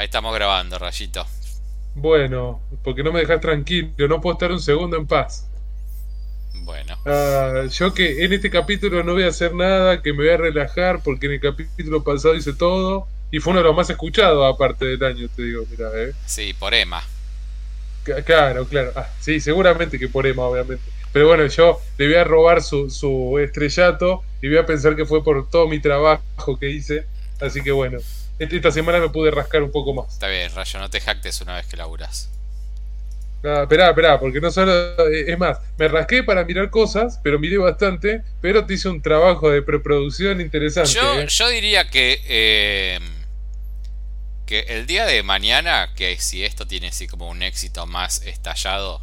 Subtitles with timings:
[0.00, 1.26] Ahí estamos grabando, Rayito.
[1.94, 5.46] Bueno, porque no me dejas tranquilo, no puedo estar un segundo en paz.
[6.54, 6.98] Bueno.
[7.04, 10.38] Ah, yo que en este capítulo no voy a hacer nada, que me voy a
[10.38, 14.42] relajar, porque en el capítulo pasado hice todo, y fue uno de los más escuchados
[14.50, 16.14] aparte del año, te digo, mira, eh.
[16.24, 17.02] Sí, por Emma.
[18.24, 18.92] Claro, claro.
[18.96, 20.82] Ah, sí, seguramente que por Emma, obviamente.
[21.12, 25.04] Pero bueno, yo le voy a robar su, su estrellato y voy a pensar que
[25.04, 27.04] fue por todo mi trabajo que hice.
[27.38, 27.98] Así que bueno,
[28.40, 30.12] esta semana me pude rascar un poco más.
[30.14, 32.30] Está bien, Rayo, no te jactes una vez que laburas.
[33.44, 34.72] Ah, esperá, esperá, porque no solo.
[35.08, 39.50] Es más, me rasqué para mirar cosas, pero miré bastante, pero te hice un trabajo
[39.50, 40.92] de preproducción interesante.
[40.92, 41.26] Yo, ¿eh?
[41.28, 42.20] yo diría que.
[42.26, 42.98] Eh,
[44.46, 49.00] que el día de mañana, que si esto tiene así como un éxito más estallado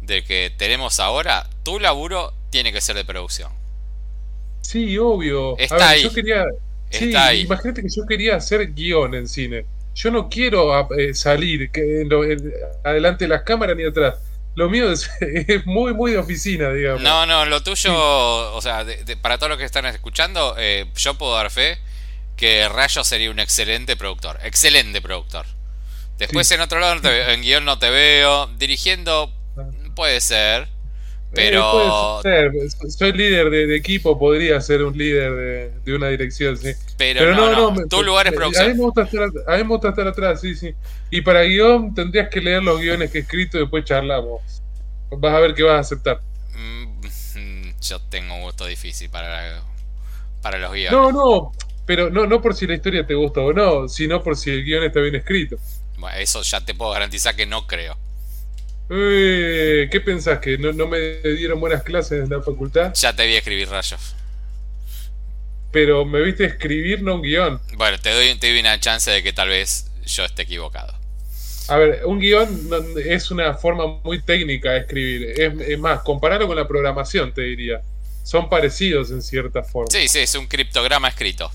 [0.00, 3.52] de que tenemos ahora, tu laburo tiene que ser de producción.
[4.62, 5.56] Sí, obvio.
[5.58, 6.02] Está ver, ahí.
[6.02, 6.44] Yo quería.
[6.90, 7.40] Sí, Está ahí.
[7.42, 9.66] imagínate que yo quería hacer guion en cine.
[9.94, 12.52] Yo no quiero eh, salir que en lo- en-
[12.84, 14.14] adelante de las cámaras ni atrás.
[14.54, 17.02] Lo mío es, es muy, muy de oficina, digamos.
[17.02, 20.86] No, no, lo tuyo, o sea, de- de- para todos los que están escuchando, eh,
[20.96, 21.78] yo puedo dar fe
[22.36, 24.38] que Rayo sería un excelente productor.
[24.42, 25.46] Excelente productor.
[26.18, 26.54] Después Sí.
[26.54, 28.46] en otro lado, no te en guion no te veo.
[28.58, 29.32] Dirigiendo,
[29.94, 30.68] puede ser.
[31.34, 32.90] Pero, Eh, puede ser.
[32.90, 36.72] Soy líder de, de equipo, podría ser un líder de, de una dirección, sí.
[36.96, 39.62] pero, no, no, me- tu lugar es me- A mí, me gusta estar, a mí
[39.64, 40.74] me gusta estar atrás, sí, sí.
[41.10, 44.40] Y para guion tendrías que leer los guiones que he escrito y después charlamos.
[45.10, 46.20] Vas a ver que vas a aceptar.
[46.54, 49.62] Mm, Yo tengo un gusto difícil para,
[50.42, 50.92] para los guiones.
[50.92, 51.52] No, no,
[51.84, 54.64] pero no, no por si la historia te gusta o no, sino por si el
[54.64, 55.56] guion está bien escrito.
[55.98, 57.96] Bueno, eso ya te puedo garantizar que no creo.
[58.88, 60.38] Eh, ¿Qué pensás?
[60.38, 62.92] ¿Que no, no me dieron buenas clases en la facultad?
[62.94, 64.14] Ya te vi escribir rayos.
[65.72, 67.60] Pero me viste escribir, no un guion.
[67.74, 70.94] Bueno, te doy, te doy una chance de que tal vez yo esté equivocado.
[71.68, 72.70] A ver, un guion
[73.04, 75.40] es una forma muy técnica de escribir.
[75.40, 77.82] Es, es más, compararlo con la programación, te diría.
[78.22, 79.90] Son parecidos en cierta forma.
[79.90, 81.50] Sí, sí, es un criptograma escrito.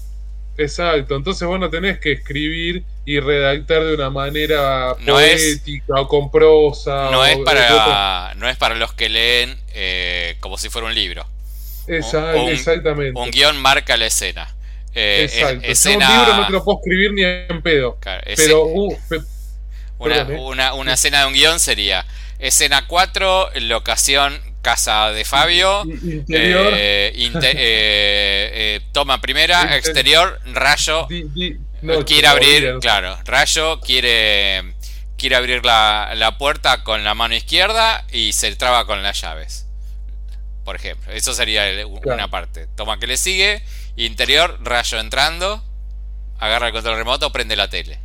[0.61, 1.15] Exacto.
[1.15, 6.07] Entonces vos no tenés que escribir y redactar de una manera No es- poética o
[6.07, 7.09] con prosa.
[7.11, 10.95] No o- es para, no es para los que leen eh, como si fuera un
[10.95, 11.25] libro.
[11.87, 13.19] Un- exactamente.
[13.19, 14.47] Un guion marca la escena.
[14.93, 15.65] Eh, Exacto.
[15.67, 17.97] Escena, un libro no te lo puedo escribir ni en pedo.
[17.99, 19.21] claro, ese- Pero uh, pe-
[19.99, 20.39] una, perdón, eh.
[20.41, 22.05] una- una escena de un guion sería
[22.39, 25.83] escena 4, locación casa de Fabio.
[25.85, 26.73] interior.
[26.75, 31.07] eh, eh, eh, toma primera, exterior, rayo.
[31.09, 34.75] di- di- no, quiere abrir, claro, Rayo quiere,
[35.17, 39.65] quiere abrir la, la puerta con la mano izquierda y se traba con las llaves.
[40.63, 42.67] Por ejemplo, eso sería el- una parte.
[42.75, 43.63] Toma que le sigue,
[43.95, 45.63] interior, Rayo entrando,
[46.37, 47.97] agarra el control remoto, prende la tele.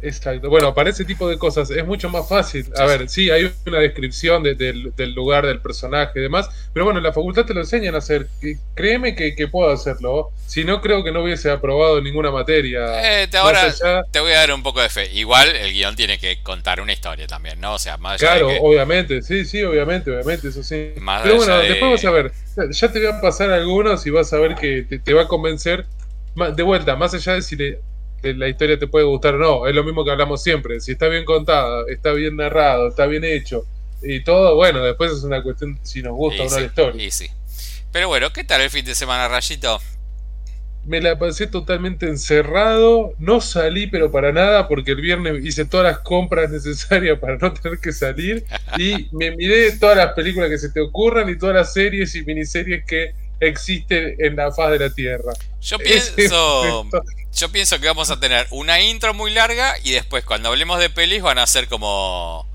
[0.00, 0.48] Exacto.
[0.48, 2.66] Bueno, para ese tipo de cosas es mucho más fácil.
[2.76, 6.84] A ver, sí, hay una descripción de- del, del lugar, del personaje y demás, pero
[6.84, 8.28] bueno, en la facultad te lo enseñan a hacer.
[8.74, 10.30] Créeme que, que puedo hacerlo.
[10.46, 13.22] Si no, creo que no hubiese aprobado ninguna materia.
[13.22, 15.10] Eh, te- ahora allá- te voy a dar un poco de fe.
[15.12, 17.74] Igual el guion tiene que contar una historia también, ¿no?
[17.74, 20.92] O sea, más allá Claro, de que- obviamente, sí, sí, obviamente, obviamente, eso sí.
[21.00, 22.32] Más Pero bueno, de- después vas a ver,
[22.70, 25.26] ya te voy a pasar algunos y vas a ver que te, te va a
[25.28, 25.86] convencer.
[26.54, 27.80] De vuelta, más allá de si le- de
[28.22, 30.80] la historia te puede gustar o no, es lo mismo que hablamos siempre.
[30.80, 33.64] Si está bien contada, está bien narrado, está bien hecho
[34.02, 36.66] y todo, bueno, después es una cuestión si nos gusta y o no sí, la
[36.66, 37.04] historia.
[37.04, 37.28] y sí.
[37.92, 39.80] Pero bueno, ¿qué tal el fin de semana, Rayito?
[40.84, 45.84] Me la pasé totalmente encerrado, no salí pero para nada porque el viernes hice todas
[45.84, 48.44] las compras necesarias para no tener que salir
[48.78, 52.24] y me miré todas las películas que se te ocurran y todas las series y
[52.24, 55.32] miniseries que existen en la faz de la Tierra.
[55.60, 56.86] Yo pienso,
[57.32, 60.90] yo pienso que vamos a tener una intro muy larga y después cuando hablemos de
[60.90, 62.46] pelis van a ser como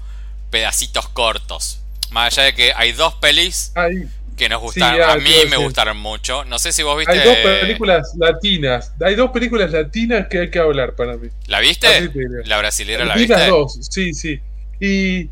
[0.50, 1.80] pedacitos cortos.
[2.12, 4.08] Más allá de que hay dos pelis Hay,
[4.38, 6.44] que nos gustaron, ah, a mí me gustaron mucho.
[6.46, 7.14] No sé si vos viste.
[7.14, 11.30] hay dos películas latinas, hay dos películas latinas que hay que hablar para mí.
[11.48, 12.12] ¿La viste?
[12.46, 13.38] ¿La brasilera la Vi viste?
[13.38, 14.40] las dos, sí, sí.
[14.80, 15.30] Y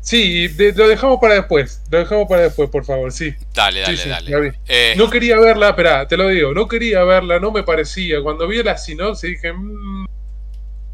[0.00, 3.34] sí, de- lo dejamos para después, lo dejamos para después, por favor, sí.
[3.54, 4.54] Dale, dale, Sí, sí, dale.
[4.66, 8.22] Eh, No quería verla, espera, te lo digo, no quería verla, no me parecía.
[8.22, 10.06] Cuando vi la sinopsis dije, mmm,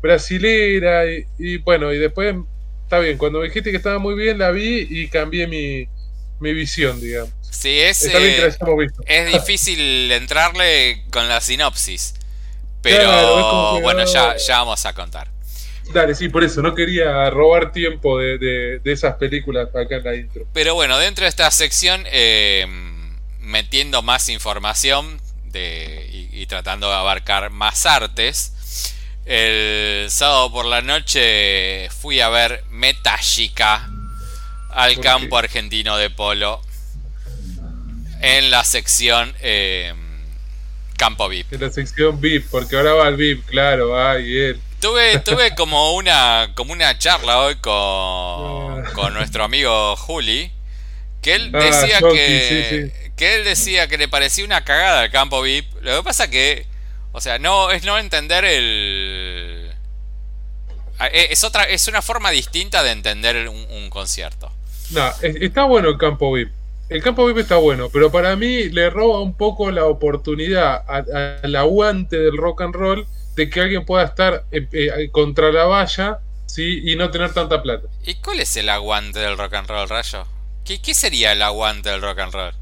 [0.02, 2.34] brasilera, y, y bueno, y después,
[2.82, 5.88] está bien, cuando me dijiste que estaba muy bien, la vi y cambié mi,
[6.40, 7.32] mi visión, digamos.
[7.50, 12.14] sí, es, Está bien que eh, es difícil entrarle con la sinopsis.
[12.82, 14.36] Pero Claro, bueno, ya, ah.
[14.36, 15.28] ya vamos a contar.
[15.92, 20.04] Dale, sí, por eso, no quería robar tiempo de, de- de esas películas acá en
[20.04, 20.46] la intro.
[20.52, 22.66] Pero bueno, dentro de esta sección, eh,
[23.40, 28.52] metiendo más información de, y, y tratando de abarcar más artes,
[29.26, 33.88] El sábado por la noche fui a ver Metallica
[34.70, 36.60] al campo argentino de polo
[38.20, 39.94] en la sección eh,
[40.98, 41.52] campo VIP.
[41.52, 44.60] En la sección VIP, porque ahora va el VIP, claro, ay, él.
[44.84, 48.90] Tuve, tuve como una como una charla hoy con, ah.
[48.92, 50.52] con nuestro amigo Juli,
[51.22, 55.40] que él ah, decía que, que él decía que le parecía una cagada el campo
[55.40, 55.64] VIP.
[55.80, 56.66] Lo que pasa que
[57.12, 59.72] o sea, no es no entender el
[61.00, 64.52] e, es otra es una forma distinta de entender un, concierto.
[64.90, 66.52] No, está bueno el campo VIP.
[66.90, 71.56] El campo VIP está bueno, pero para mí le roba un poco la oportunidad al
[71.56, 76.20] aguante del rock and roll de que alguien pueda estar eh, eh, contra la valla
[76.46, 76.82] ¿sí?
[76.84, 77.88] y no tener tanta plata.
[78.04, 80.26] ¿Y cuál es el aguante del rock and roll, Rayo?
[80.64, 82.54] ¿Qué, qué sería el aguante del rock and roll?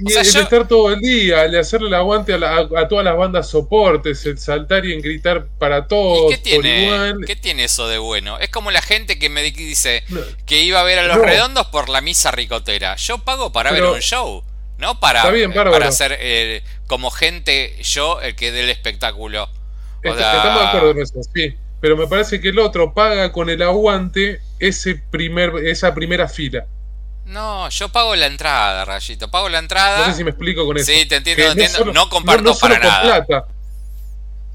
[0.00, 4.24] Y el estar todo el día, el hacerle el aguante a, todas las bandas soportes,
[4.26, 6.30] el saltar y en gritar para todos.
[6.30, 8.38] qué tiene, ¿Qué tiene eso de bueno?
[8.38, 10.04] Es como la gente que me dice
[10.46, 12.94] que iba a ver a los redondos por la misa ricotera.
[12.94, 14.44] Yo pago para ver un show,
[14.78, 19.50] no para, para ser eh, como gente yo el que dé el espectáculo.
[20.02, 21.56] Estamos de acuerdo en eso, sí.
[21.80, 26.66] Pero me parece que el otro paga con el aguante ese primer, esa primera fila.
[27.24, 29.30] No, yo pago la entrada, Rayito.
[29.30, 29.98] Pago la entrada.
[29.98, 30.86] No sé si me explico con eso.
[30.86, 31.92] Sí, te entiendo, te entiendo.
[31.92, 33.46] no comparto para nada.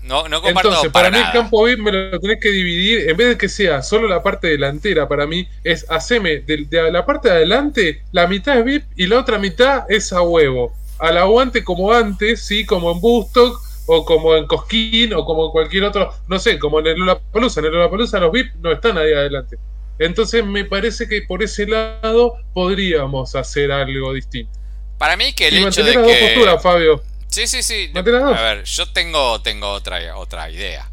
[0.02, 3.16] No, no comparto Entonces, para, mí el campo VIP me lo tenés que dividir, en
[3.16, 7.30] vez de que sea solo la parte delantera, para mí es haceme de, la parte
[7.30, 10.76] de adelante, la mitad es VIP y la otra mitad es a huevo.
[11.00, 15.52] Al aguante como antes, sí, como en Bustock, o como en Cosquín, o como en
[15.52, 17.60] cualquier otro, no sé, como en el Lollapalooza.
[17.60, 19.58] En el Lollapalooza los VIP no están ahí adelante.
[20.00, 24.52] Entonces me parece que por ese lado podríamos hacer algo distinto.
[24.98, 26.12] Para mí que el hecho de las que...
[26.12, 27.04] dos posturas, Fabio.
[27.28, 27.92] Sí, sí, sí.
[27.96, 30.90] A ver, yo tengo, tengo otra, otra idea.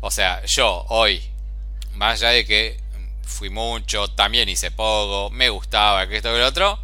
[0.00, 1.22] O sea, yo hoy,
[1.94, 2.76] más allá de que
[3.22, 6.78] fui mucho, también hice poco, me gustaba que esto y lo otro,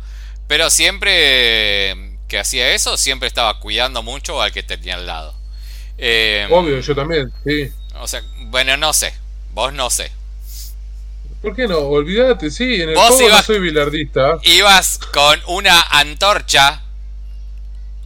[0.46, 5.39] pero siempre que hacía eso, siempre estaba cuidando mucho al que tenía al lado.
[6.02, 7.70] Eh, Obvio, yo también, sí.
[8.00, 9.12] O sea, bueno, no sé,
[9.52, 10.10] vos no sé,
[11.42, 11.78] ¿Por qué no?
[11.78, 14.38] Olvídate, sí, en el juego no soy bilardista.
[14.42, 16.82] Ibas con una antorcha,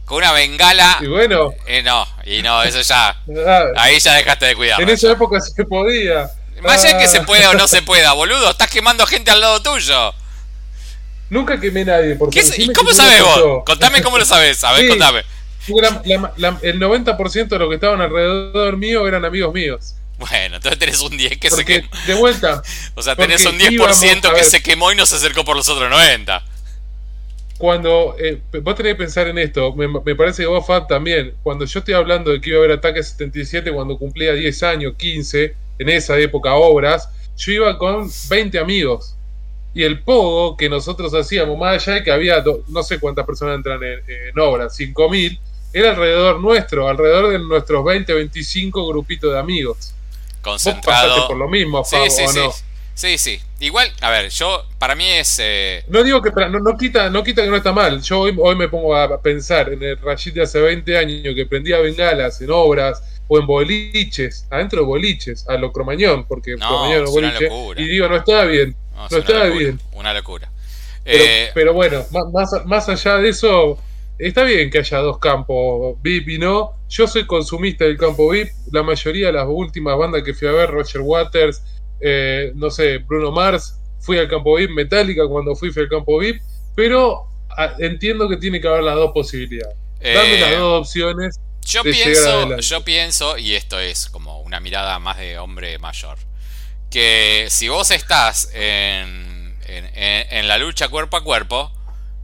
[0.05, 0.99] con una bengala.
[1.01, 1.53] Y bueno.
[1.67, 3.09] Y no, y no, eso ya.
[3.45, 3.65] Ah.
[3.75, 4.81] ahí ya dejaste de cuidar.
[4.81, 6.29] En esa época se podía.
[6.61, 7.25] Más allá que se ah.
[7.25, 10.13] pueda o no se pueda, boludo, estás quemando gente al lado tuyo.
[11.29, 12.15] Nunca quemé a nadie.
[12.15, 13.63] Porque ¿Y cómo sabes vos?
[13.65, 14.63] Contame cómo lo sabes.
[14.63, 15.25] A ver, contame.
[15.67, 19.95] El 90% de los que estaban alrededor mío eran amigos míos.
[20.17, 21.87] Bueno, entonces tenés un 10 que se quemó.
[22.07, 22.61] De vuelta.
[22.95, 25.89] o sea, tenés un 10% que se quemó y no se acercó por los otros
[25.89, 26.43] 90.
[27.57, 31.33] Cuando eh, vos tenés que pensar en esto, me, parece que vos, Fab, también.
[31.43, 34.93] Cuando yo estoy hablando de que iba a haber Ataque 77 cuando cumplía 10 años,
[34.97, 39.15] 15, en esa época, obras, yo iba con 20 amigos.
[39.73, 43.57] Y el pogo que nosotros hacíamos, más allá de que había no sé cuántas personas
[43.57, 45.39] entran en, en obras, 5000,
[45.75, 49.93] era alrededor nuestro, alrededor de nuestros 20 o 25 grupitos de amigos
[50.41, 51.27] concentrado.
[51.27, 52.39] por lo mismo, sí, sí, sí.
[52.93, 53.41] Sí, sí.
[53.59, 55.37] Igual, a ver, yo, para mí es.
[55.43, 56.31] Eh, no digo que.
[56.31, 58.01] No, no, quita, no quita que no está mal.
[58.01, 61.45] Yo hoy, hoy me pongo a pensar en el Rashid de hace 20 años que
[61.45, 66.69] prendía bengalas en obras o en boliches, adentro de boliches, a lo cromañón, porque no,
[66.69, 67.49] cromañón boliche.
[67.75, 68.73] Y digo, no estaba bien.
[68.95, 69.77] No, estaba bien.
[69.91, 70.49] Una locura.
[71.03, 73.77] Pero, eh, pero bueno, más, más allá de eso,
[74.17, 76.73] está bien que haya dos campos, VIP y no.
[76.89, 78.49] Yo soy consumista del campo VIP.
[78.71, 81.61] La mayoría de las últimas bandas que fui a ver, Roger Waters,
[81.99, 86.19] eh, no sé, Bruno Mars, fui al campo VIP, Metallica cuando fui, fui al campo
[86.19, 86.41] VIP.
[86.75, 87.27] Pero
[87.79, 89.75] entiendo que tiene que haber las dos posibilidades.
[90.01, 91.39] Dame las eh, dos opciones.
[91.61, 96.19] Yo pienso, yo pienso, y esto es como una mirada más de hombre mayor,
[96.91, 101.74] que si vos estás en, en la lucha cuerpo a cuerpo,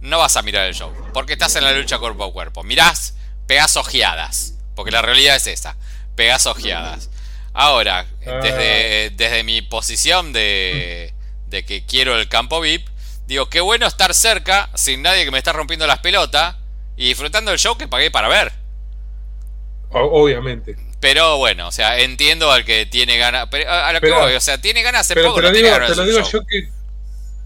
[0.01, 0.91] no vas a mirar el show.
[1.13, 2.63] Porque estás en la lucha cuerpo a cuerpo.
[2.63, 3.15] Mirás,
[3.47, 4.55] pegás ojeadas.
[4.75, 5.77] Porque la realidad es esa.
[6.15, 7.09] Pegás ojeadas.
[7.53, 9.13] Ahora, desde, ah.
[9.15, 11.13] desde mi posición de,
[11.47, 12.87] de que quiero el campo VIP,
[13.27, 16.55] digo, qué bueno estar cerca, sin nadie que me está rompiendo las pelotas,
[16.95, 18.51] y disfrutando el show que pagué para ver.
[19.89, 20.77] Obviamente.
[20.99, 23.49] Pero bueno, o sea, entiendo al que tiene ganas.
[23.67, 26.69] A lo que voy, o sea, tiene ganas de poco, te lo digo yo que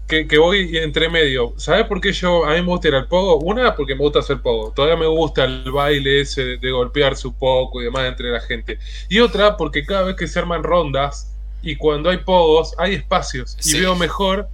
[0.06, 1.54] que, voy entre medio.
[1.56, 3.38] ¿Sabes por qué yo a mí me gusta ir al pogo?
[3.38, 4.72] Una, porque me gusta hacer pogo.
[4.74, 8.78] Todavía me gusta el baile ese de, golpearse un poco y demás entre la gente.
[9.08, 11.32] Y otra, porque cada vez que se arman rondas
[11.62, 13.56] y cuando hay pogos, hay espacios.
[13.64, 14.48] Y veo mejor,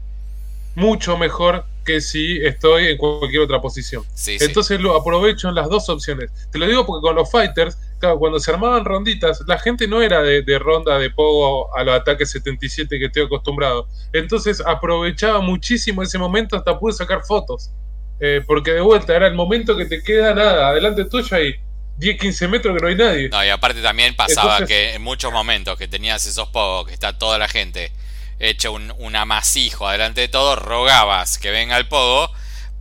[0.74, 4.04] mucho mejor, que si estoy en cualquier otra posición.
[4.26, 6.30] Entonces lo aprovecho en las dos opciones.
[6.50, 10.02] Te lo digo porque con los fighters, claro, cuando se armaban ronditas, la gente no
[10.02, 13.86] era de, ronda de pogo a los ataques 77 que estoy acostumbrado.
[14.12, 17.70] Entonces aprovechaba muchísimo ese momento, hasta pude sacar fotos.
[18.18, 21.54] Eh, porque de vuelta era el momento que te queda nada, adelante tuyo hay
[21.98, 23.28] 10, 15 metros que no hay nadie.
[23.28, 27.16] No, y aparte también pasaba que en muchos momentos que tenías esos pogos, que está
[27.16, 27.92] toda la gente
[28.40, 32.32] hecho un, un amasijo adelante de todo, rogabas que venga el pogo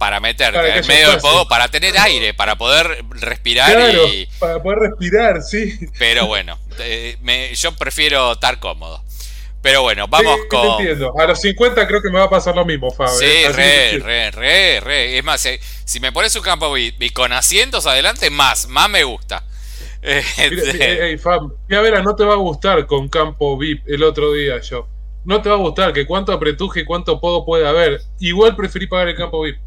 [0.01, 4.27] para meterte en medio del pogo, para tener aire, para poder respirar y...
[4.39, 5.77] para poder respirar, sí.
[5.99, 6.57] Pero bueno,
[7.21, 9.03] me, yo prefiero estar cómodo.
[9.61, 10.79] Pero bueno, vamos con.
[10.79, 11.13] Entiendo.
[11.19, 13.13] A los 50 creo que me va a pasar lo mismo, Fabio.
[13.13, 13.51] Sí, ¿eh?
[13.53, 15.17] re, re, re, re.
[15.19, 19.03] Es más, eh, si me pones un campo y, con asientos adelante, más, más me
[19.03, 19.43] gusta.
[20.01, 21.15] Este...
[21.19, 24.87] Fab, ya verás, no te va a gustar con campo VIP el otro día yo
[25.23, 28.01] no te va a gustar, que cuánto apretuje y cuánto podo puede haber.
[28.19, 29.57] Igual preferí pagar el campo VIP.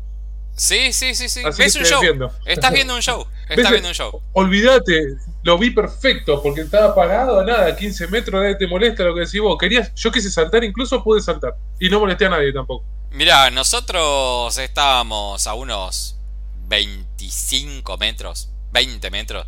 [0.56, 1.42] Sí, sí, sí, sí.
[1.58, 2.00] es un show.
[2.46, 3.26] Estás viendo un show.
[3.48, 4.22] Estás viendo un show.
[4.32, 9.22] Olvídate, lo vi perfecto porque estaba parado, nada, 15 metros, nadie te molesta lo que
[9.22, 9.58] decís vos.
[9.58, 11.54] Querías, yo quise saltar, incluso pude saltar.
[11.80, 12.84] Y no molesté a nadie tampoco.
[13.10, 16.16] Mira, nosotros estábamos a unos
[16.68, 19.46] 25 metros, 20 metros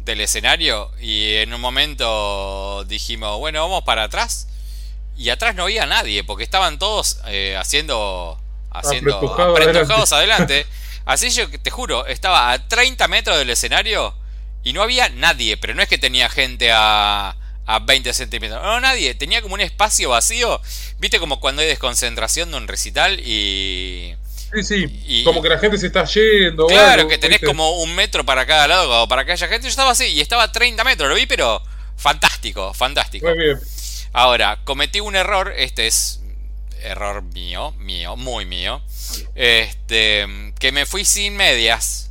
[0.00, 4.48] del escenario y en un momento dijimos, bueno, vamos para atrás
[5.16, 8.38] y atrás no había nadie, porque estaban todos eh, haciendo.
[8.74, 10.66] Haciendo apretujados adelante.
[11.06, 14.14] Así yo te juro, estaba a 30 metros del escenario
[14.62, 18.62] y no había nadie, pero no es que tenía gente a, a 20 centímetros.
[18.62, 20.60] No, nadie, tenía como un espacio vacío.
[20.98, 24.14] Viste como cuando hay desconcentración de un recital y.
[24.54, 26.66] Sí, sí, como que la gente se está yendo.
[26.66, 29.64] Claro, que tenés como un metro para cada lado, para que haya gente.
[29.64, 31.60] Yo estaba así y estaba a 30 metros, lo vi, pero
[31.96, 33.26] fantástico, fantástico.
[33.26, 33.60] Muy bien.
[34.12, 36.20] Ahora, cometí un error, este es
[36.84, 38.82] error mío, mío, muy mío.
[39.34, 40.26] Este,
[40.58, 42.10] que me fui sin medias.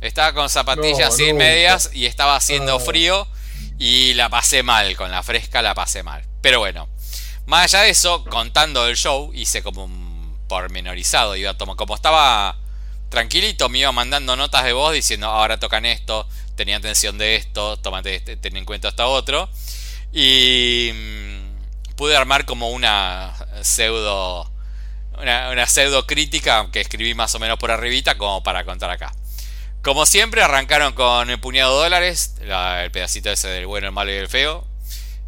[0.00, 2.80] Estaba con zapatillas sin medias y estaba haciendo ah.
[2.80, 3.26] frío
[3.78, 6.24] y la pasé mal, con la fresca la pasé mal.
[6.40, 6.88] Pero bueno,
[7.46, 12.56] más allá de eso, contando el show, hice como un pormenorizado, iba como estaba
[13.08, 17.76] tranquilito, me iba mandando notas de voz diciendo, ahora tocan esto, tenía atención de esto,
[17.78, 19.48] tómate, este, ten en cuenta hasta otro.
[20.12, 20.90] Y
[21.98, 24.48] pude armar como una pseudo
[25.20, 29.12] una, pseudo crítica que escribí más o menos por arribita como para contar acá.
[29.82, 34.12] Como siempre arrancaron con el puñado de dólares, el pedacito ese del bueno, el malo
[34.12, 34.64] y el feo.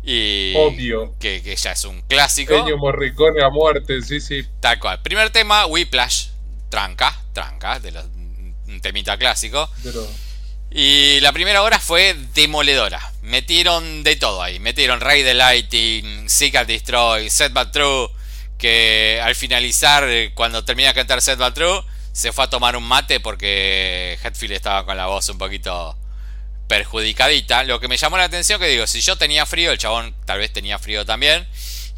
[0.05, 1.15] Y Obvio.
[1.19, 2.55] Que, ya es un clásico.
[2.55, 4.47] Peño Morricone a muerte, sí, sí.
[4.61, 5.03] Tal cual.
[5.03, 6.29] Primer tema, Whiplash.
[6.69, 9.69] Tranca, tranca, de los, un temita clásico.
[10.71, 13.13] Y la primera hora fue demoledora.
[13.23, 14.61] Metieron de todo ahí.
[14.61, 18.09] Metieron Ray the Lighting, Seek and Destroy, Set But True.
[18.57, 22.77] Que al finalizar, eh, cuando termina de cantar Set But True, se fue a tomar
[22.77, 25.97] un mate porque Hetfield estaba con la voz un poquito
[26.69, 27.65] perjudicadita.
[27.65, 30.39] Lo que me llamó la atención que digo, si yo tenía frío, el chabón tal
[30.39, 31.49] vez tenía frío también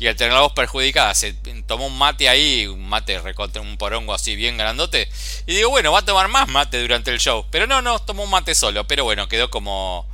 [0.03, 1.33] y al tener la voz perjudicada se
[1.65, 5.09] tomó un mate ahí, un mate recontra un porongo así bien grandote.
[5.47, 7.47] Y digo, bueno, va a tomar más mate durante el show.
[7.53, 8.85] Pero no, no, tomó un mate solo.
[8.85, 10.05] Pero bueno, quedó como,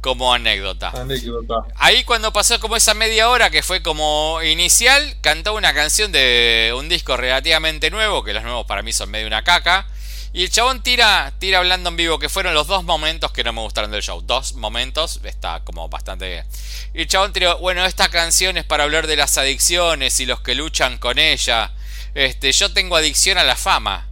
[0.00, 0.90] como anécdota.
[0.90, 1.56] anécdota.
[1.74, 6.72] Ahí cuando pasó como esa media hora que fue como inicial, cantó una canción de
[6.78, 9.88] un disco relativamente nuevo, que los nuevos para mí son medio una caca.
[10.34, 13.52] Y el chabón tira, tira hablando en vivo, que fueron los dos momentos que no
[13.52, 14.22] me gustaron del show.
[14.22, 16.46] Dos momentos, está como bastante bien.
[16.94, 20.40] Y el chabón tiró, bueno, esta canción es para hablar de las adicciones y los
[20.40, 21.72] que luchan con ella.
[22.14, 24.08] Este, yo tengo adicción a la fama.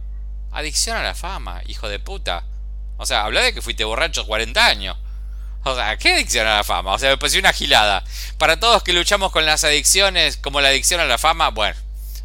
[0.51, 2.43] Adicción a la fama, hijo de puta.
[2.97, 4.97] O sea, habla de que fuiste borracho 40 años.
[5.63, 6.93] O sea, ¿qué adicción a la fama?
[6.93, 8.03] O sea, me pareció una gilada.
[8.37, 11.77] Para todos que luchamos con las adicciones, como la adicción a la fama, bueno.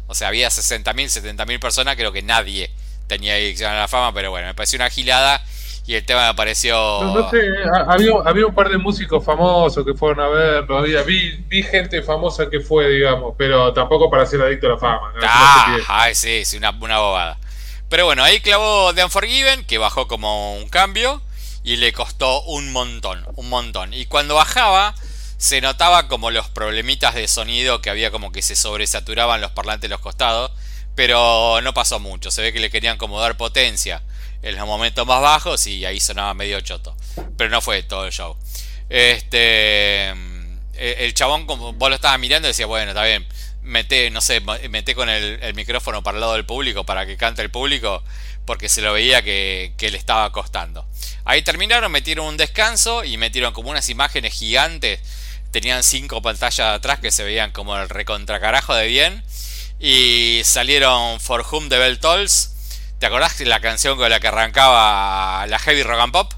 [0.05, 2.71] O sea, había 60.000, 70.000 personas, creo que nadie
[3.07, 5.43] tenía adicción a la fama, pero bueno, me pareció una gilada
[5.85, 6.75] y el tema me pareció...
[7.01, 7.39] No, sé,
[7.87, 12.03] había, había, un par de músicos famosos que fueron a verlo, había, vi, vi gente
[12.03, 15.13] famosa que fue, digamos, pero tampoco para ser adicto a la fama.
[15.23, 17.37] Ah, ay, sí, sí, una, una bobada.
[17.89, 21.21] Pero bueno, ahí clavó The Unforgiven, que bajó como un cambio
[21.63, 23.93] y le costó un montón, un montón.
[23.93, 24.93] Y cuando bajaba
[25.37, 29.83] se notaba como los problemitas de sonido que había como que se sobresaturaban los parlantes
[29.83, 30.51] de los costados
[30.97, 32.31] pero no pasó mucho.
[32.31, 34.01] Se ve que le querían como dar potencia
[34.41, 36.97] en los momentos más bajos y ahí sonaba medio choto.
[37.37, 38.35] Pero no fue todo el show.
[38.89, 40.09] Este.
[40.73, 43.27] El chabón, como vos lo estabas mirando, decía, bueno, está bien.
[43.61, 47.43] Mete, no sé, mete con el, micrófono para el lado del público para que cante
[47.43, 48.03] el público.
[48.45, 50.87] Porque se lo veía que, que le estaba costando.
[51.25, 54.99] Ahí terminaron, metieron un descanso y metieron como unas imágenes gigantes.
[55.51, 59.23] Tenían cinco pantallas atrás que se veían como el recontracarajo de bien
[59.79, 62.53] Y salieron For Whom the Bell Tolls.
[62.99, 66.33] ¿Te acordás de la canción con la que arrancaba la Heavy Rock and Pop?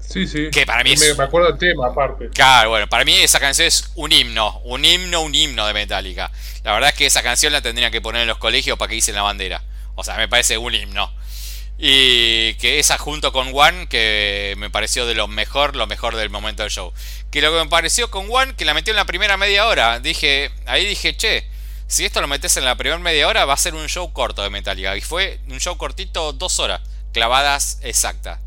[0.00, 0.48] Sí, sí.
[0.52, 2.28] Que para mí me, es- me acuerdo del tema, aparte.
[2.30, 6.30] Claro, bueno, para mí esa canción es un himno, un himno, un himno de Metallica.
[6.62, 8.94] La verdad es que esa canción la tendrían que poner en los colegios para que
[8.94, 9.62] dicen la bandera.
[9.96, 11.12] O sea, me parece un himno.
[11.76, 16.30] Y que esa junto con One, que me pareció de lo mejor, lo mejor del
[16.30, 16.92] momento del show.
[17.32, 19.98] Que lo que me pareció con One, que la metió en la primera media hora.
[19.98, 21.44] Dije, ahí dije, che,
[21.86, 24.42] si esto lo metes en la primera media hora, va a ser un show corto
[24.42, 24.96] de Metallica.
[24.96, 26.80] Y fue un show cortito, dos horas,
[27.12, 28.40] clavadas exactas.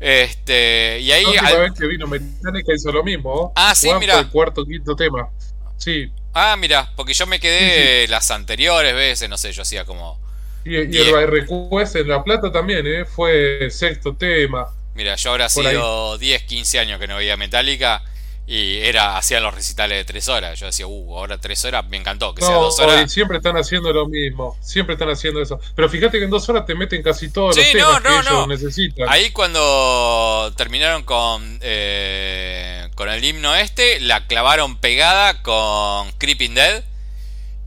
[0.00, 1.22] Este, y ahí.
[1.24, 3.52] La última al- vez que vino Metallica hizo lo mismo.
[3.54, 4.18] Ah, sí, mira.
[4.18, 5.28] el cuarto quinto tema.
[5.76, 6.10] Sí.
[6.32, 10.18] Ah, mira, porque yo me quedé las anteriores veces, no sé, yo hacía como.
[10.64, 13.04] Y, el Request en La Plata también, ¿eh?
[13.04, 14.68] Fue sexto tema.
[14.94, 15.50] Mira, yo ahora ahí.
[15.50, 18.02] sido 10, 15 años que no veía Metallica
[18.52, 20.58] y era hacían los recitales de 3 horas.
[20.58, 23.12] Yo decía, uh, ahora 3 horas me encantó, que sea No, 2 y horas.
[23.12, 24.58] siempre están haciendo lo mismo.
[24.60, 25.60] Siempre están haciendo eso.
[25.76, 28.32] Pero fíjate que en dos horas te meten casi todos Sí, los no, temas que
[28.34, 29.08] ellos necesitan.
[29.08, 36.82] Ahí cuando terminaron con, eh, con el himno este, la clavaron pegada con Creeping Dead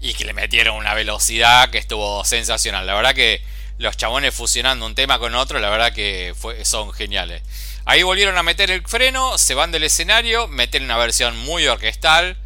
[0.02, 2.86] y que le metieron una velocidad que estuvo sensacional.
[2.86, 3.42] La verdad que
[3.78, 7.42] los chabones fusionando un tema con otro, la verdad que fue, son geniales.
[7.86, 12.38] Ahí volvieron a meter el freno, se van del escenario, meten una versión muy orquestal.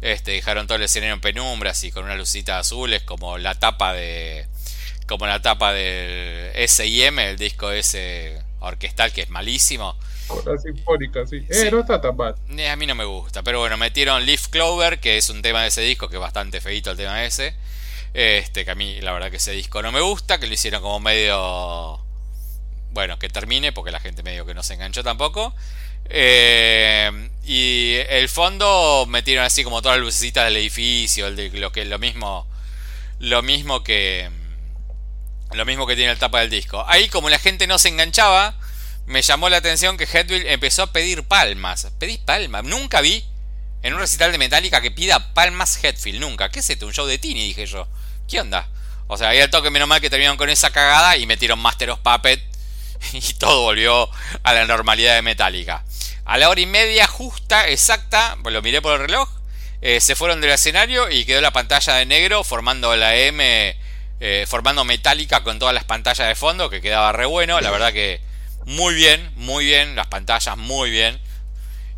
[0.00, 3.94] Este, dejaron todo el escenario en penumbras y con una lucita azules como la tapa
[3.94, 4.46] de
[5.06, 9.98] como la tapa del S&M, el disco ese orquestal que es malísimo.
[10.46, 11.40] La sinfónica, sí.
[11.50, 11.66] Sí.
[11.66, 12.34] Eh, no está tan mal.
[12.56, 15.62] Eh, A mí no me gusta, pero bueno, metieron Leaf Clover, que es un tema
[15.62, 17.54] de ese disco, que es bastante feito el tema ese.
[18.14, 20.80] Este, que a mí la verdad que ese disco no me gusta, que lo hicieron
[20.82, 22.03] como medio...
[22.94, 25.52] Bueno, que termine, porque la gente medio que no se enganchó tampoco.
[26.08, 27.10] Eh,
[27.44, 32.46] y el fondo metieron así como todas las lucecitas del edificio, lo que lo mismo,
[33.18, 34.30] lo mismo que
[35.50, 36.84] lo mismo que tiene el tapa del disco.
[36.86, 38.54] Ahí como la gente no se enganchaba,
[39.06, 41.88] me llamó la atención que Hetfield empezó a pedir palmas.
[41.98, 43.24] Pedí palmas, nunca vi
[43.82, 46.48] en un recital de Metallica que pida palmas Hetfield, nunca.
[46.48, 46.86] ¿Qué es esto?
[46.86, 47.88] Un show de Tini, dije yo.
[48.28, 48.68] ¿Qué onda?
[49.08, 51.90] O sea, ahí al toque menos mal que terminaron con esa cagada y metieron Master
[51.90, 52.53] of Puppet
[53.12, 54.08] y todo volvió
[54.42, 55.84] a la normalidad de Metallica.
[56.24, 59.28] A la hora y media justa, exacta, pues lo miré por el reloj,
[59.82, 63.76] eh, se fueron del escenario y quedó la pantalla de negro formando la M,
[64.20, 67.92] eh, formando Metallica con todas las pantallas de fondo, que quedaba re bueno, la verdad
[67.92, 68.22] que
[68.64, 71.20] muy bien, muy bien, las pantallas muy bien.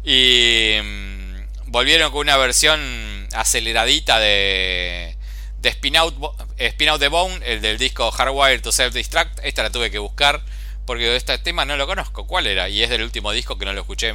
[0.03, 5.17] Y mm, volvieron con una versión aceleradita de,
[5.59, 6.17] de Spin, Out,
[6.59, 9.39] Spin Out the Bone, el del disco Hardwired to Self Destruct.
[9.45, 10.43] Esta la tuve que buscar
[10.87, 12.27] porque este tema no lo conozco.
[12.27, 12.69] ¿Cuál era?
[12.69, 14.13] Y es del último disco que no lo escuché.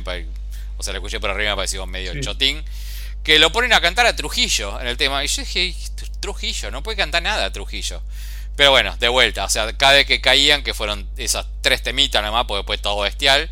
[0.78, 2.22] O sea, lo escuché por arriba, me pareció medio Sí.
[2.22, 2.64] chotín.
[3.24, 5.24] Que lo ponen a cantar a Trujillo en el tema.
[5.24, 8.02] Y yo dije, "Tr- Trujillo, no puede cantar nada Trujillo.
[8.56, 12.24] Pero bueno, de vuelta, o sea, cada vez que caían, que fueron esas tres temitas
[12.24, 13.50] nomás, porque después todo bestial.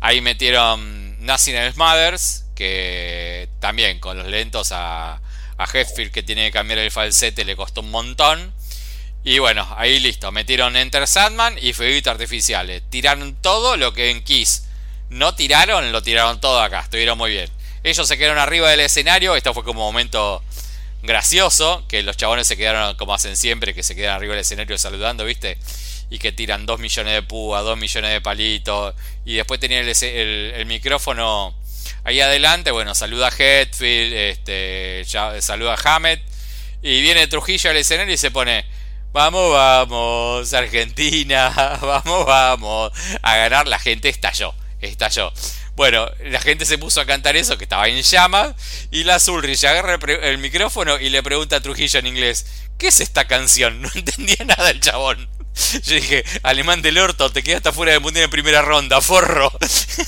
[0.00, 5.20] Ahí metieron Nothing Else Matters, que también con los lentos a,
[5.58, 8.52] a Hetfield que tiene que cambiar el falsete le costó un montón.
[9.26, 12.84] Y bueno, ahí listo, metieron Enter Sandman y Fueguitos Artificiales.
[12.90, 14.66] Tiraron todo lo que en Kiss
[15.10, 17.50] no tiraron, lo tiraron todo acá, estuvieron muy bien.
[17.82, 20.44] Ellos se quedaron arriba del escenario, esto fue como momento
[21.02, 24.78] gracioso, que los chabones se quedaron como hacen siempre, que se quedan arriba del escenario
[24.78, 25.58] saludando, ¿viste?
[26.08, 30.66] Y que tiran 2 millones de púas, 2 millones de palitos, y después tenían el,
[30.66, 31.52] micrófono
[32.04, 35.04] ahí adelante, bueno, saluda a Hetfield, este,
[35.40, 36.22] saluda a Hammett,
[36.80, 38.64] y viene Trujillo al escenario y se pone,
[39.16, 41.48] vamos, vamos, Argentina,
[41.80, 45.32] vamos, vamos, a ganar, la gente estalló, estalló.
[45.74, 48.54] Bueno, la gente se puso a cantar eso, que estaba en llamas,
[48.90, 53.00] y la Ulrich agarra el, micrófono y le pregunta a Trujillo en inglés, ¿qué es
[53.00, 53.80] esta canción?
[53.86, 55.26] No entendía nada el chabón.
[55.54, 59.50] Yo dije, alemán del orto, te quedaste fuera del mundial en primera ronda, forro.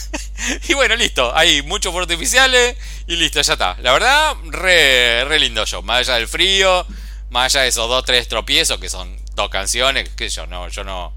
[0.69, 3.79] y bueno, listo, ahí muchos fuegos artificiales y listo, ya está.
[3.81, 6.87] La verdad, re, re lindo show, más allá del frío,
[7.31, 10.85] más allá de esos dos, tres tropiezos que son dos canciones, que yo no, yo
[10.85, 11.13] no,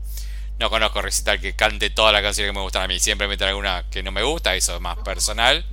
[0.60, 3.00] no conozco recital que cante todas las canciones que me gustan a mí.
[3.00, 5.66] Siempre meten alguna que no me gusta, eso es más personal.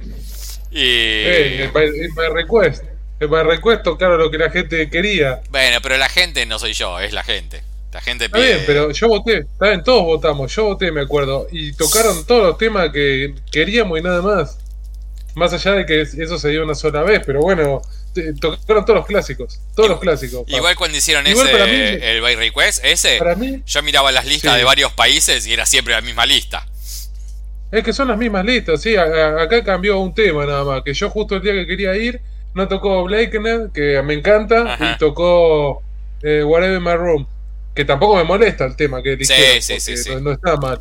[0.70, 0.81] Y.
[0.81, 2.85] Ey, el, by, Request.
[3.20, 5.40] El by Request tocaron lo que la gente quería.
[5.51, 7.62] Bueno, pero la gente no soy yo, es la gente.
[7.92, 8.55] La gente Está pide.
[8.55, 9.38] bien, pero yo voté.
[9.38, 10.55] Está bien, todos votamos.
[10.55, 11.46] Yo voté, me acuerdo.
[11.51, 14.59] Y tocaron todos los temas que queríamos y nada más.
[15.35, 17.81] Más allá de que eso se dio una sola vez, pero bueno,
[18.40, 19.61] tocaron todos los clásicos.
[19.74, 20.44] Todos los clásicos.
[20.48, 24.26] Igual cuando hicieron Igual ese, mí- el By Request, ese, Para mí, yo miraba las
[24.26, 24.59] listas Sí.
[24.59, 26.66] de varios países y era siempre la misma lista.
[27.70, 28.96] es que son las mismas listas, sí.
[28.96, 30.83] acá cambió un tema nada más.
[30.83, 32.20] Que yo justo el día que quería ir,
[32.54, 35.83] no tocó Blakener, que me encanta, y tocó
[36.22, 37.26] eh, Whatever My Room,
[37.74, 40.78] que tampoco me molesta el tema que eligieron, sí, sí, sí, no, está mal.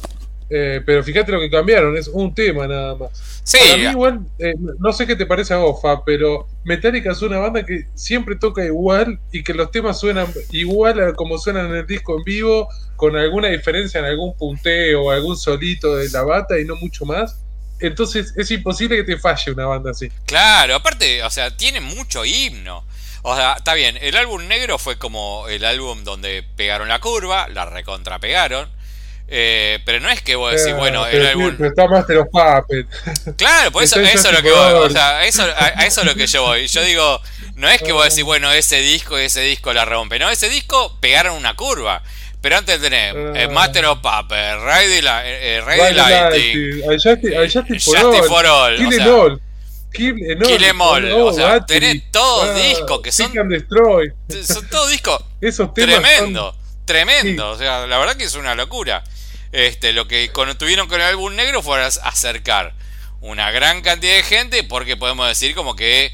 [0.49, 3.41] Eh, pero fíjate lo que cambiaron, es un tema nada más.
[3.43, 7.21] Sí, a mí igual, eh, no sé qué te parece a vos, pero Metallica es
[7.21, 11.67] una banda que siempre toca igual y que los temas suenan igual a como suenan
[11.67, 16.09] en el disco en vivo, con alguna diferencia en algún punteo o algún solito de
[16.09, 17.41] la bata y no mucho más.
[17.79, 20.09] Entonces es imposible que te falle una banda así.
[20.25, 22.83] Claro, aparte, o sea, tiene mucho himno.
[23.21, 27.47] O sea, está bien, el álbum negro fue como el álbum donde pegaron la curva,
[27.49, 28.76] la recontrapegaron.
[29.29, 31.53] Eh, pero no es que vos decís, bueno, el álbum.
[31.57, 33.35] Pero está más de los puppets.
[33.35, 34.73] Claro, pues eso, eso es lo que voy.
[34.73, 36.67] O sea, eso, a, eso es lo que yo voy.
[36.67, 37.21] Yo digo,
[37.55, 40.17] no es que vos decís, bueno, ese disco, ese disco la rompe.
[40.19, 42.01] No, ese disco pegaron una curva.
[42.39, 49.41] Pero antes tenés uh, Master of Riding eh, Lighting, Justice for All, Kill Em All.
[49.91, 51.11] Kill Em All.
[51.11, 53.49] O sea, tenés todos discos que son.
[53.49, 54.13] Destroy.
[54.43, 55.19] Son todos discos.
[55.41, 57.49] Esos temas tremendo, tremendo.
[57.49, 59.03] O sea, la verdad que es una locura.
[59.51, 62.73] Este, lo que tuvieron con el álbum negro fue acercar
[63.21, 66.11] una gran cantidad de gente porque podemos decir como que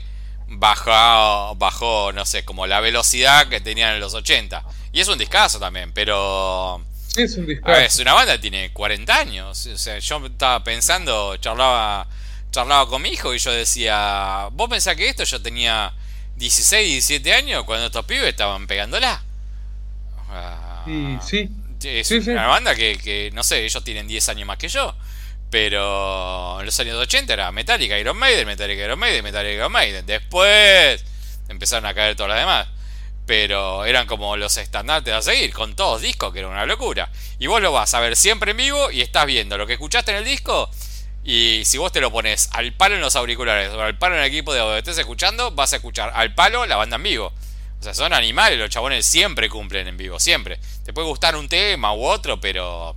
[0.48, 4.64] bajó, bajó, no sé, como la velocidad que tenían en los 80.
[4.92, 6.84] Y es un discazo también, pero...
[7.16, 7.80] es un discazo.
[7.80, 9.68] es una banda que tiene 40 años.
[9.68, 12.08] O sea, yo estaba pensando, charlaba,
[12.52, 15.94] charlaba con mi hijo y yo decía, vos pensás que esto yo tenía
[16.38, 19.22] 16, 17 años cuando estos pibes estaban pegándola.
[20.88, 21.50] y sí,
[21.84, 24.96] es una banda que, no sé, ellos tienen 10 años más que yo.
[25.50, 30.06] Pero en los años 80 era Metallica, Iron Maiden, Metallica, Iron Maiden, Metallica, Iron Maiden.
[30.06, 31.04] Después
[31.48, 32.68] empezaron a caer todas las demás.
[33.26, 37.10] Pero eran como los estandartes a seguir, con todos discos, que era una locura.
[37.40, 40.12] Y vos lo vas a ver siempre en vivo y estás viendo lo que escuchaste
[40.12, 40.70] en el disco.
[41.24, 44.22] Y si vos te lo pones al palo en los auriculares o al palo en
[44.22, 47.04] el equipo de audio que estés escuchando, vas a escuchar al palo la banda en
[47.04, 47.34] vivo.
[47.84, 50.58] O sea, son animales, los chabones siempre cumplen en vivo, siempre.
[50.86, 52.96] Te puede gustar un tema u otro, pero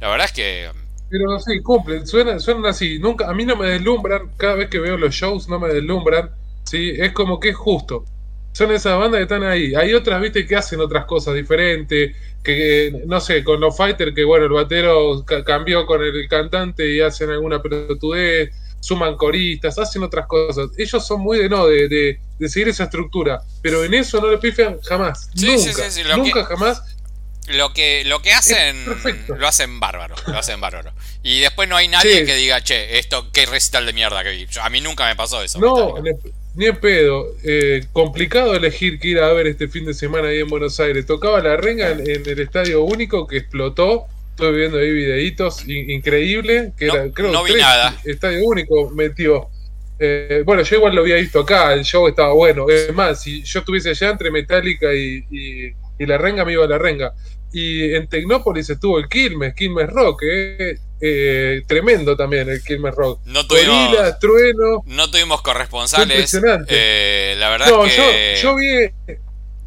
[0.00, 0.70] la verdad es que...
[1.08, 2.98] Pero sí, cumplen, suenan, suenan así.
[2.98, 6.28] Nunca, a mí no me deslumbran, cada vez que veo los shows no me deslumbran.
[6.64, 6.92] ¿sí?
[6.98, 8.04] Es como que es justo.
[8.52, 9.74] Son esas bandas que están ahí.
[9.74, 12.14] Hay otras, viste, que hacen otras cosas diferentes.
[12.44, 17.00] Que, no sé, con los fighters, que bueno, el batero cambió con el cantante y
[17.00, 20.68] hacen alguna pelotudez suman coristas, hacen otras cosas.
[20.76, 21.88] Ellos son muy de no, de,
[22.38, 25.30] de, seguir esa estructura, pero en eso no le pifian jamás.
[25.34, 26.82] nunca, nunca jamás.
[27.48, 28.84] Lo que, lo que hacen,
[29.38, 30.92] lo hacen bárbaro, lo hacen bárbaro.
[31.22, 34.46] Y después no hay nadie que diga, che, esto, qué recital de mierda que vi.
[34.60, 35.58] a mí nunca me pasó eso.
[35.58, 35.94] No,
[36.54, 37.26] ni en pedo.
[37.44, 41.06] Eh, complicado elegir que ir a ver este fin de semana ahí en Buenos Aires.
[41.06, 44.06] Tocaba la renga en el Estadio Único que explotó
[44.38, 47.92] estuve viendo ahí videitos increíble, que era, creo, no vi nada.
[48.04, 49.48] Estadio único metió.
[49.98, 52.68] Eh, bueno, yo igual lo había visto acá, el show estaba bueno.
[52.68, 55.24] Es más, si yo estuviese allá entre Metallica y,
[55.98, 57.12] y, La Renga, me iba a La Renga.
[57.52, 63.22] Y en Tecnópolis estuvo el Quilmes, Quilmes Rock, eh, eh, tremendo también el Quilmes Rock.
[63.24, 64.84] No tuvimos, Trueno.
[64.86, 66.10] No tuvimos corresponsales.
[66.10, 66.72] Impresionante.
[66.72, 68.36] Eh, la verdad es que...
[68.40, 69.16] yo, yo vi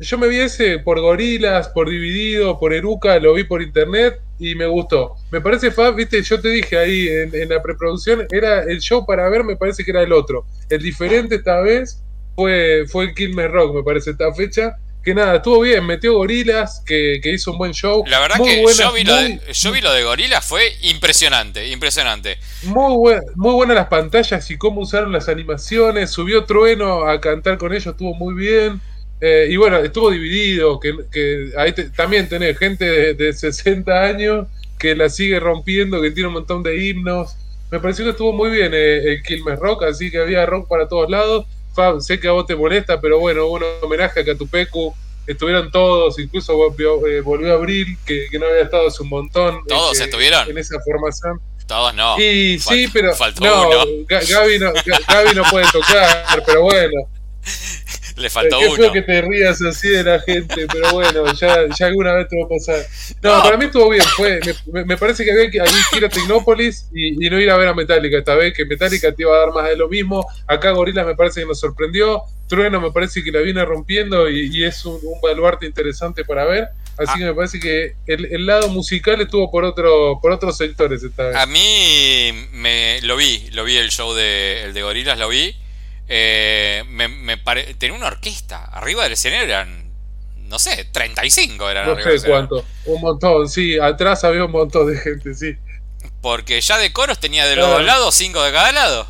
[0.02, 4.56] yo me vi ese por Gorilas, por Dividido, por Eruca, lo vi por internet y
[4.56, 5.16] me gustó.
[5.30, 9.30] Me parece, Fab, viste, yo te dije ahí en, la preproducción, era el show para
[9.30, 10.46] ver, me parece que era el otro.
[10.68, 12.02] El diferente esta vez
[12.36, 14.76] fue, fue el Kilmer Rock, me parece, esta fecha.
[15.04, 18.04] Que nada, estuvo bien, metió Gorilas, que, hizo un buen show.
[18.08, 22.38] La verdad que yo, vi lo de, yo vi lo de Gorilas, fue impresionante, impresionante.
[22.64, 26.12] Muy, buen, muy buenas las pantallas y cómo usaron las animaciones.
[26.12, 28.82] Subió Trueno a cantar con ellos, estuvo muy bien.
[29.24, 34.48] Eh, y bueno, estuvo dividido, que, que ahí también tenés gente de, 60 años
[34.80, 37.36] que la sigue rompiendo, que tiene un montón de himnos.
[37.70, 40.88] Me pareció que estuvo muy bien eh, el Quilmes Rock, así que había rock para
[40.88, 41.46] todos lados.
[42.00, 44.94] sé que a vos te molesta, pero bueno, hubo un homenaje a Catupecu.
[45.28, 49.60] Estuvieron todos, incluso volvió, eh, volvió a Abril, que, no había estado hace un montón.
[49.68, 50.50] ¿Todos estuvieron?
[50.50, 51.40] En esa formación.
[51.68, 52.20] Todos no.
[52.20, 53.14] Y sí, pero.
[53.40, 53.70] no,
[54.10, 54.74] Gaby no,
[55.08, 57.08] Gaby no puede tocar, pero bueno.
[58.18, 58.92] Le faltó Qué uno.
[58.92, 62.46] que te rías así de la gente, pero bueno, ya, ya alguna vez te va
[62.46, 62.86] a pasar.
[63.22, 64.04] No, para mí estuvo bien.
[64.16, 64.40] Fue,
[64.72, 65.58] me, parece que había que,
[65.98, 69.24] ir a Tecnópolis y, no ir a ver a Metallica esta vez, que Metallica te
[69.24, 70.26] iba a dar más de lo mismo.
[70.48, 72.24] Acá Gorila me parece que nos sorprendió.
[72.48, 76.68] Trueno me parece que la viene rompiendo y, es un, baluarte interesante para ver.
[76.98, 77.18] Así ah.
[77.18, 81.36] que me parece que el, lado musical estuvo por otro por otros sectores esta vez.
[81.38, 85.56] A mí me lo vi, lo vi el show de el de Gorilas, lo vi.
[86.14, 88.66] Eh, me, me tenía una orquesta.
[88.66, 89.94] Arriba del escenario eran,
[90.40, 91.88] no sé, 35 eran.
[91.88, 92.66] No sé cuánto.
[92.86, 93.80] Un montón, sí.
[93.80, 95.56] Atrás había un montón de gente, sí.
[96.22, 99.08] Porque ya de coros tenía de los dos lados, cinco de cada lado.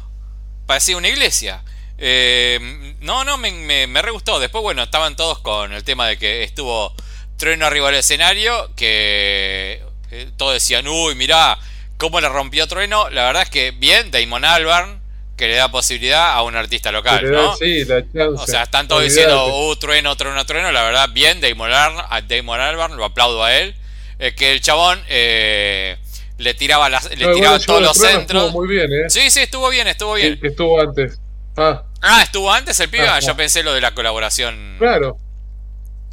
[0.67, 1.63] Parecía una iglesia.
[1.97, 4.39] Eh, no, no, me, me, me re gustó.
[4.39, 6.93] Después, bueno, estaban todos con el tema de que estuvo
[7.37, 11.57] Trueno arriba del escenario, que eh, todos decían, uy, mirá,
[11.97, 13.09] cómo le rompió Trueno.
[13.09, 15.00] La verdad es que bien, Damon Albarn,
[15.41, 17.55] que le da posibilidad a un artista local, ¿no?
[17.55, 18.43] Sí, la chance.
[18.43, 20.71] O sea, están todos diciendo, uh, trueno, trueno, trueno.
[20.71, 23.73] La verdad, bien, Damon Albarn, lo aplaudo a él.
[24.19, 25.97] Es que el chabón eh,
[26.37, 28.43] le tiraba, las, le No, tiraba igual todos los centros.
[28.45, 29.09] estuvo muy bien, ¿eh?
[29.09, 30.39] Sí, sí, estuvo bien, estuvo bien.
[30.39, 31.19] Que estuvo antes.
[31.57, 33.07] Ah, Ah, ¿estuvo antes el pibe?
[33.07, 33.35] Ah, Yo ah.
[33.35, 34.75] pensé lo de la colaboración.
[34.77, 35.17] claro.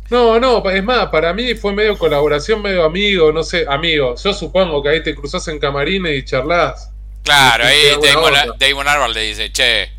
[0.08, 4.14] No, no, es más, para mí fue medio colaboración, medio amigo, no sé, amigo.
[4.16, 6.90] Yo supongo que ahí te cruzas en camarines y charlas.
[7.28, 8.32] Claro, Sí, ahí Damon.
[8.58, 9.90] Damon Albarn le dice, che,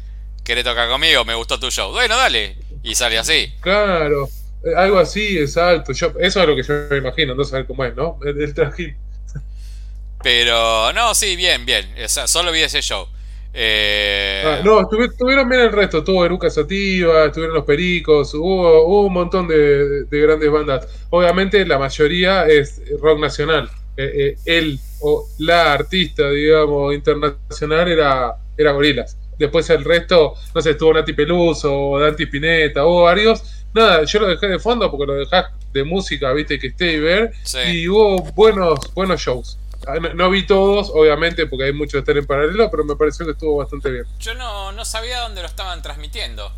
[0.44, 1.24] ¿querés tocar conmigo?
[1.26, 1.92] Me gustó tu show.
[1.92, 2.56] Bueno, dale.
[2.84, 3.54] Y sale así.
[3.62, 4.28] Claro,
[4.64, 5.92] eh, algo así, exacto.
[5.94, 8.18] Yo, eso es lo que yo me imagino, no saber cómo es, ¿no?
[8.26, 8.96] El, el trajín.
[10.24, 11.94] Pero, no, sí, bien, bien.
[12.04, 13.08] O sea, solo vi ese show.
[13.54, 16.04] Eh, Ah, no, estuvi- estuvieron bien el resto.
[16.04, 20.88] Tuvo Eruca Sativa, estuvieron los Pericos, hubo, hubo un montón de, de grandes bandas.
[21.10, 23.70] Obviamente la mayoría es rock nacional.
[24.02, 29.18] Eh, eh, él o la artista, digamos, internacional era, era Gorilas.
[29.38, 33.66] Después el resto, no sé, estuvo Nati Peluso, Dante Spinetta, hubo varios.
[33.74, 37.00] Nada, yo lo dejé de fondo porque lo dejás de música, viste, que esté y
[37.00, 37.34] ver.
[37.44, 37.60] Sí.
[37.60, 39.58] Y hubo buenos, buenos shows.
[39.86, 42.96] Ah, No, no vi todos, obviamente, porque hay mucho de estar en paralelo, pero me
[42.96, 44.06] pareció que estuvo bastante bien.
[44.20, 46.50] Yo no, no sabía dónde lo estaban transmitiendo.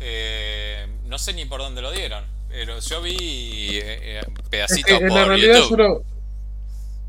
[0.00, 2.24] Eh, no sé ni por dónde lo dieron.
[2.48, 5.70] Pero yo vi eh, eh, pedacitos en la por realidad YouTube.
[5.70, 6.04] yo lo,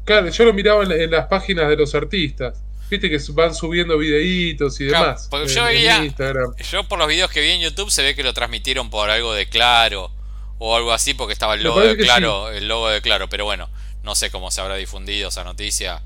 [0.07, 2.59] claro, yo lo miraba en, en las páginas de los artistas.
[2.89, 5.27] Viste que van subiendo videitos y Claro, demás.
[5.29, 6.55] porque en- yo veía- Instagram.
[6.71, 9.33] Yo por los videos que vi en YouTube se ve que lo transmitieron por algo
[9.33, 10.09] de Claro
[10.57, 13.69] o algo así porque estaba el logo de Claro, el logo de Claro, pero bueno,
[14.03, 16.01] no sé cómo se habrá difundido esa noticia,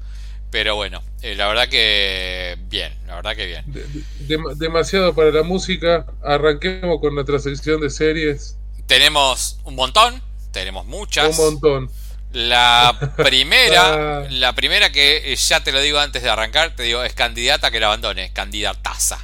[0.49, 3.63] pero bueno, eh, la verdad que bien, la verdad que bien.
[3.67, 3.85] De-
[4.25, 6.07] de- demasiado para la música.
[6.23, 8.57] Arranquemos con nuestra sección de series.
[8.87, 10.19] Tenemos un montón,
[10.51, 11.37] tenemos muchas.
[11.37, 11.91] Un montón.
[12.33, 14.27] La primera, Ah.
[14.29, 17.67] la primera que eh, ya te lo digo antes de arrancar, te digo, es candidata
[17.67, 19.19] a que la abandone, candidataza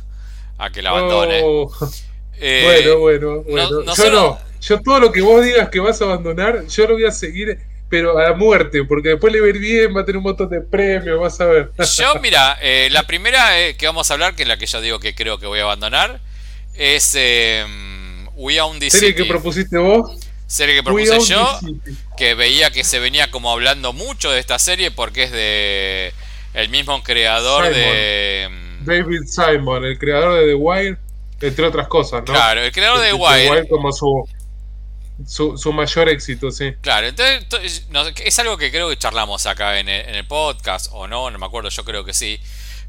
[0.58, 1.42] a que la abandone.
[1.44, 1.72] Oh,
[2.40, 3.82] Eh, bueno, bueno, bueno.
[3.84, 4.40] no yo no.
[4.62, 7.58] Yo todo lo que vos digas que vas a abandonar, yo lo voy a seguir,
[7.90, 10.24] pero a la muerte, porque después le va a ir bien, va a tener un
[10.24, 11.72] montón de premios, vas a ver.
[11.96, 14.82] Yo, mira, eh, la primera eh, que vamos a hablar, que es la que yo
[14.82, 16.20] digo que creo que voy a abandonar,
[16.76, 17.66] es eh,
[18.36, 19.24] We Own the Serie City.
[19.24, 20.12] que propusiste vos.
[20.46, 21.98] Serie que propuse yo, City.
[22.18, 26.14] Que veía que se venía como hablando mucho de esta serie porque es de
[26.54, 27.80] el mismo creador Simon.
[27.80, 28.50] de...
[28.50, 30.98] mm, David Simon, el creador de The Wire,
[31.42, 32.34] entre otras cosas, ¿no?
[32.34, 33.68] Claro, el creador de The Wire.
[33.70, 34.28] como su,
[35.26, 36.74] su, su mayor éxito, sí.
[36.82, 37.86] Claro, entonces
[38.24, 41.38] es algo que creo que charlamos acá en el, en el podcast, o no, no
[41.38, 42.40] me acuerdo, yo creo que sí.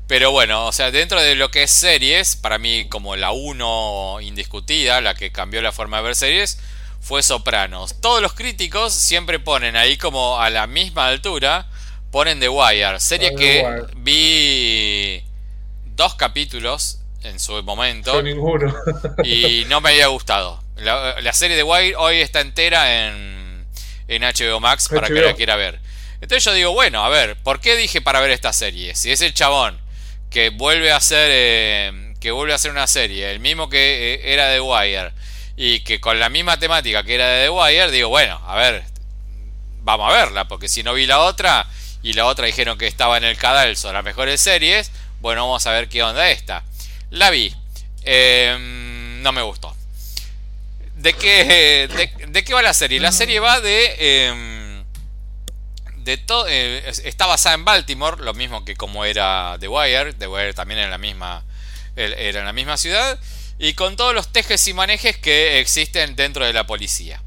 [0.06, 4.18] Pero bueno, o sea, dentro de lo que es series, para mí como la uno
[4.22, 6.58] indiscutida, la que cambió la forma de ver series,
[7.00, 8.00] fue Sopranos.
[8.00, 11.66] Todos los críticos siempre ponen ahí como a la misma altura,
[12.10, 13.86] ponen The Wire, serie Ah, The que Wire.
[13.96, 15.24] vi
[15.96, 18.74] dos capítulos en su momento Yo ninguno.
[19.24, 20.62] y no me había gustado.
[20.76, 23.66] La, la serie de Wire hoy está entera en,
[24.06, 25.80] en HBO Max para que la quiera ver.
[26.20, 28.94] Entonces yo digo, bueno, a ver, ¿por qué dije para ver esta serie?
[28.94, 29.78] Si es el chabón
[30.30, 34.32] que vuelve a hacer eh, que vuelve a hacer una serie, el mismo que eh,
[34.32, 35.12] era de Wire
[35.60, 38.84] y que con la misma temática que era de The Wire, digo, bueno, a ver,
[39.82, 41.66] vamos a verla, porque si no vi la otra
[42.00, 45.72] y la otra dijeron que estaba en el cadalso las mejores series, bueno, vamos a
[45.72, 46.62] ver qué onda esta.
[47.10, 47.52] La vi,
[48.04, 48.56] Eh,
[49.20, 49.74] no me gustó.
[50.94, 51.88] ¿De qué,
[52.28, 53.00] de, qué va la serie?
[53.00, 53.96] La serie va de...
[53.98, 54.84] eh,
[55.98, 60.14] de todo está basada en Baltimore, lo mismo que como era The Wire.
[60.14, 61.42] The Wire también era la misma,
[61.96, 63.18] era en la misma ciudad.
[63.58, 67.20] Y con todos los tejes y manejes que existen dentro de la policía.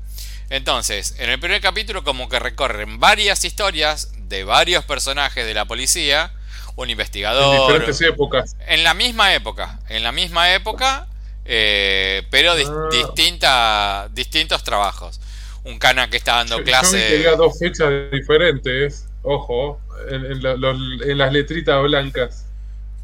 [0.49, 5.65] Entonces, en el primer capítulo como que recorren varias historias de varios personajes de la
[5.65, 6.31] policía.
[6.77, 7.59] Un En investigador.
[7.67, 8.55] diferentes épocas.
[8.67, 9.79] En la misma época.
[9.89, 11.07] En la misma época.
[11.43, 12.87] eh, pero dis- Ah.
[12.91, 15.19] distinta, distintos trabajos.
[15.63, 16.97] Un cana que está dando Yo- yo clase.
[16.97, 19.07] vi que había dos fechas diferentes.
[19.23, 22.45] Ojo, en, en la- los- en las letritas blancas.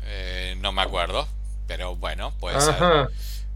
[0.05, 1.27] Eh, no me acuerdo.
[1.67, 2.71] Pero bueno, puede ser.
[2.75, 3.07] Ajá.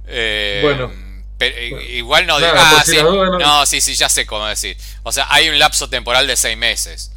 [0.08, 0.91] Eh, Bueno.
[1.38, 2.97] pero, eh, igual no por Ah, si sí.
[2.97, 4.78] no- No, sí, sí, ya sé cómo decir.
[5.04, 7.12] O sea, hay un lapso temporal de seis meses.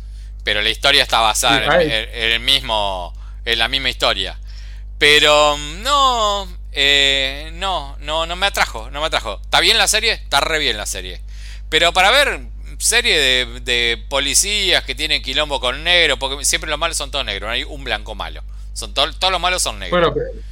[0.44, 1.86] Pero la historia está basada Sí, en, hay.
[1.86, 3.12] en- en el mismo.
[3.44, 4.38] En la misma historia.
[4.98, 6.48] Pero mm, no.
[6.72, 8.90] eh, no, no, no me atrajo.
[8.90, 9.40] No me atrajo.
[9.42, 10.12] ¿Está bien la serie?
[10.12, 11.20] Está re bien la serie.
[11.68, 12.40] Pero para ver
[12.78, 17.24] serie de, de policías que tienen quilombo con negro, porque siempre los malos son todos
[17.24, 18.42] negros, no hay un blanco malo.
[18.72, 20.00] Son to- todos los malos son negros.
[20.00, 20.44] Bueno, pero-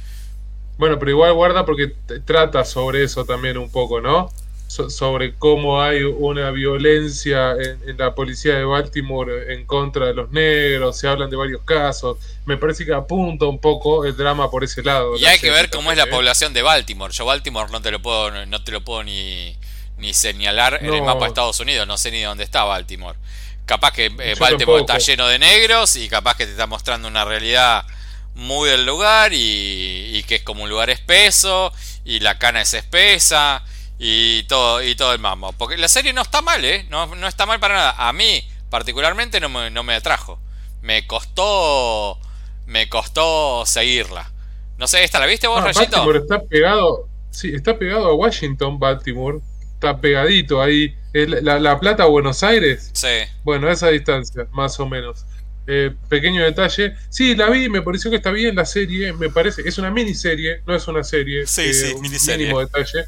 [0.77, 1.93] Bueno, pero igual guarda porque
[2.25, 4.29] trata sobre eso también un poco, ¿no?
[4.67, 10.97] sobre cómo hay una violencia en, la policía de Baltimore en contra de los negros,
[10.97, 12.17] se hablan de varios casos.
[12.45, 15.15] Me parece que apunta un poco el drama por ese lado.
[15.17, 17.13] Y hay que ver cómo es la población de Baltimore.
[17.13, 19.55] Yo Baltimore no te lo puedo, no te lo puedo ni,
[19.97, 23.17] ni señalar en el mapa de Estados Unidos, no sé ni dónde está Baltimore.
[23.65, 27.23] Capaz que eh, Baltimore está lleno de negros y capaz que te está mostrando una
[27.23, 27.85] realidad
[28.35, 31.71] muy del lugar y, que es como un lugar espeso
[32.03, 33.63] y la cana es espesa
[33.99, 35.53] y todo, y todo el mambo.
[35.53, 36.85] Porque la serie no está mal, ¿eh?
[36.89, 37.95] No, no está mal para nada.
[37.97, 40.39] A mí, particularmente, no me, no me atrajo.
[40.81, 42.19] Me costó.
[42.65, 44.31] Me costó seguirla.
[44.77, 47.07] No sé, ¿esta la viste vos, ah, Baltimore está pegado.
[47.29, 49.39] Sí, está pegado a Washington, Baltimore.
[49.73, 50.95] Está pegadito ahí.
[51.13, 52.89] La, la Plata, Buenos Aires.
[52.93, 53.07] Sí.
[53.43, 55.25] Bueno, a esa distancia, más o menos.
[55.65, 56.95] Eh, pequeño detalle.
[57.09, 59.13] Sí, la vi, me pareció que está bien la serie.
[59.13, 61.47] Me parece, es una miniserie, no es una serie.
[61.47, 62.47] Sí, eh, sí, miniserie.
[62.47, 63.05] Mínimo detalle.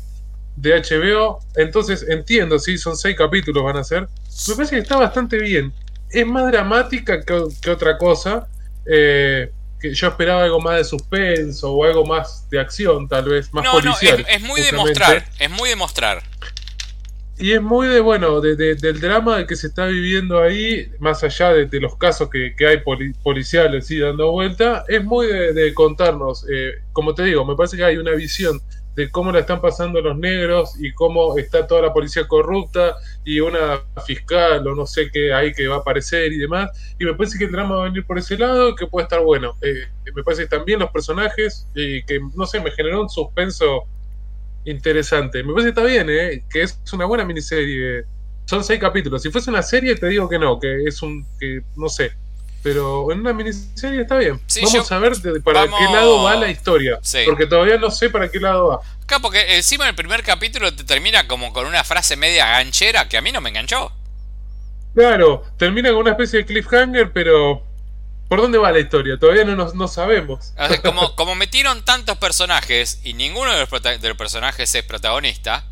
[0.56, 1.40] De HBO.
[1.56, 4.08] Entonces entiendo, sí, son seis capítulos van a ser.
[4.48, 5.74] Me parece que está bastante bien.
[6.10, 8.48] Es más dramática que, otra cosa.
[8.86, 13.54] Eh, que yo esperaba algo más de suspenso o algo más de acción, tal vez,
[13.54, 14.22] más policial.
[14.22, 15.28] No, es, es muy de mostrar.
[15.38, 16.24] Es muy de mostrar.
[17.38, 21.52] Y es muy de, bueno, de, del drama que se está viviendo ahí, más allá
[21.54, 22.82] de, los casos que, hay
[23.24, 27.84] policiales y dando vuelta, es muy de, contarnos, eh, como te digo, me parece que
[27.84, 28.62] hay una visión
[28.96, 32.96] de cómo la están pasando los negros y cómo está toda la policía corrupta
[33.26, 36.70] y una fiscal o no sé qué ahí que va a aparecer y demás.
[36.98, 39.20] Y me parece que el drama va a venir por ese lado que puede estar
[39.22, 39.58] bueno.
[39.62, 43.84] Eh, me parece que también los personajes y que, no sé, me generó un suspenso
[44.66, 45.44] interesante.
[45.44, 46.44] Me parece que está bien, ¿eh?
[46.50, 48.06] que es una buena miniserie.
[48.46, 49.22] Son seis capítulos.
[49.22, 51.26] Si fuese una serie, te digo que no, que es un.
[51.40, 52.12] que no sé.
[52.62, 54.40] Pero en una miniserie está bien.
[54.64, 57.00] Vamos a ver para qué lado va la historia.
[57.26, 58.80] Porque todavía no sé para qué lado va.
[59.06, 63.18] Claro, porque encima el primer capítulo te termina como con una frase media ganchera que
[63.18, 63.92] a mí no me enganchó.
[64.96, 67.62] Claro, termina con una especie de cliffhanger, pero
[68.36, 69.18] ¿Por dónde va la historia?
[69.18, 70.54] Todavía no, no sabemos.
[70.84, 75.64] como, como metieron tantos personajes y ninguno de los, de los personajes es protagonista,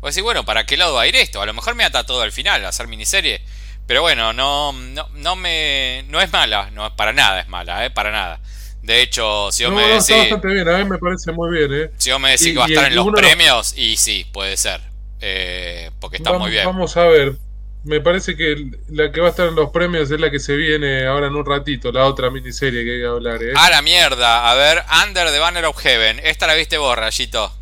[0.00, 1.42] pues decir, bueno, ¿para qué lado va a ir esto?
[1.42, 3.42] A lo mejor me ata todo al final, a hacer miniserie.
[3.88, 6.04] Pero bueno, no, no, no me.
[6.10, 7.90] No es mala, no, para nada es mala, ¿eh?
[7.90, 8.38] Para nada.
[8.82, 10.10] De hecho, si vos me decís.
[10.10, 11.90] Está bastante bien, a mí me parece muy bien, ¿eh?
[11.98, 14.80] Si vos me decís que va a estar en los premios, y sí, puede ser.
[15.20, 16.66] Eh, porque está muy bien.
[16.66, 17.36] Vamos a ver
[17.84, 20.56] me parece que la que va a estar en los premios es la que se
[20.56, 23.42] viene ahora en un ratito, la otra miniserie que hay que hablar.
[23.42, 23.52] ¿eh?
[23.56, 24.50] Ah, la mierda.
[24.50, 26.20] A ver, Under the Banner of Heaven.
[26.22, 27.52] Esta la viste vos, Rayito.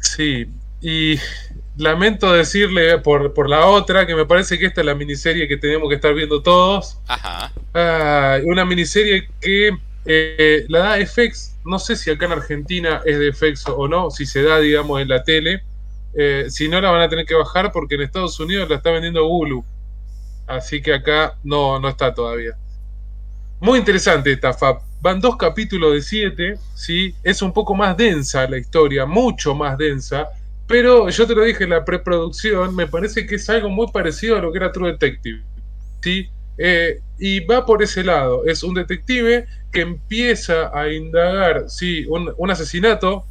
[0.00, 0.46] Sí,
[0.80, 1.18] y
[1.76, 5.56] lamento decirle por, por la otra que me parece que esta es la miniserie que
[5.56, 6.98] tenemos que estar viendo todos.
[7.08, 7.52] Ajá.
[7.74, 11.56] Ah, una miniserie que eh, la da FX.
[11.64, 15.00] No sé si acá en Argentina es de FX o no, si se da, digamos,
[15.00, 15.64] en la tele
[16.16, 18.90] eh, si no, la van a tener que bajar porque en Estados Unidos la está
[18.90, 19.64] vendiendo Hulu.
[20.46, 22.56] Así que acá no, no está todavía.
[23.60, 24.82] Muy interesante esta FAP.
[25.00, 27.14] Van dos capítulos de siete, ¿sí?
[27.22, 30.28] Es un poco más densa la historia, mucho más densa.
[30.66, 34.36] Pero yo te lo dije en la preproducción, me parece que es algo muy parecido
[34.36, 35.42] a lo que era True Detective.
[36.00, 36.28] ¿sí?
[36.58, 38.44] Eh, y va por ese lado.
[38.46, 42.06] Es un detective que empieza a indagar ¿sí?
[42.08, 43.24] un, un asesinato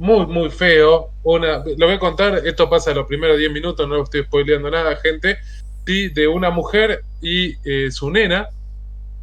[0.00, 1.10] muy, muy feo.
[1.22, 4.70] Una, lo voy a contar, esto pasa en los primeros 10 minutos, no estoy spoileando
[4.70, 5.36] nada, gente.
[5.86, 6.08] ¿sí?
[6.08, 8.48] De una mujer y eh, su nena.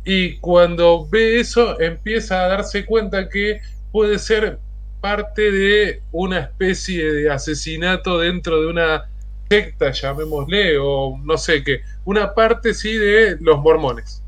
[0.06, 3.60] Y cuando ve eso, empieza a darse cuenta que
[3.92, 4.60] puede ser
[5.02, 9.10] parte de una especie de asesinato dentro de una
[9.50, 11.82] secta, llamémosle, o no sé qué.
[12.06, 14.22] Una parte, sí, de los mormones.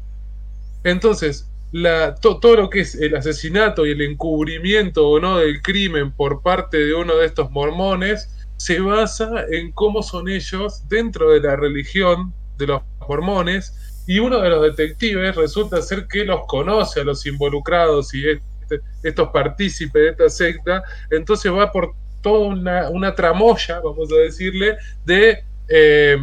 [0.83, 6.11] Entonces, la, todo lo que es el asesinato y el encubrimiento o no del crimen
[6.11, 11.41] por parte de uno de estos mormones se basa en cómo son ellos dentro de
[11.41, 17.01] la religión de los mormones y uno de los detectives resulta ser que los conoce
[17.01, 23.15] a los involucrados y este, estos partícipes de esta secta, entonces va por toda una,
[23.15, 26.17] tramoya, vamos a decirle, de eh,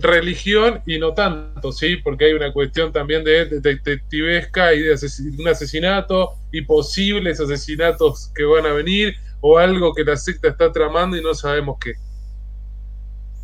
[0.00, 1.96] religión y no tanto, ¿sí?
[1.96, 4.96] Porque hay una cuestión también de detectivesca y de
[5.38, 10.72] un asesinato y posibles asesinatos que van a venir o algo que la secta está
[10.72, 11.94] tramando y no sabemos qué.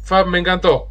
[0.05, 0.89] Fab, me encantó.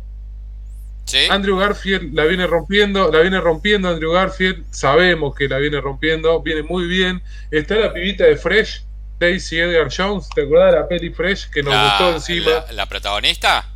[1.29, 6.41] Andrew Garfield la viene rompiendo, la viene rompiendo Andrew Garfield, sabemos que la viene rompiendo,
[6.41, 7.23] viene muy bien.
[7.49, 8.83] Está la pibita de Fresh,
[9.19, 12.65] Daisy Edgar Jones, ¿te acuerdas de la peli Fresh que nos gustó encima?
[12.71, 13.67] ¿La protagonista?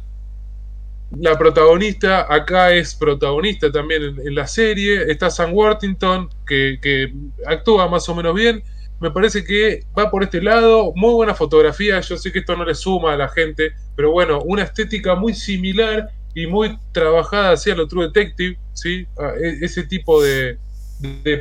[1.20, 5.12] La protagonista acá es protagonista también en, la serie.
[5.12, 7.14] Está Sam Worthington, que,
[7.46, 8.64] actúa más o menos bien.
[9.00, 12.64] me parece que va por este lado, muy buena fotografía, yo sé que esto no
[12.64, 17.76] le suma a la gente, pero bueno, una estética muy similar y muy trabajada hacia
[17.76, 19.06] lo True Detective, ¿sí?
[19.20, 20.58] Ah, e, ese tipo de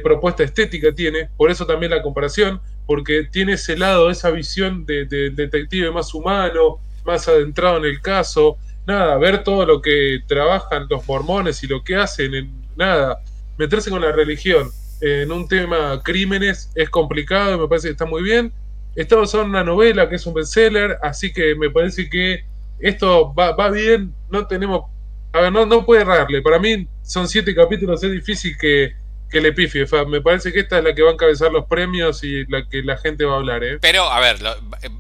[0.03, 5.07] propuesta estética tiene, por eso también la comparación, porque tiene ese lado, esa visión de,
[5.07, 11.07] detective más humano, más adentrado en el caso, nada, ver todo lo que trabajan los
[11.07, 13.21] mormones y lo que hacen, en, nada,
[13.59, 14.71] meterse con la religión
[15.03, 18.53] en un tema crímenes es complicado, me parece que está muy bien.
[18.95, 22.45] Está basado en una novela que es un bestseller, así que me parece que
[22.79, 24.85] esto va, va bien, no tenemos...
[25.33, 26.43] A ver, no, no puede errarle.
[26.43, 28.95] Para mí son siete capítulos, es difícil que,
[29.31, 29.87] que le pifie.
[30.07, 32.83] Me parece que esta es la que va a encabezar los premios y la que
[32.83, 33.65] la gente va a hablar.
[33.65, 33.79] ¿eh?
[33.81, 34.39] Pero, a ver,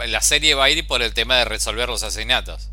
[0.09, 2.71] la serie va a ir por el tema de resolver los asesinatos.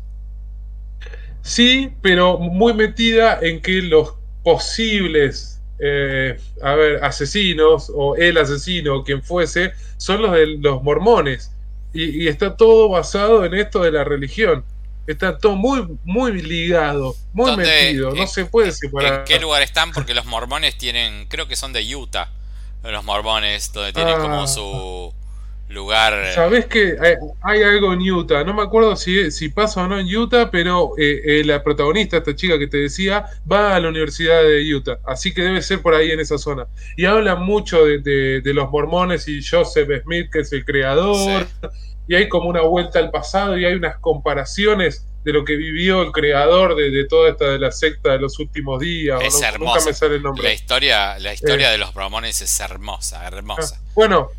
[1.42, 8.96] Sí, pero muy metida en que los posibles, eh, a ver, asesinos o el asesino
[8.96, 11.52] o quien fuese, son los de los mormones.
[11.92, 14.64] y está todo basado en esto de la religión
[15.10, 19.20] está todo muy, muy ligado, muy metido, no se puede separar.
[19.20, 19.92] ¿En qué lugar están?
[19.92, 22.30] Porque los mormones tienen, creo que son de Utah,
[22.82, 24.46] los mormones, donde tienen como ah.
[24.46, 25.14] su
[25.70, 26.14] lugar.
[26.14, 26.32] Eh.
[26.34, 26.96] Sabes que
[27.42, 30.92] hay, algo en Utah, no me acuerdo si, si pasa o no en Utah, pero
[30.98, 34.98] eh, eh, la protagonista, esta chica que te decía, va a la Universidad de Utah,
[35.06, 36.66] así que debe ser por ahí en esa zona.
[36.96, 41.46] Y habla mucho de, los mormones y Joseph Smith, que es el creador
[42.10, 46.02] y hay como una vuelta al pasado y hay unas comparaciones de lo que vivió
[46.02, 49.20] el creador de, toda esta de la secta de los últimos días.
[49.22, 49.74] Es hermosa.
[49.74, 50.42] Nunca me sale el nombre.
[50.42, 51.72] La historia, la historia eh.
[51.72, 53.78] de los Mormones es hermosa, hermosa.
[53.78, 54.30] Ah, bueno,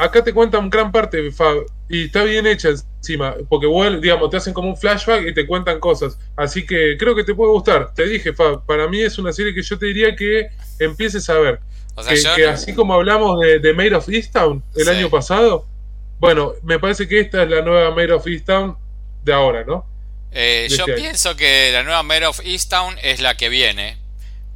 [0.00, 3.66] acá te cuentan gran parte, Fab, y está bien hecha encima, porque
[4.00, 6.18] digamos, te hacen como un flashback y te cuentan cosas.
[6.36, 7.92] Así que creo que te puede gustar.
[7.94, 10.48] Te dije, Fab, para mí es una serie que yo te diría que
[10.78, 11.60] empieces a ver.
[11.94, 15.66] O sea, que, así como hablamos de, de Made of Easttown el año pasado,
[16.20, 18.76] bueno, me parece que esta es la nueva Mayor of Easttown
[19.24, 19.86] de ahora, ¿no?
[20.32, 23.96] Eh, yo este pienso que la nueva Mayor of Easttown es la que viene,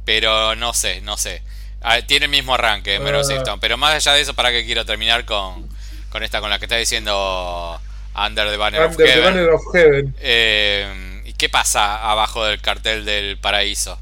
[0.05, 1.41] pero no sé, no sé.
[1.87, 3.57] Ah, tiene el mismo arranque of ah.
[3.61, 5.69] Pero más allá de eso, ¿para qué quiero terminar con,
[6.09, 7.79] con esta, con la que está diciendo
[8.15, 9.23] Under the Banner of Heaven?
[9.23, 10.15] Banner of Heaven.
[10.19, 13.99] Eh, ¿Y qué pasa abajo del cartel del paraíso?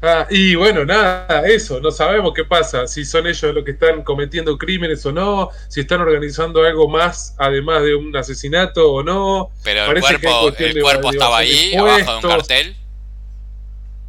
[0.00, 4.02] Ah, y bueno, nada, eso, no sabemos qué pasa, si son ellos los que están
[4.02, 9.50] cometiendo crímenes o no, si están organizando algo más además de un asesinato o no.
[9.62, 12.76] Pero el cuerpo, el cuerpo estaba ahí, abajo de un cartel.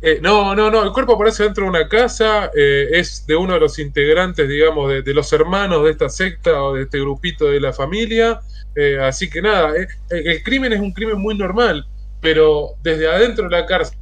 [0.02, 3.56] Eh, no, no, no, el cuerpo aparece dentro de una casa, eh, es de uno
[3.56, 7.60] de los integrantes, digamos, de, los hermanos de esta secta o de este grupito de
[7.60, 8.39] la familia,
[8.76, 9.74] eh, así que nada,
[10.10, 11.88] el crimen es un crimen muy normal,
[12.22, 13.98] pero desde adentro de la cárcel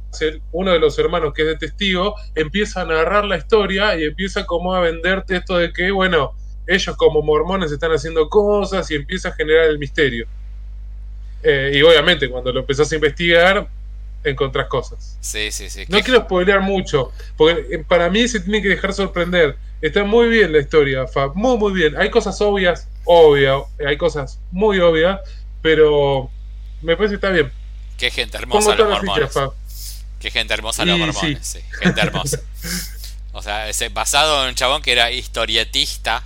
[0.52, 4.46] uno de los hermanos que es de testigo, empieza a narrar la historia y empieza
[4.46, 6.32] como a venderte esto de que, bueno,
[6.66, 10.26] ellos como mormones están haciendo cosas y empieza a generar el misterio.
[11.42, 13.68] Eh, y obviamente cuando lo empezás a investigar,
[14.26, 15.16] encontrás cosas.
[15.20, 15.84] Sí, sí, sí.
[15.88, 19.56] No quiero spoilear mucho, porque eh, para mí se tiene que dejar sorprender.
[19.80, 21.96] Está muy bien la historia, Fab, muy, muy bien.
[21.96, 25.20] Hay cosas obvias, obvio, hay cosas muy obvias,
[25.62, 26.30] pero
[26.82, 27.52] me parece que está bien.
[27.98, 29.32] Qué gente hermosa los mormones.
[30.20, 31.60] Qué gente hermosa los mormones, sí.
[31.80, 32.40] gente hermosa.
[33.32, 36.22] O sea, ese, basado en un chabón que era historietista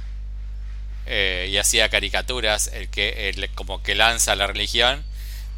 [1.07, 5.05] eh, y hacía caricaturas, el que como que lanza la religión,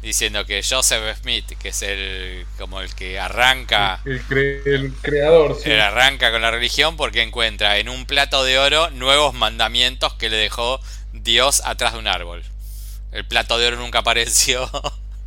[0.03, 5.71] diciendo que Joseph Smith, que es el como el que arranca el, creador, sí.
[5.71, 10.35] arranca con la religión porque encuentra en un plato de oro nuevos mandamientos que le
[10.35, 10.81] dejó
[11.13, 12.43] Dios atrás de un árbol.
[13.13, 14.69] El plato de oro nunca apareció,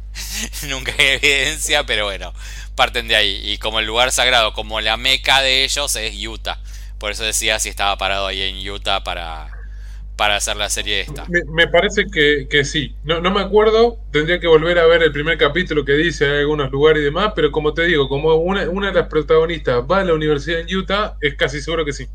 [0.68, 2.34] nunca hay evidencia, pero bueno,
[2.74, 3.40] parten de ahí.
[3.50, 6.60] Y como el lugar sagrado, como la meca de ellos es Utah.
[6.98, 9.55] Por eso decía si estaba parado ahí en Utah para,
[10.16, 11.26] para hacer la serie esta.
[11.28, 12.94] Me, parece que, sí.
[13.04, 16.38] No, no, me acuerdo, tendría que volver a ver el primer capítulo que dice hay
[16.40, 20.00] algunos lugares y demás, pero como te digo, como una, una de las protagonistas va
[20.00, 22.08] a la universidad en Utah, es casi seguro que sí.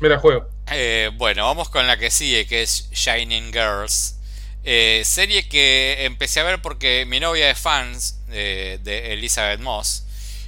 [0.00, 0.48] Me la juego.
[0.72, 4.18] Eh, bueno, vamos con la que sigue, que es Shining Girls.
[4.64, 8.80] Eh, serie que empecé a ver porque mi novia es fans de,
[9.12, 10.04] Elizabeth Moss.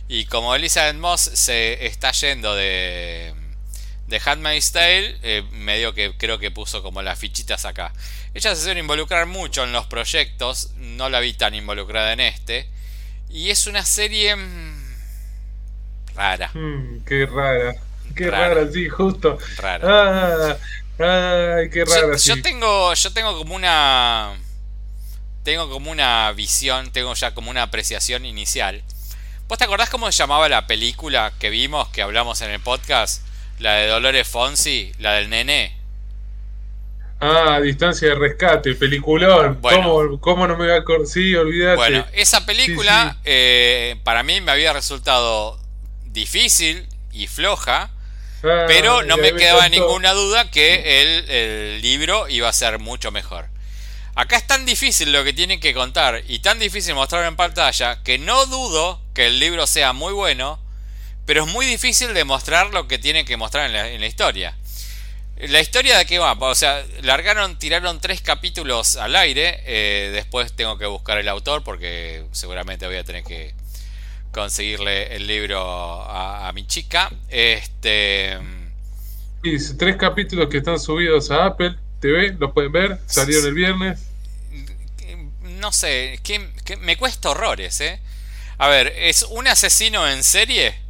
[0.08, 3.34] Y como Elizabeth Moss se está yendo de,
[4.07, 7.92] de Handmaid's Tale, eh, medio que creo que puso como las fichitas acá.
[8.34, 12.68] Ella se suele involucrar mucho en los proyectos, no la vi tan involucrada en este.
[13.28, 14.94] Y es una serie mm,
[16.14, 16.50] rara.
[16.54, 17.74] Mm, qué rara.
[18.14, 19.38] Qué rara, sí, justo.
[19.57, 19.84] Rara.
[19.84, 22.16] Ah, ay, qué rara.
[22.16, 24.36] yo tengo, yo tengo como una
[25.42, 28.82] tengo como una visión, tengo ya como una apreciación inicial.
[29.46, 33.22] ¿Vos te acordás cómo se llamaba la película que vimos, que hablamos en el podcast?
[33.59, 35.76] La de Dolores Fonsi, la del nene.
[37.20, 39.61] Ah, Distancia de Rescate, peliculón.
[40.20, 41.07] ¿Cómo, no me voy a acordar?
[41.07, 41.76] Sí, olvídate.
[41.76, 45.59] Bueno, esa película eh, para mí me había resultado
[46.04, 47.90] difícil y floja,
[48.44, 53.11] ah, pero no me quedaba ninguna duda que el, el libro iba a ser mucho
[53.11, 53.46] mejor.
[54.14, 58.02] Acá es tan difícil lo que tienen que contar y tan difícil mostrarlo en pantalla
[58.02, 60.59] que no dudo que el libro sea muy bueno,
[61.27, 64.57] pero es muy difícil demostrar lo que tienen que mostrar en la, historia.
[65.37, 70.53] La historia de qué va, o sea, largaron, tiraron tres capítulos al aire, eh, después
[70.55, 73.55] tengo que buscar el autor porque seguramente voy a tener que
[74.31, 77.11] conseguirle el libro a, mi chica.
[77.29, 78.39] Este...
[79.43, 84.01] Sí, tres capítulos que están subidos a Apple TV, los pueden ver, salieron el viernes.
[85.43, 86.39] No sé, que,
[86.79, 88.01] me cuesta horrores, ¿eh?
[88.59, 90.86] A ver, es un asesino en serie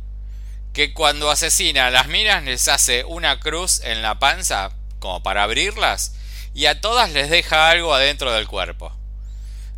[0.76, 5.42] que cuando asesina a las minas les hace una cruz en la panza como para
[5.42, 6.14] abrirlas
[6.52, 8.94] y a todas les deja algo adentro del cuerpo.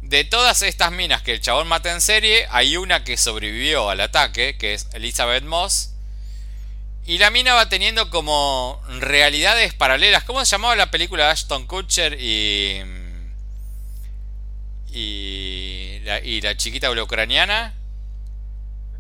[0.03, 4.01] De todas estas minas que el chabón mata en serie, hay una que sobrevivió al
[4.01, 5.91] ataque, que es Elizabeth Moss,
[7.07, 10.25] y la mina va teniendo como realidades paralelas.
[10.25, 12.83] ¿Cómo se llamaba la película Ashton Kutcher y.
[14.91, 16.01] y.
[16.01, 17.73] la, y la chiquita ucraniana?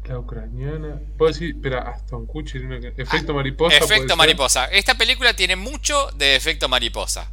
[0.04, 1.00] La ucraniana.
[1.18, 1.56] ¿Puedo decir?
[1.56, 2.62] Espera, Ashton Kutcher.
[2.96, 3.76] Efecto mariposa.
[3.76, 4.66] Efecto mariposa.
[4.66, 7.30] Esta película tiene mucho de efecto mariposa.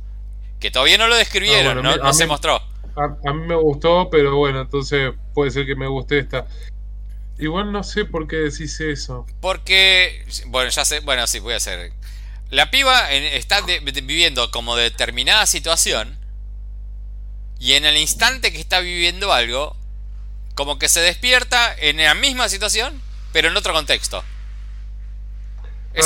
[0.60, 2.56] Que todavía no lo describieron, ah, no, se mostró.
[2.96, 6.48] A, a, mí me gustó, pero bueno, entonces puede ser que me guste esta.
[7.38, 9.28] Igual no sé por qué decís eso.
[9.42, 11.92] Porque, bueno, ya sé, bueno, sí, voy a hacer.
[12.50, 16.18] La piba está viviendo como determinada situación
[17.60, 19.76] y en el instante que está viviendo algo,
[20.56, 23.02] como que se despierta en la misma situación,
[23.36, 24.24] pero en otro contexto.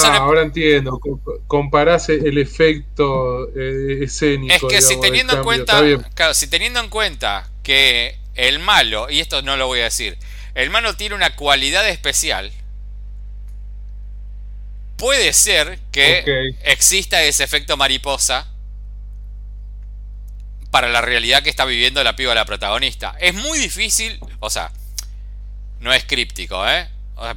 [0.04, 1.00] ah, ahora entiendo.
[1.46, 4.56] Comparás el efecto eh, escénico.
[4.56, 5.80] Es que si teniendo en cuenta,
[6.16, 10.18] claro, si teniendo en cuenta que el malo, y esto no lo voy a decir,
[10.56, 12.52] el mano tiene una cualidad especial.
[14.98, 18.48] Puede ser que exista ese efecto mariposa
[20.72, 23.16] para la realidad que está viviendo la piba la protagonista.
[23.20, 24.72] Es muy difícil, o sea,
[25.80, 26.90] no es críptico, ¿eh?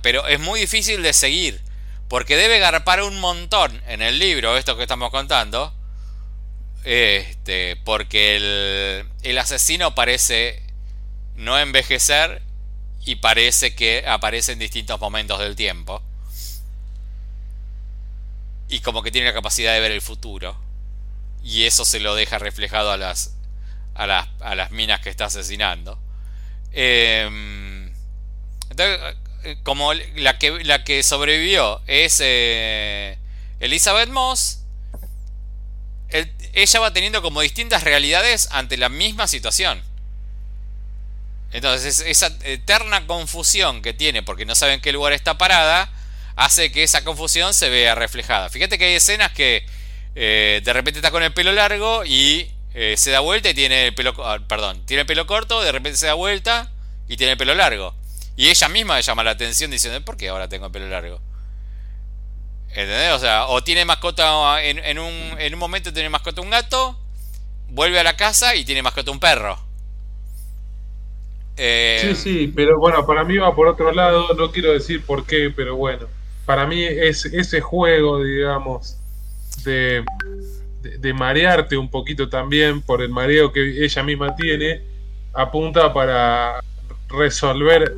[0.03, 1.61] Pero es muy difícil de seguir.
[2.09, 5.73] Porque debe garpar un montón en el libro, esto que estamos contando.
[6.85, 10.63] Este, porque el, el asesino parece
[11.37, 12.43] no envejecer
[13.05, 16.03] y parece que aparece en distintos momentos del tiempo.
[18.69, 20.57] Y como que tiene la capacidad de ver el futuro.
[21.43, 23.35] Y eso se lo deja reflejado a las,
[23.95, 25.99] a las, a las minas que está asesinando.
[26.73, 27.93] Em,
[28.71, 29.17] entonces,
[29.63, 33.19] como la que, la que sobrevivió es eh,
[33.61, 34.61] Elizabeth Moss,
[36.53, 39.83] ella va teniendo como distintas realidades ante la misma situación.
[41.53, 45.91] Entonces esa eterna confusión que tiene porque no sabe en qué lugar está parada
[46.35, 48.49] hace que esa confusión se vea reflejada.
[48.49, 49.65] Fíjate que hay escenas que
[50.15, 53.89] eh, de repente está con el pelo largo y eh, se da vuelta y tiene
[53.89, 56.71] el pelo, ah, perdón, tiene el pelo corto, de repente se da vuelta
[57.09, 57.95] y tiene el pelo largo.
[58.37, 61.21] Y ella misma le llama la atención diciendo, ¿por qué ahora tengo el pelo largo?
[62.69, 63.13] ¿Entendés?
[63.13, 66.99] O sea, o tiene mascota en, en, un, en un momento tiene mascota un gato,
[67.69, 69.59] vuelve a la casa y tiene mascota un perro.
[71.59, 75.27] Eh, sí, sí, pero bueno, para mí va por otro lado, no quiero decir por
[75.27, 76.07] qué, pero bueno,
[76.47, 78.97] para mí es ese juego, digamos,
[79.65, 80.03] de,
[80.81, 84.81] de, marearte un poquito también por el mareo que ella misma tiene,
[85.35, 86.61] apunta para
[87.11, 87.93] resolver.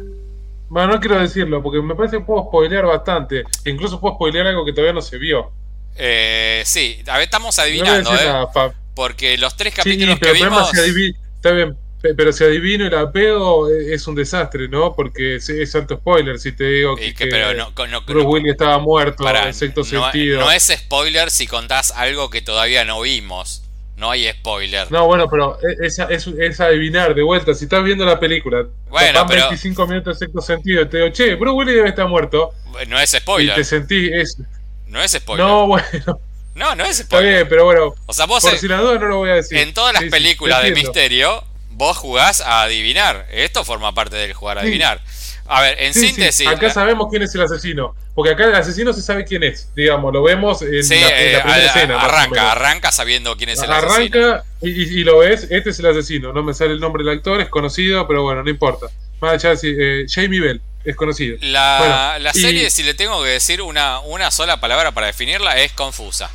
[0.75, 4.65] Bueno, no quiero decirlo, porque me parece que puedo spoilear bastante, incluso puedo spoilear algo
[4.65, 5.53] que todavía no se vio.
[5.95, 8.73] Eh, sí, a ver, estamos adivinando, ¿eh?
[8.93, 10.73] porque los tres capítulos que vimos...
[10.75, 11.79] Está bien,
[12.17, 14.97] pero si adivino el apego es un desastre, ¿no?
[14.97, 17.15] Porque es, alto spoiler si te digo que,
[18.05, 20.41] Bruce Willis estaba muerto en sexto sentido.
[20.41, 23.64] No es spoiler si contás algo que todavía no vimos.
[23.97, 24.91] No hay spoiler.
[24.91, 27.55] No, bueno, pero es, es, adivinar de vuelta.
[27.55, 29.43] Si estás viendo la película, bueno, pero...
[29.43, 32.53] 25 minutos de sexto sentido y te digo, che, Bruce Willis debe estar muerto.
[32.89, 33.55] No es spoiler.
[33.55, 34.11] Y te sentís.
[34.13, 34.39] Es...
[34.87, 35.47] No es spoiler.
[35.47, 36.21] No, bueno.
[36.55, 37.31] No, no es spoiler.
[37.31, 37.95] Está bien, pero bueno.
[38.07, 39.59] O sea, vos por si la duda no lo voy a decir.
[39.59, 43.27] En todas las películas de misterio vos jugás a adivinar.
[43.31, 45.01] Esto forma parte del jugar a adivinar.
[45.47, 46.47] A ver, en síntesis.
[46.47, 47.95] Acá sabemos quién es el asesino.
[48.15, 49.69] Porque acá el asesino se sabe quién es.
[49.75, 52.01] Digamos, lo vemos en, la, eh, primera escena.
[52.01, 53.93] Arranca, arranca sabiendo quién es el asesino.
[53.93, 56.33] Arranca y, lo ves, este es el asesino.
[56.33, 58.87] No me sale el nombre del actor, es conocido, pero bueno, no importa.
[59.21, 61.39] Más allá de eh, Jamie Bell es conocido.
[61.41, 65.73] La, la serie, si le tengo que decir una, una sola palabra para definirla, es
[65.73, 66.31] confusa.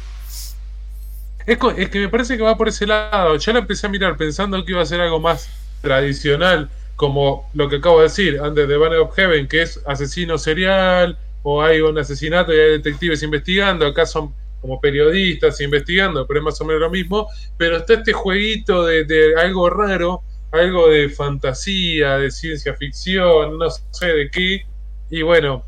[1.45, 3.37] Es, es, que me parece que va por ese lado.
[3.37, 5.49] Yo la empecé a mirar pensando que iba a ser algo más
[5.81, 6.69] tradicional,
[6.99, 11.17] como lo que acabo de decir, antes de Banner of Heaven, que es asesino serial,
[11.43, 13.87] o hay un asesinato y hay detectives investigando.
[13.87, 17.29] Acá son como periodistas investigando, pero es más o menos lo mismo.
[17.55, 24.07] Pero está este jueguito de, algo raro, algo de fantasía, de ciencia ficción, no sé
[24.07, 24.65] de qué.
[25.09, 25.63] Y bueno,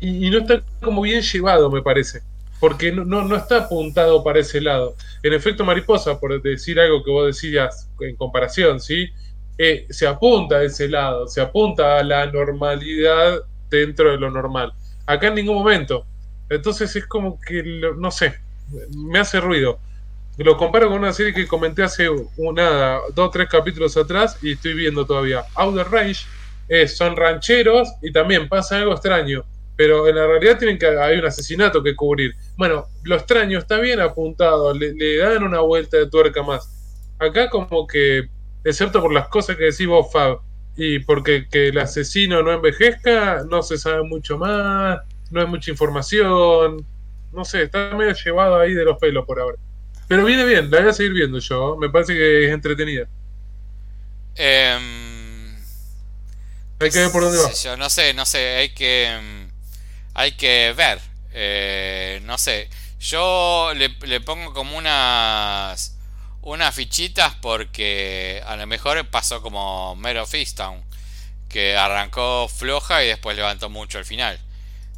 [0.00, 2.20] y, no está como bien llevado, me parece.
[2.60, 4.96] Porque no, no, está apuntado para ese lado.
[5.22, 9.10] En efecto, mariposa, por decir algo que vos decías en comparación, ¿sí?
[9.58, 14.72] Eh, se apunta a ese lado, se apunta a la normalidad dentro de lo normal.
[15.04, 16.06] Acá en ningún momento.
[16.48, 17.62] Entonces es como que,
[17.96, 18.34] no sé,
[18.96, 19.78] me hace ruido.
[20.38, 22.08] Lo comparo con una serie que comenté hace
[22.54, 25.44] nada, dos tres capítulos atrás y estoy viendo todavía.
[25.56, 26.24] Outer Range
[26.86, 29.44] son rancheros y también pasa algo extraño,
[29.76, 32.34] pero en la realidad tienen que hay un asesinato que cubrir.
[32.56, 36.70] Bueno, lo extraño está bien apuntado, le, dan una vuelta de tuerca más.
[37.18, 38.28] Acá como que,
[38.68, 40.40] excepto por las cosas que decís vos, Fab,
[40.76, 45.00] y porque que el asesino no envejezca, no se sabe mucho más,
[45.30, 46.86] no hay mucha información,
[47.32, 49.58] no sé, está medio llevado ahí de los pelos por ahora.
[50.06, 53.08] Pero viene bien, la voy a seguir viendo yo, me parece que es entretenida.
[54.36, 54.78] Eh
[56.80, 57.52] hay que ver por dónde va.
[57.52, 59.18] Yo no sé, no sé, hay que
[60.14, 61.00] hay que ver.
[61.32, 62.68] Eh, no sé,
[63.00, 65.97] yo le, pongo como unas
[66.48, 70.82] unas fichitas porque a lo mejor pasó como Mero Fistown,
[71.48, 74.40] que arrancó floja y después levantó mucho al final.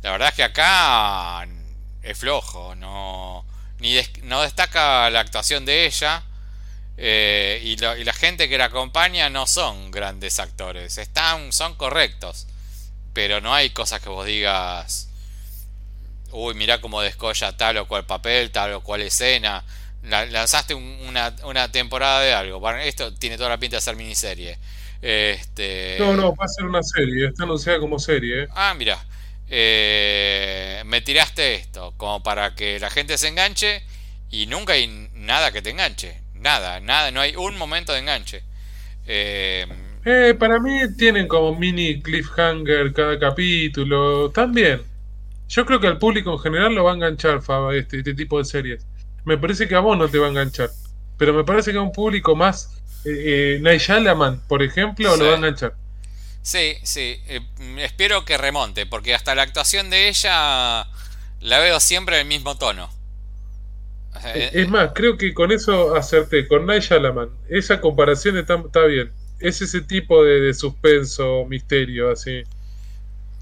[0.03, 1.47] La verdad es que acá
[2.03, 3.45] es flojo, no
[3.81, 6.23] ni no destaca la actuación de ella
[6.97, 12.47] eh, y, la gente que la acompaña no son grandes actores, están, son correctos,
[13.15, 15.09] pero no hay cosas que vos digas,
[16.31, 19.65] uy, mira cómo descolla tal o cual papel, tal o cual escena.
[20.03, 22.71] Lanzaste una, una, temporada de algo.
[22.71, 24.59] esto tiene toda la pinta de ser miniserie.
[25.03, 25.97] Este...
[25.99, 28.49] No, no, va a ser una serie, está anunciada como serie.
[28.55, 28.99] Ah, mira.
[29.53, 33.83] Eh, me tiraste esto, como para que la gente se enganche
[34.31, 36.21] y nunca hay nada que te enganche.
[36.35, 38.43] Nada, nada, no hay un momento de enganche.
[39.07, 39.67] Eh,
[40.05, 44.31] eh, para mí tienen como mini cliffhanger cada capítulo.
[44.31, 44.83] También.
[45.49, 48.39] Yo creo que al público en general lo va a enganchar, Faba, este, este tipo
[48.39, 48.87] de series.
[49.25, 50.71] Me parece que a vos no te va a enganchar.
[51.17, 52.71] Pero me parece que a un público más.
[53.05, 55.75] Eh, eh por ejemplo, lo va a enganchar.
[56.43, 57.21] Sí, sí.
[57.29, 57.41] Eh,
[57.79, 60.87] espero que remonte, porque hasta la actuación de ella
[61.41, 62.91] la veo siempre en el mismo tono.
[64.25, 67.31] Eh, es más, creo que con eso acerté, con Shyamalan.
[67.49, 68.57] Esa comparación está,
[68.87, 69.13] bien.
[69.39, 72.43] Es ese tipo de, suspenso, misterio, así.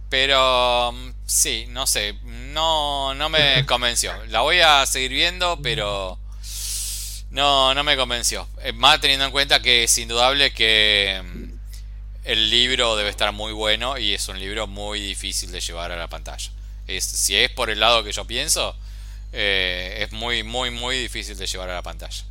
[0.09, 4.12] Pero mm, sí, no sé, no, no me convenció.
[4.26, 6.18] La voy a seguir viendo, pero
[7.31, 8.49] no, no me convenció.
[8.62, 11.45] Eh, más teniendo en cuenta que es indudable que mm,
[12.24, 15.97] el libro debe estar muy bueno y es un libro muy difícil de llevar a
[15.97, 16.51] la pantalla.
[16.87, 18.74] Es, si es por el lado que yo pienso,
[19.33, 22.24] eh, es muy, muy, muy difícil de llevar a la pantalla.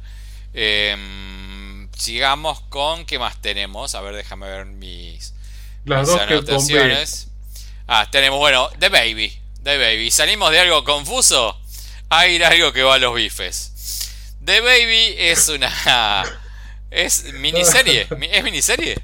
[0.54, 3.94] Em, sigamos con qué más tenemos.
[3.94, 5.34] A ver, déjame ver mis,
[5.86, 7.27] Las dos anotaciones.
[7.88, 9.32] Ah, tenemos, bueno, The Baby.
[9.64, 10.12] The Baby.
[10.12, 11.58] Salimos de algo confuso
[12.10, 13.72] a ir a algo que va a los bifes.
[14.44, 16.24] The Baby es una.
[16.90, 18.08] Es miniserie.
[18.32, 18.96] ¿Es miniserie?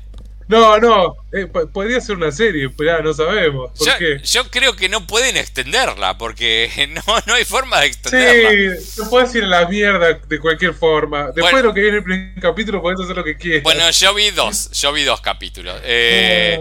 [0.48, 3.72] No, no, eh, podría ser una serie, pero ya no sabemos.
[4.24, 6.70] yo, creo que no pueden extenderla, porque
[7.08, 8.76] no, no hay forma de extenderla.
[8.80, 11.32] Sí, no puedes ir a la mierda de cualquier forma.
[11.36, 13.64] Después de lo que viene el primer capítulo, puedes hacer lo que quieras.
[13.64, 15.80] Bueno, yo vi dos, yo vi dos capítulos.
[15.84, 16.60] Eh,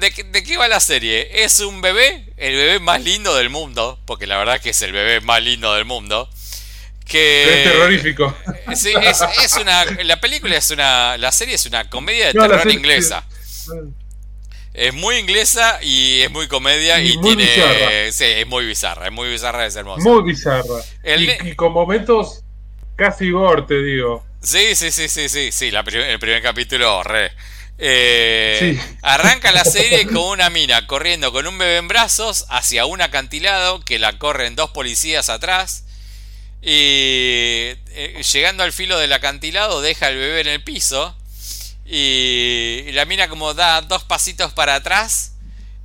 [0.00, 1.44] ¿de, ¿de, qué va la serie?
[1.44, 4.92] Es un bebé, el bebé más lindo del mundo, porque la verdad que es el
[4.92, 6.28] bebé más lindo del mundo
[7.06, 8.34] es terrorífico.
[8.72, 9.84] Es, una.
[10.04, 11.16] La película es una.
[11.18, 13.24] La serie es una comedia de terror inglesa.
[14.74, 18.10] Es muy inglesa y es muy comedia y, tiene.
[18.10, 20.08] Sí, es muy bizarra, es muy bizarra, es hermosa.
[20.08, 20.82] Muy bizarra.
[21.04, 22.42] y, con momentos
[22.96, 24.24] casi gore, te digo.
[24.40, 27.32] Sí, sí, sí, sí, sí, sí, el primer capítulo, re.
[27.78, 33.00] Eh, arranca la serie con una mina corriendo con un bebé en brazos hacia un
[33.02, 35.84] acantilado que la corren dos policías atrás
[36.62, 41.16] y eh, llegando al filo del acantilado deja al bebé en el piso.
[41.84, 45.34] Y, la mina como da dos pasitos para atrás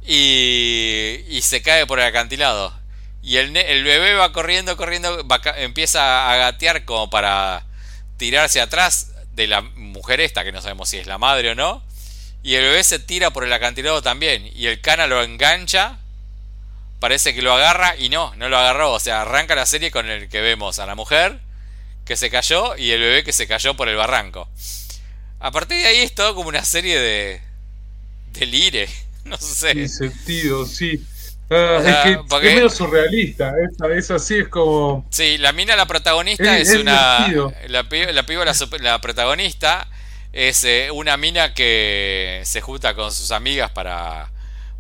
[0.06, 2.78] y, y se cae por el acantilado.
[3.24, 5.26] Y el, el bebé va corriendo, corriendo,
[5.58, 7.66] empieza a gatear como para
[8.18, 11.84] tirarse atrás de la mujer esta, que no sabemos si es la madre o no.
[12.44, 14.50] Y el bebé se tira por el acantilado también.
[14.56, 15.98] Y el cana lo engancha
[17.00, 18.94] parece que lo agarra y no, no lo agarró.
[18.94, 21.40] O sea, arranca la serie con el que vemos a la mujer
[22.06, 24.50] que se cayó y el bebé que se cayó por el barranco.
[25.40, 27.42] A partir de ahí es todo como una serie de.
[28.34, 28.90] delire.
[29.28, 29.74] No sé.
[29.74, 31.06] Sin sentido, sí.
[31.50, 33.54] Ah, es que es medio surrealista,
[33.94, 35.06] es, así, es como...
[35.12, 37.28] Sí, la mina, la protagonista, es, una...
[37.68, 39.88] La piba, la, la, protagonista,
[40.32, 44.30] es eh, una mina que se junta con sus amigas para,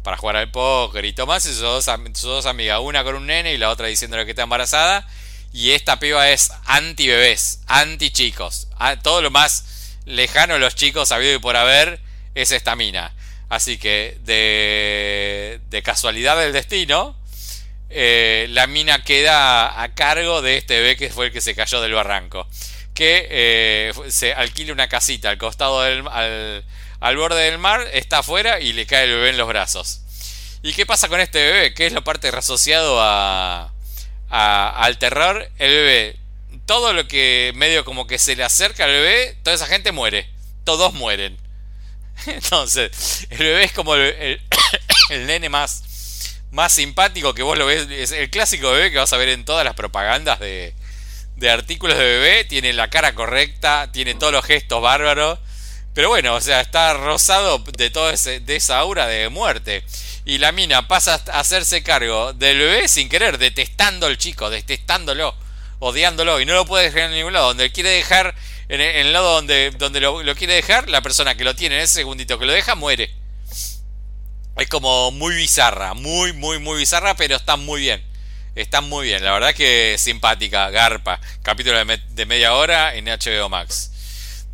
[0.08, 3.28] para jugar al póker y Tomás y sus dos, sus dos amigas, una con un
[3.28, 5.05] nene y la otra diciéndole que está embarazada.
[5.51, 8.70] Y esta piba es anti bebés, anti chicos.
[9.03, 11.99] Todo lo más lejano de los chicos habido y por haber
[12.36, 13.14] es esta mina.
[13.49, 17.18] Así que de, de casualidad del destino,
[17.89, 21.82] eh, la mina queda a cargo de este bebé que fue el que se cayó
[21.82, 22.47] del barranco.
[22.93, 26.08] Que eh, se alquila una casita al costado del...
[26.08, 26.64] Al,
[27.00, 30.02] al borde del mar, está afuera y le cae el bebé en los brazos.
[30.64, 31.74] ¿Y qué pasa con este bebé?
[31.74, 33.72] ¿Qué es la parte asociado a,
[34.30, 35.50] al terror?
[35.58, 36.16] El bebé,
[36.66, 40.30] todo lo que medio como que se le acerca al bebé, toda esa gente muere.
[40.64, 41.38] Todos mueren.
[42.26, 44.41] Entonces, el bebé es como el,
[45.10, 47.88] nene más, más simpático que vos lo ves.
[47.89, 50.74] Es el clásico bebé que vas a ver en todas las propagandas de,
[51.36, 52.43] de artículos de bebé.
[52.45, 55.39] Tiene la cara correcta, tiene todos los gestos bárbaros.
[55.98, 59.84] Pero bueno, o sea, está rosado de toda de esa aura de muerte.
[60.26, 65.34] Y la mina pasa a hacerse cargo del bebé sin querer, detestando al chico, detestándolo,
[65.80, 66.39] odiándolo.
[66.39, 67.48] Y no lo puede dejar en ningún lado.
[67.48, 68.36] Donde quiere dejar,
[68.70, 71.95] en el, lado donde, donde lo, quiere dejar, la persona que lo tiene en ese
[71.95, 73.12] segundito que lo deja, muere.
[74.56, 78.06] Es como muy bizarra, muy, muy, muy bizarra, pero está muy bien.
[78.54, 81.20] Está muy bien, la verdad que simpática, garpa.
[81.41, 83.93] Capítulo de media hora en HBO Max.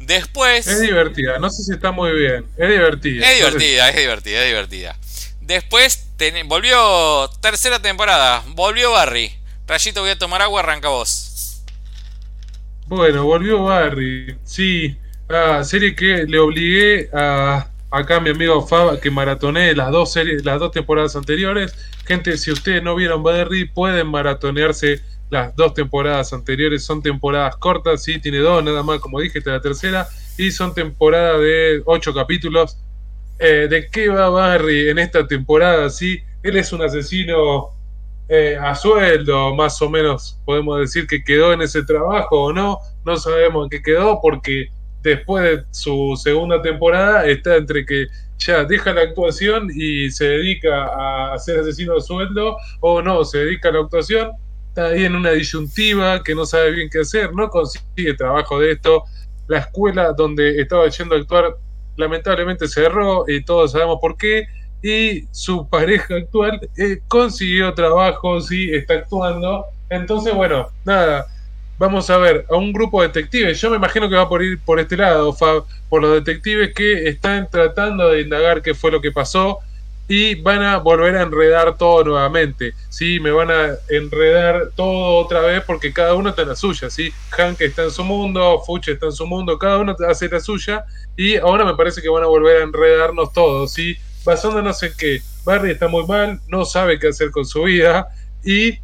[0.05, 0.67] Después.
[0.67, 2.45] Es divertida, no sé si está muy bien.
[2.57, 3.29] Es divertida.
[3.29, 4.97] Es divertida, es divertida, es divertida.
[5.41, 6.07] Después
[6.45, 9.31] volvió tercera temporada, volvió Barry.
[9.67, 11.63] Rayito, voy a tomar agua, arranca vos.
[12.87, 14.37] Bueno, volvió Barry.
[14.43, 14.97] Sí,
[15.29, 20.11] ah, serie que le obligué a acá a mi amigo Fab que maratoné las dos
[20.11, 21.75] series, las dos temporadas anteriores.
[22.05, 25.01] Gente, si ustedes no vieron Barry, pueden maratonearse
[25.33, 29.49] las dos temporadas anteriores son temporadas cortas, sí, tiene dos nada más, como dije, esta
[29.49, 30.07] es la tercera,
[30.37, 32.77] y son temporadas de ocho capítulos.
[33.39, 35.89] Eh, ¿De qué va Barry en esta temporada?
[35.89, 37.69] Sí, él es un asesino
[38.29, 42.77] eh, a sueldo, más o menos podemos decir que quedó en ese trabajo o no,
[43.03, 44.67] no sabemos en qué quedó porque
[45.01, 48.05] después de su segunda temporada está entre que
[48.37, 53.39] ya deja la actuación y se dedica a ser asesino a sueldo o no, se
[53.39, 54.31] dedica a la actuación
[54.73, 58.71] está ahí en una disyuntiva que no sabe bien qué hacer, no consigue trabajo de
[58.71, 59.03] esto.
[59.47, 61.57] La escuela donde estaba yendo a actuar
[61.95, 64.47] lamentablemente cerró y todos sabemos por qué.
[64.81, 69.65] Y su pareja actual eh, consiguió trabajo, sí, está actuando.
[69.91, 71.27] Entonces, bueno, nada,
[71.77, 73.61] vamos a ver a un grupo de detectives.
[73.61, 75.37] Yo me imagino que va por ir por este lado,
[75.87, 79.59] por los detectives que están tratando de indagar qué fue lo que pasó
[80.07, 83.19] y van a volver a enredar todo nuevamente, ¿sí?
[83.19, 87.13] Me van a enredar todo otra vez porque cada uno está en la suya, ¿sí?
[87.29, 90.85] Hank está en su mundo, Fuch está en su mundo, cada uno hace la suya
[91.15, 93.95] y ahora me parece que van a volver a enredarnos todos, ¿sí?
[94.25, 98.07] Basándonos en que Barry está muy mal, no sabe qué hacer con su vida
[98.43, 98.77] y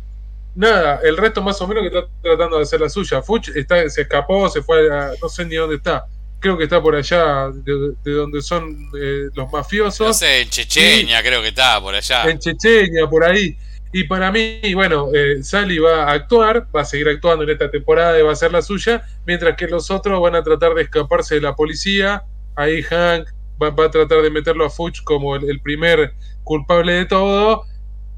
[0.56, 3.22] nada, el resto más o menos que está tratando de hacer la suya.
[3.22, 6.06] Fuch está, se escapó, se fue a, no sé ni dónde está
[6.40, 10.08] creo que está por allá, de, donde son eh, los mafiosos.
[10.08, 12.24] No sé, en Chechenia creo que está, por allá.
[12.30, 13.58] En Chechenia, por ahí.
[13.92, 17.72] Y para mí, bueno, eh, Sally va a actuar, va a seguir actuando en esta
[17.72, 20.84] temporada y va a ser la suya, mientras que los otros van a tratar de
[20.84, 22.24] escaparse de la policía.
[22.56, 23.28] Ahí Hank
[23.62, 26.14] va, a tratar de meterlo a Fuchs como el, primer
[26.44, 27.64] culpable de todo.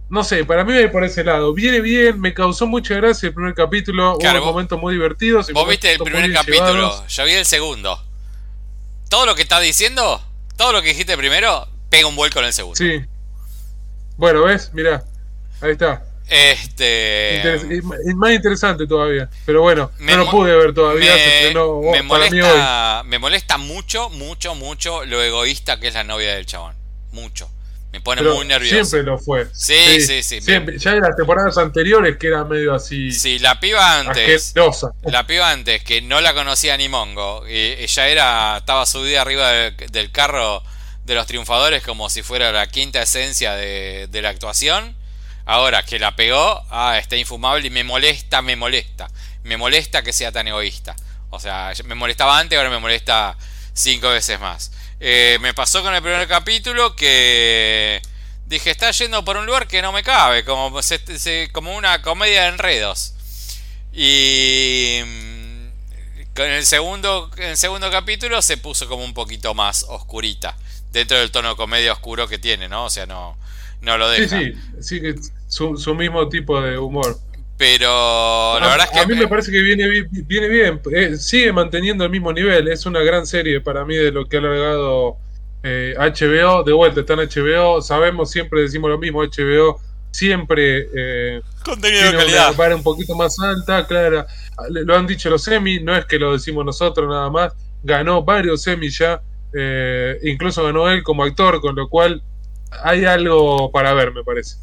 [0.09, 1.53] No sé, para mí va por ese lado.
[1.53, 5.49] Viene bien, me causó mucha gracia el primer capítulo, hubo momentos muy divertidos.
[5.53, 8.10] Vos viste el primer capítulo, yo vi el segundo
[9.11, 10.23] todo lo que está diciendo,
[10.55, 12.77] todo lo que dijiste primero, pega un vuelco en el segundo.
[12.77, 13.03] Sí.
[14.15, 14.71] Bueno, ¿ves?
[14.73, 15.03] Mirá,
[15.59, 16.05] ahí está.
[16.29, 17.57] Este.
[17.57, 19.29] es más interesante todavía.
[19.45, 21.13] Pero bueno, no lo pude ver todavía.
[21.53, 26.45] Me, me molesta, me molesta mucho, mucho, mucho lo egoísta que es la novia del
[26.45, 26.73] chabón.
[27.11, 27.49] Mucho.
[27.91, 28.85] Me pone muy nervioso.
[28.85, 29.47] Siempre lo fue.
[29.53, 30.39] Sí, sí, sí.
[30.39, 30.79] Siempre.
[30.79, 33.11] Ya en las temporadas anteriores que era medio así.
[33.11, 34.53] Sí, la piba antes.
[35.03, 37.45] La piba antes, que no la conocía ni Mongo.
[37.47, 38.57] ella era.
[38.57, 40.63] Estaba subida arriba del, carro
[41.03, 44.95] de los triunfadores como si fuera la quinta esencia de, de la actuación.
[45.45, 49.09] Ahora que la pegó, ah, está infumable y me molesta, me molesta.
[49.43, 50.95] Me molesta que sea tan egoísta.
[51.29, 53.35] O sea, me molestaba antes, ahora me molesta
[53.73, 54.71] cinco veces más.
[55.03, 57.99] Eh, me pasó con el primer capítulo que
[58.45, 60.79] dije, está yendo por un lugar que no me cabe, como,
[61.51, 63.15] como una comedia de enredos.
[63.91, 64.99] Y,
[66.35, 70.55] Con el segundo, en el segundo capítulo se puso como un poquito más oscurita.
[70.91, 72.85] Dentro del tono comedia oscuro que tiene, ¿no?
[72.85, 73.35] O sea, no,
[73.81, 74.39] no lo deja.
[74.39, 77.19] Sí, sí, sí, su, su mismo tipo de humor.
[77.61, 78.99] Pero la verdad es que.
[79.01, 80.81] A mí me parece que viene, viene bien.
[80.91, 82.67] Eh, sigue manteniendo el mismo nivel.
[82.67, 85.17] Es una gran serie para mí de lo que ha alargado
[85.61, 86.63] eh, HBO.
[86.63, 87.79] De vuelta, está en HBO.
[87.83, 89.21] Sabemos, siempre decimos lo mismo.
[89.21, 90.87] HBO siempre.
[90.91, 92.55] Eh, Contenido de calidad.
[92.57, 94.25] Una un poquito más alta, claro.
[94.71, 97.53] Lo han dicho los Emmy, no es que lo decimos nosotros nada más.
[97.83, 99.21] Ganó varios Emmy ya.
[99.53, 102.23] Eh, incluso ganó él como actor, con lo cual
[102.83, 104.55] hay algo para ver, me parece.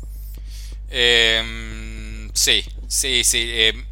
[0.90, 3.51] Eh, sí, Sí, sí.
[3.53, 3.84] Eh,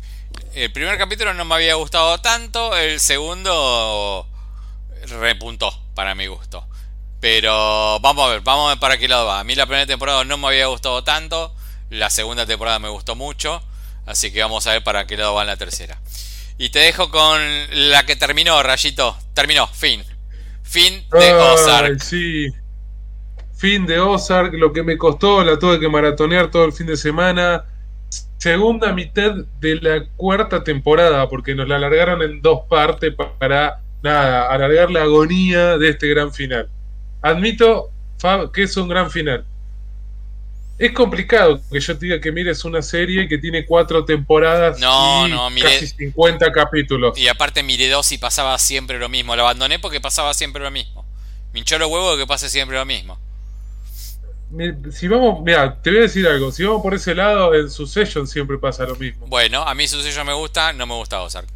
[0.55, 4.26] el primer capítulo no me había gustado tanto, el segundo
[5.20, 6.66] repuntó para mi gusto.
[7.20, 9.40] Pero vamos a ver, vamos a ver para qué lado va.
[9.40, 11.55] A mí la primera temporada no me había gustado tanto,
[11.90, 13.62] la segunda temporada me gustó mucho,
[14.07, 16.01] así que vamos a ver para qué lado va en la tercera.
[16.57, 17.38] Y te dejo con
[17.90, 19.14] la que terminó, Rayito.
[19.34, 20.03] Terminó, fin.
[20.62, 22.01] Fin de Ozark.
[22.01, 22.47] Sí.
[23.55, 26.97] Fin de Ozark, lo que me costó, la tuve que maratonear todo el fin de
[26.97, 27.66] semana
[28.39, 34.51] segunda mitad de la cuarta temporada, porque nos la alargaron en dos partes para, nada,
[34.51, 36.68] alargar la agonía de este gran final.
[37.22, 39.45] Admito, Fab, que es un gran final.
[40.78, 45.26] Es complicado que yo te diga que mires una serie que tiene cuatro temporadas no,
[45.26, 47.18] y no, casi 50 capítulos.
[47.18, 49.34] Y aparte miré dos y pasaba siempre lo mismo.
[49.34, 51.07] Lo abandoné porque pasaba siempre lo mismo.
[51.55, 53.18] Me hinchó los huevos de que pase siempre lo mismo
[54.90, 56.50] si vamos, mira, te voy a decir algo.
[56.52, 59.26] Si vamos por ese lado, en Succession siempre pasa lo mismo.
[59.26, 61.48] Bueno, a mí Succession me gusta, no me gusta Ozark.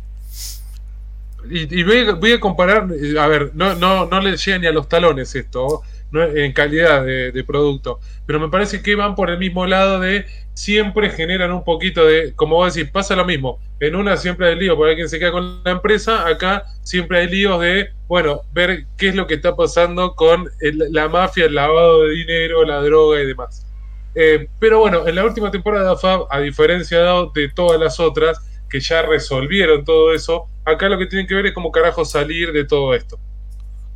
[1.49, 2.87] Y, voy, a comparar,
[3.19, 5.83] a ver, no, no, no le llega ni a los talones esto,
[6.13, 11.11] en calidad de, producto, pero me parece que van por el mismo lado de siempre
[11.11, 13.59] generan un poquito de, como vos decís, pasa lo mismo.
[13.79, 17.29] En una siempre hay lío por alguien se queda con la empresa, acá siempre hay
[17.29, 22.05] líos de, bueno, ver qué es lo que está pasando con la mafia, el lavado
[22.05, 23.67] de dinero, la droga y demás.
[24.15, 26.99] Eh, pero bueno, en la última temporada Fab, a diferencia
[27.35, 31.47] de todas las otras, que ya resolvieron todo eso, acá lo que tienen que ver
[31.47, 33.19] es cómo carajo salir de todo esto.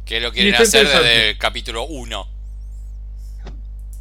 [0.05, 2.29] Que lo quieren hacer desde el capítulo 1.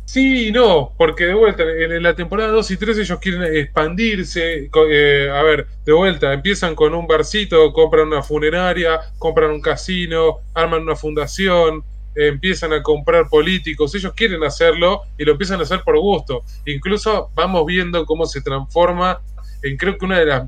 [0.06, 4.70] Sí y no, porque de vuelta, en la temporada 2 y 3 ellos quieren expandirse.
[4.90, 10.40] Eh, a ver, de vuelta, empiezan con un barcito, compran una funeraria, compran un casino,
[10.54, 11.84] arman una fundación,
[12.16, 13.96] empiezan a comprar políticos.
[13.96, 16.44] Ellos quieren hacerlo y lo empiezan a hacer por gusto.
[16.66, 19.20] Incluso vamos viendo cómo se transforma
[19.64, 20.44] en creo que una de las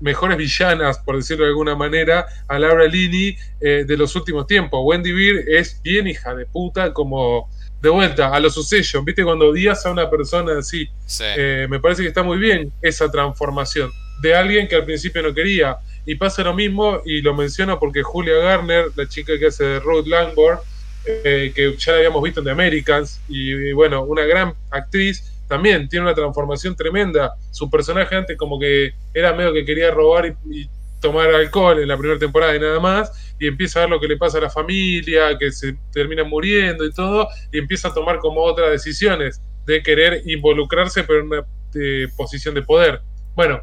[0.00, 4.80] mejores villanas, por decirlo de alguna manera, a Laura Lini eh, de los últimos tiempos.
[4.82, 7.48] Wendy Beer es bien hija de puta como
[7.80, 9.24] de vuelta a los Succession, ¿viste?
[9.24, 10.88] Cuando odias a una persona así,
[11.20, 13.90] eh, me parece que está muy bien esa transformación
[14.20, 15.78] de alguien que al principio no quería.
[16.06, 19.80] Y pasa lo mismo, y lo menciono porque Julia Garner, la chica que hace de
[19.80, 20.58] Ruth Langford,
[21.06, 25.88] eh, que ya la habíamos visto en The Americans, y, bueno, una gran actriz, también
[25.88, 27.34] tiene una transformación tremenda.
[27.50, 30.70] Su personaje antes como que era medio que quería robar y
[31.00, 34.06] tomar alcohol en la primera temporada y nada más, y empieza a ver lo que
[34.06, 38.18] le pasa a la familia, que se termina muriendo y todo, y empieza a tomar
[38.18, 43.00] como otras decisiones de querer involucrarse, pero en una eh, posición de poder.
[43.34, 43.60] Bueno,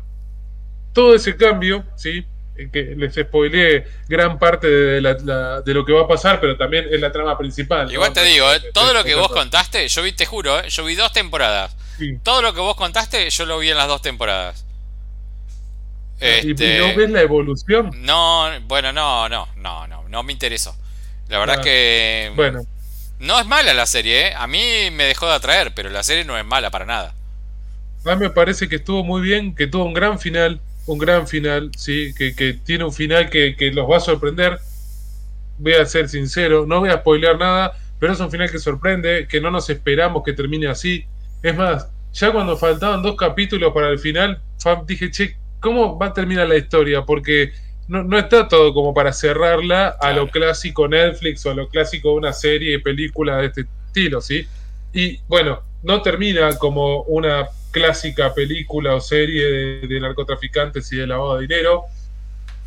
[0.93, 2.25] todo ese cambio, ¿sí?
[2.57, 6.87] Eh, que les spoileé gran parte de, de, lo que va a pasar, pero también
[6.91, 7.91] es la trama principal.
[7.91, 10.95] Igual te digo, eh, todo lo que vos contaste, yo vi, te juro, yo vi
[10.95, 11.75] dos temporadas.
[12.23, 14.65] Todo lo que vos contaste, yo lo vi en las dos temporadas.
[16.19, 17.91] ¿Y no este, ves la evolución?
[17.97, 20.75] No, bueno, no, no, no, no, no me interesó.
[21.27, 22.31] La verdad es ah, que.
[22.35, 22.61] Bueno.
[23.19, 24.33] No es mala la serie, ¿eh?
[24.35, 27.15] A mí me dejó de atraer, pero la serie no es mala para nada.
[28.05, 31.27] A mí me parece que estuvo muy bien, que tuvo un gran final, un gran
[31.27, 34.57] final, sí, que, que tiene un final que, que, los va a sorprender.
[35.59, 39.27] Voy a ser sincero, no voy a spoilear nada, pero es un final que sorprende,
[39.27, 41.05] que no nos esperamos que termine así.
[41.43, 44.41] Es más, ya cuando faltaban dos capítulos para el final,
[44.87, 47.03] dije, che, ¿cómo va a terminar la historia?
[47.03, 47.51] Porque
[47.87, 52.15] no, está todo como para cerrarla a lo clásico Netflix o a lo clásico de
[52.15, 54.47] una serie película de este estilo, ¿sí?
[54.93, 59.45] Y bueno, no termina como una clásica película o serie
[59.87, 61.83] de, narcotraficantes y de lavado de dinero.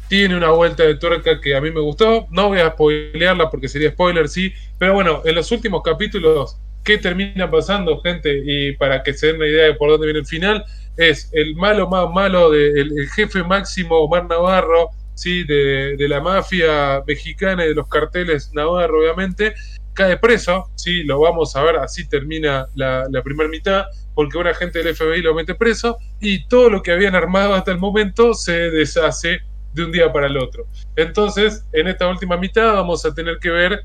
[0.09, 2.27] Tiene una vuelta de tuerca que a mí me gustó.
[2.31, 4.53] No voy a spoilearla porque sería spoiler, sí.
[4.79, 8.43] Pero bueno, en los últimos capítulos, ¿qué termina pasando, gente?
[8.45, 10.65] Y para que se den una idea de por dónde viene el final,
[10.97, 15.45] es el malo más malo, de, el, jefe máximo Omar Navarro, ¿sí?
[15.45, 19.55] De, la mafia mexicana y de los carteles Navarro, obviamente,
[19.95, 21.03] cae preso, ¿sí?
[21.05, 23.85] lo vamos a ver, así termina la, primera mitad,
[24.15, 27.71] porque un agente del FBI lo mete preso y todo lo que habían armado hasta
[27.71, 29.41] el momento se deshace
[29.75, 30.67] de un día para el otro.
[30.97, 33.85] Entonces, en esta última mitad vamos a tener que ver,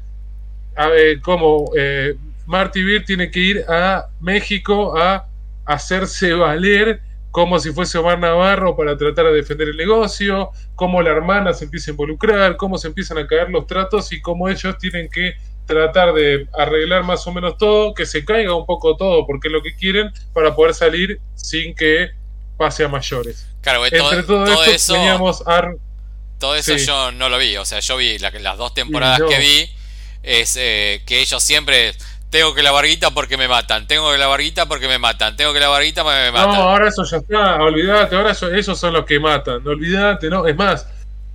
[0.76, 5.28] a ver cómo eh, Marty Beer tiene que ir a México a
[5.66, 7.02] hacerse valer
[7.36, 11.66] como si fuese Omar Navarro para tratar de defender el negocio, cómo la hermana se
[11.66, 15.34] empieza a involucrar, cómo se empiezan a caer los tratos y cómo ellos tienen que
[15.66, 19.52] tratar de arreglar más o menos todo, que se caiga un poco todo, porque es
[19.54, 22.12] lo que quieren, para poder salir sin que
[22.58, 23.48] pase a mayores.
[23.62, 25.76] Claro, Entre todo, esto eso, teníamos Ar
[26.40, 26.86] todo eso Sí.
[26.86, 27.58] yo no lo vi.
[27.58, 29.28] O sea, yo vi la- las dos temporadas no.
[29.28, 29.70] que vi.
[30.22, 31.94] Es eh, que ellos siempre.
[32.30, 33.88] Tengo que la barguita porque me matan.
[33.88, 35.38] Tengo que la barguita porque me matan.
[35.38, 36.56] Tengo que la barguita porque me No, matan.
[36.62, 40.56] ahora eso ya está, olvídate, ahora eso- esos son los que matan, olvídate, no, es
[40.56, 40.88] más,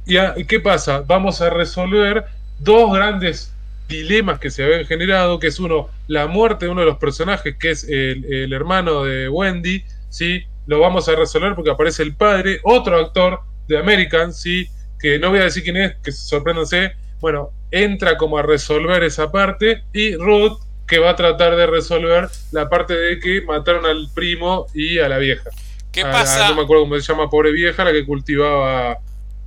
[0.05, 1.03] ¿y a- y qué pasa?
[1.07, 2.25] Vamos a resolver
[2.59, 3.53] dos grandes
[3.91, 7.57] dilemas que se habían generado, que es uno, la muerte de uno de los personajes,
[7.59, 10.45] que es el, el hermano de Wendy, ¿sí?
[10.67, 14.69] Lo vamos a resolver porque aparece el padre, otro actor de American, ¿sí?
[14.99, 19.31] Que no voy a decir quién es, que sorpréndanse, bueno, entra como a resolver esa
[19.31, 24.09] parte, y Ruth, que va a tratar de resolver la parte de que mataron al
[24.15, 25.51] primo y a la vieja.
[25.93, 26.49] ¿Qué A- a- pasa?
[26.49, 28.99] no me acuerdo cómo se llama, pobre vieja, la que cultivaba.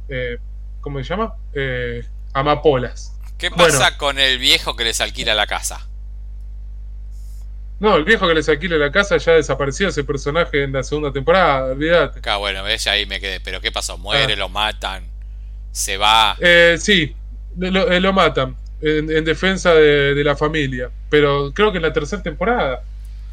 [0.09, 0.37] eh,
[0.81, 1.33] ¿Cómo se llama?
[1.53, 3.12] Eh, amapolas.
[3.37, 3.65] ¿Qué bueno.
[3.65, 5.87] pasa con el viejo que les alquila la casa?
[7.79, 11.11] No, el viejo que les alquila la casa ya desapareció ese personaje en la segunda
[11.11, 12.19] temporada, olvídate.
[12.19, 13.39] Acá, bueno, ves, ahí me quedé.
[13.41, 13.97] Pero ¿qué pasó?
[13.97, 14.37] Muere, Ah.
[14.37, 15.03] lo matan,
[15.71, 16.37] se va.
[16.39, 17.13] Eh, sí,
[17.57, 21.83] lo, eh, lo matan en, en defensa de, de la familia, pero creo que en
[21.83, 22.83] la tercera temporada,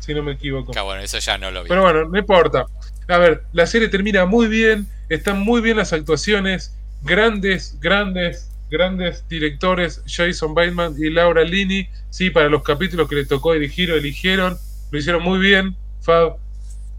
[0.01, 0.72] si no me equivoco.
[0.72, 1.68] Acá, bueno, eso ya no lo vi.
[1.68, 2.66] Pero bueno, no importa.
[3.07, 9.27] A ver, la serie termina muy bien, están muy bien las actuaciones, grandes, grandes, grandes
[9.29, 13.97] directores, Jason Bateman y Laura Linney, sí, para los capítulos que le tocó dirigir o
[13.97, 14.57] eligieron,
[14.91, 16.37] lo hicieron muy bien, Fab.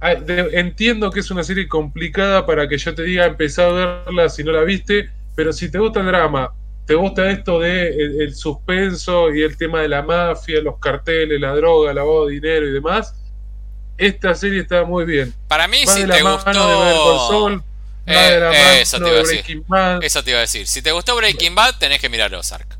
[0.01, 4.43] Entiendo que es una serie complicada para que yo te diga empezar a verla si
[4.43, 6.51] no la viste, pero si te gusta el drama,
[6.87, 11.39] te gusta esto de el, el suspenso y el tema de la mafia, los carteles,
[11.39, 13.15] la droga, lavado de dinero y demás,
[13.97, 15.31] esta serie está muy bien.
[15.47, 17.49] Para mí, Va si de la te mano gustó.
[17.49, 17.61] de
[18.07, 18.13] Va
[18.53, 19.35] Eh, eso te iba de a decir.
[19.43, 20.03] Breaking Bad.
[20.03, 20.67] Eso te iba a decir.
[20.67, 22.77] Si te gustó Breaking Bad, tenés que mirar Ozark.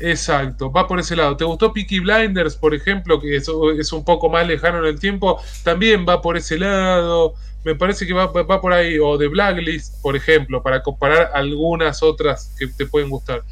[0.00, 1.36] Exacto, va por ese lado.
[1.36, 3.46] ¿Te gustó Peaky Blinders, por ejemplo, que es,
[3.78, 5.40] es un poco más lejano en el tiempo?
[5.62, 7.34] También va por ese lado.
[7.64, 8.98] Me parece que va, va- va por ahí.
[8.98, 13.42] O The Blacklist, por ejemplo, para comparar algunas otras que te pueden gustar.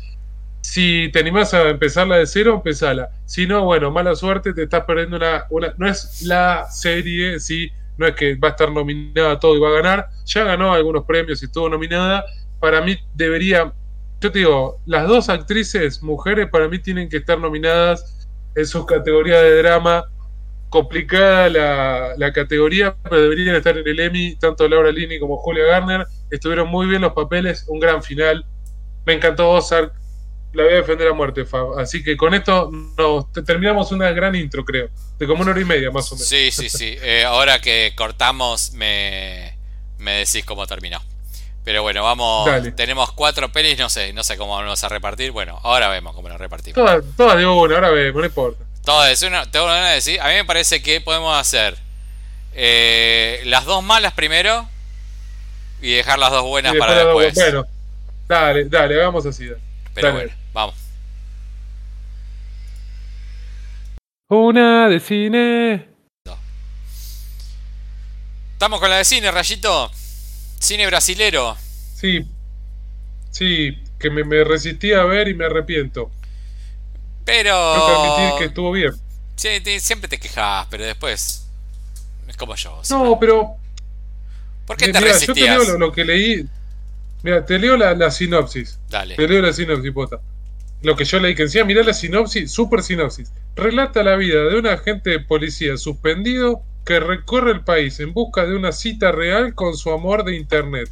[0.63, 3.11] Si te animás a empezarla de cero, empezala.
[3.27, 5.45] Si no, bueno, mala suerte, te estás perdiendo una.
[5.51, 9.61] una no es la serie, sí, no es que va a estar nominada todo y
[9.61, 10.09] va a ganar.
[10.27, 12.25] Ya ganó algunos premios y estuvo nominada.
[12.59, 13.73] Para mí debería
[14.21, 18.85] yo te digo, las dos actrices mujeres para mí tienen que estar nominadas en sus
[18.85, 20.05] categorías de drama.
[20.69, 25.65] Complicada la, la categoría, pero deberían estar en el Emmy, tanto Laura Linney como Julia
[25.65, 26.07] Garner.
[26.31, 28.45] Estuvieron muy bien los papeles, un gran final.
[29.07, 29.95] Me encantó Ozark,
[30.53, 31.79] la voy a defender a muerte, Fab.
[31.79, 34.89] Así que con esto nos te- terminamos una gran intro, creo,
[35.19, 36.29] de como una hora y media más o menos.
[36.29, 36.97] Sí, sí, sí.
[37.03, 39.55] Eh, ahora que cortamos, me,
[39.99, 41.01] me decís cómo terminó.
[41.63, 42.47] Pero bueno, vamos.
[42.47, 42.73] Dale.
[42.73, 45.31] Tenemos cuatro pelis, no sé, no sé cómo vamos a repartir.
[45.31, 46.75] Bueno, ahora vemos cómo nos repartimos.
[46.75, 48.65] Todas, todas de una, ahora vemos, no importa.
[48.85, 50.21] Todo eso, una- tengo una decir.
[50.21, 51.77] A mí me parece que podemos hacer
[52.55, 54.69] eh, las dos malas primero
[55.83, 57.35] y dejar las dos buenas para después.
[57.35, 57.67] Bueno,
[58.27, 59.47] dale, dale, hagamos así.
[59.47, 59.61] dale.
[59.95, 60.19] Pero dale.
[60.27, 60.75] bueno, vamos.
[64.29, 65.89] Una de cine.
[68.53, 69.91] Estamos con la de cine, Rayito.
[70.61, 71.57] Cine brasilero.
[71.95, 72.27] Sí,
[73.31, 76.11] sí, que me, me resistí a ver y me arrepiento.
[77.25, 77.51] Pero.
[77.75, 78.93] Que admitir que estuvo bien.
[79.37, 81.47] Sí, te- siempre te quejas, pero después.
[82.29, 82.79] Es como yo.
[82.85, 83.09] siempre.
[83.09, 83.57] No, pero.
[84.67, 85.57] ¿Por qué te mira, yo te resistías?
[85.59, 86.47] leo lo, lo que leí.
[87.23, 88.79] Mira, te leo la, la sinopsis.
[88.89, 89.17] Dale.
[89.17, 90.21] Te leo la sinopsis, pota.
[90.83, 93.33] Lo que yo leí que decía, mirá la sinopsis, super sinopsis.
[93.55, 98.47] Relata la vida de un agente de policía suspendido que recorre el país en busca
[98.47, 100.89] de una cita real con su amor de internet.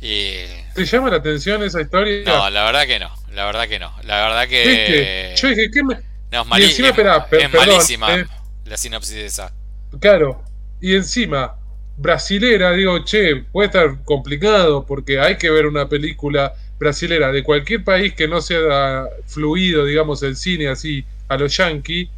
[0.00, 0.38] Y.
[0.74, 2.22] ¿Te llama la atención esa historia?
[2.26, 3.10] No, la verdad que no.
[3.32, 3.94] La verdad que no.
[4.02, 4.64] La verdad que.
[4.66, 5.34] ¿Viste?
[5.40, 5.94] Yo dije, ¿qué me.?
[6.32, 7.22] No, es, Y mali- encima, es- perdón,
[7.54, 8.26] malísima eh.
[8.64, 9.52] la sinopsis de esa.
[10.00, 10.42] Claro,
[10.80, 11.54] y encima,
[11.96, 17.84] brasilera, digo, che, puede estar complicado porque hay que ver una película brasilera de cualquier
[17.84, 22.10] país que no sea fluido, digamos, el cine así a los yankee.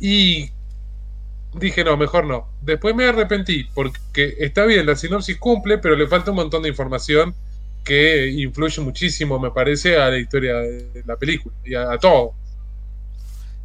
[0.00, 0.50] Y
[1.54, 2.48] dije, no, mejor no.
[2.60, 6.68] Después me arrepentí porque está bien, la sinopsis cumple, pero le falta un montón de
[6.68, 7.34] información
[7.84, 12.34] que influye muchísimo, me parece, a la historia de la película y a, a todo.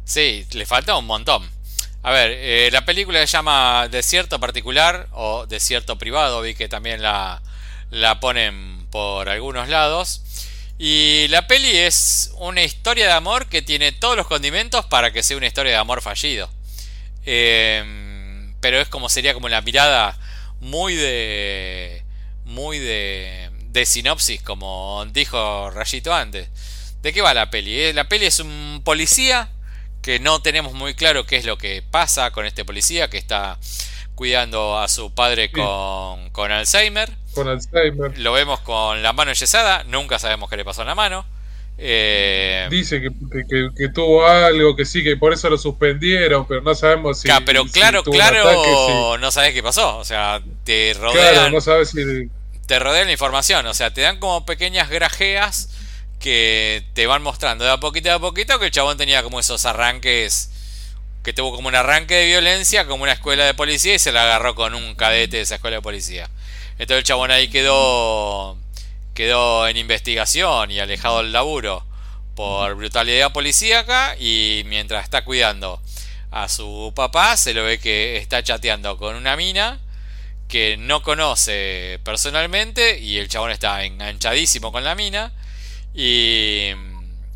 [0.04, 1.57] Sí, le falta un montón.
[2.02, 6.40] A ver, eh, la película se llama Desierto Particular o Desierto Privado.
[6.42, 7.42] Vi que también la,
[7.90, 10.22] la ponen por algunos lados.
[10.78, 15.24] Y la peli es una historia de amor que tiene todos los condimentos para que
[15.24, 16.48] sea una historia de amor fallido.
[17.24, 20.16] Em, pero es como sería como la mirada
[20.60, 22.04] muy de.
[22.44, 23.50] muy de.
[23.70, 26.48] de sinopsis, como dijo Rayito antes.
[27.02, 27.80] ¿De qué va la peli?
[27.80, 29.50] Eh, la peli es un policía
[30.08, 33.58] que no tenemos muy claro qué es lo que pasa con este policía que está
[34.14, 37.10] cuidando a su padre con, con Alzheimer.
[37.34, 38.18] Con Alzheimer.
[38.18, 41.26] Lo vemos con la mano yesada, nunca sabemos qué le pasó en la mano.
[41.76, 46.74] Eh, Dice que, que, tuvo algo, que sí, que por eso lo suspendieron, pero no
[46.74, 47.28] sabemos si.
[47.44, 49.98] pero claro, claro, no sabes qué pasó.
[49.98, 51.52] O sea, te rodean.
[51.52, 52.30] no sabes si...
[52.66, 53.66] Te rodean la información.
[53.66, 55.68] O sea, te dan como pequeñas grajeas
[56.20, 59.64] que te van mostrando de a poquito a poquito que el chabón tenía como esos
[59.64, 60.50] arranques.
[61.22, 64.22] Que tuvo como un arranque de violencia, como una escuela de policía, y se la
[64.22, 66.30] agarró con un cadete de esa escuela de policía.
[66.78, 68.56] Entonces el chabón ahí quedó
[69.18, 71.84] quedó en investigación y alejado del laburo
[72.36, 75.82] por brutalidad policíaca y mientras está cuidando
[76.30, 79.80] a su papá se lo ve que está chateando con una mina
[80.46, 85.32] que no conoce personalmente y el chabón está enganchadísimo con la mina
[85.94, 86.70] y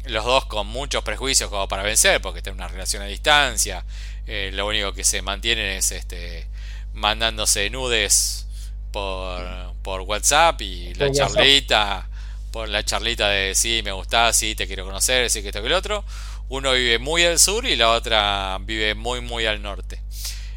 [0.04, 3.84] los dos con muchos prejuicios como para vencer porque tienen una relación a distancia
[4.26, 6.46] eh, lo único que se mantienen es este
[6.94, 8.46] mandándose nudes
[8.92, 9.42] por,
[9.82, 12.08] por WhatsApp y la charlita,
[12.52, 15.66] por la charlita de sí, me gusta, sí, te quiero conocer, sí, que esto que
[15.66, 16.04] el otro.
[16.48, 20.00] Uno vive muy al sur y la otra vive muy, muy al norte.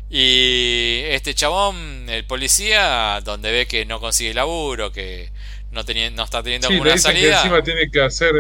[0.10, 5.32] Y este chabón, el policía, donde ve que no consigue laburo, que
[5.72, 7.30] no, no está teniendo ninguna salida.
[7.30, 8.34] Que encima tiene que hacer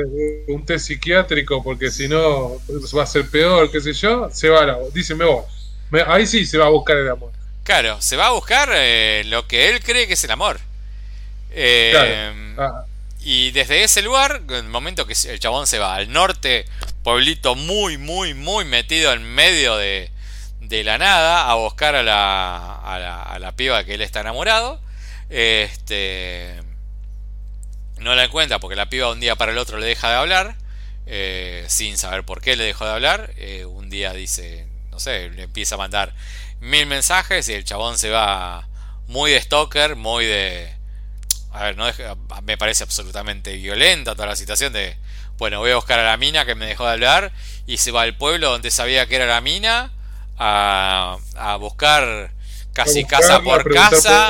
[0.47, 2.61] un test psiquiátrico porque si no
[2.95, 5.43] va a ser peor, qué sé yo, se va a la, dice, me voy.
[6.07, 7.31] ahí sí se va a buscar el amor.
[7.63, 10.59] Claro, se va a buscar eh, lo que él cree que es el amor.
[11.51, 12.85] Eh, ah.
[13.21, 16.65] Y desde ese lugar, en el momento que el chabón se va al norte,
[17.03, 20.11] pueblito muy, muy, muy metido en medio de,
[20.61, 24.79] de la nada, a buscar a la, a la, piba que él está enamorado,
[25.29, 26.61] este,
[27.97, 30.55] no la encuentra porque la piba un día para el otro le deja de hablar,
[31.05, 33.31] eh, sin saber por qué le dejó de hablar.
[33.37, 36.13] Eh, un día dice, no sé, le empieza a mandar
[36.59, 38.67] mil mensajes y el chabón se va
[39.07, 40.75] muy de stalker, muy de
[41.55, 41.85] a ver, no
[42.43, 44.97] me parece absolutamente violenta toda la situación de,
[45.37, 47.31] bueno, voy a buscar a la mina que me dejó de hablar
[47.65, 49.93] y se va al pueblo donde sabía que era la mina
[50.37, 52.33] a, a buscar
[52.75, 54.29] casi casa por casa.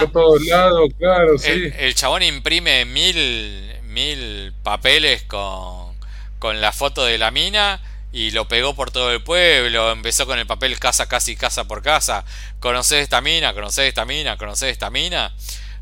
[1.43, 5.97] el, chabón imprime mil, mil papeles con,
[6.37, 7.81] con la foto de la mina
[8.13, 9.91] y lo pegó por todo el pueblo.
[9.91, 12.23] Empezó con el papel casa, casi casa por casa.
[12.59, 15.33] Conoces esta mina, conoces esta mina, conoces esta mina.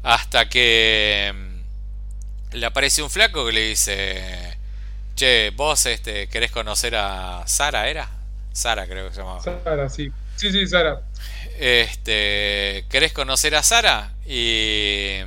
[0.02, 4.58] Hasta que mm, le aparece un flaco que le dice,
[5.16, 8.10] che, vos este, querés conocer a Sara, ¿era?
[8.54, 9.42] Sara creo que se llamaba.
[9.42, 10.12] Sara, sí.
[10.38, 11.02] Sí, sí, Sara.
[11.58, 14.14] Este, ¿querés conocer a Sara?
[14.26, 15.20] Y...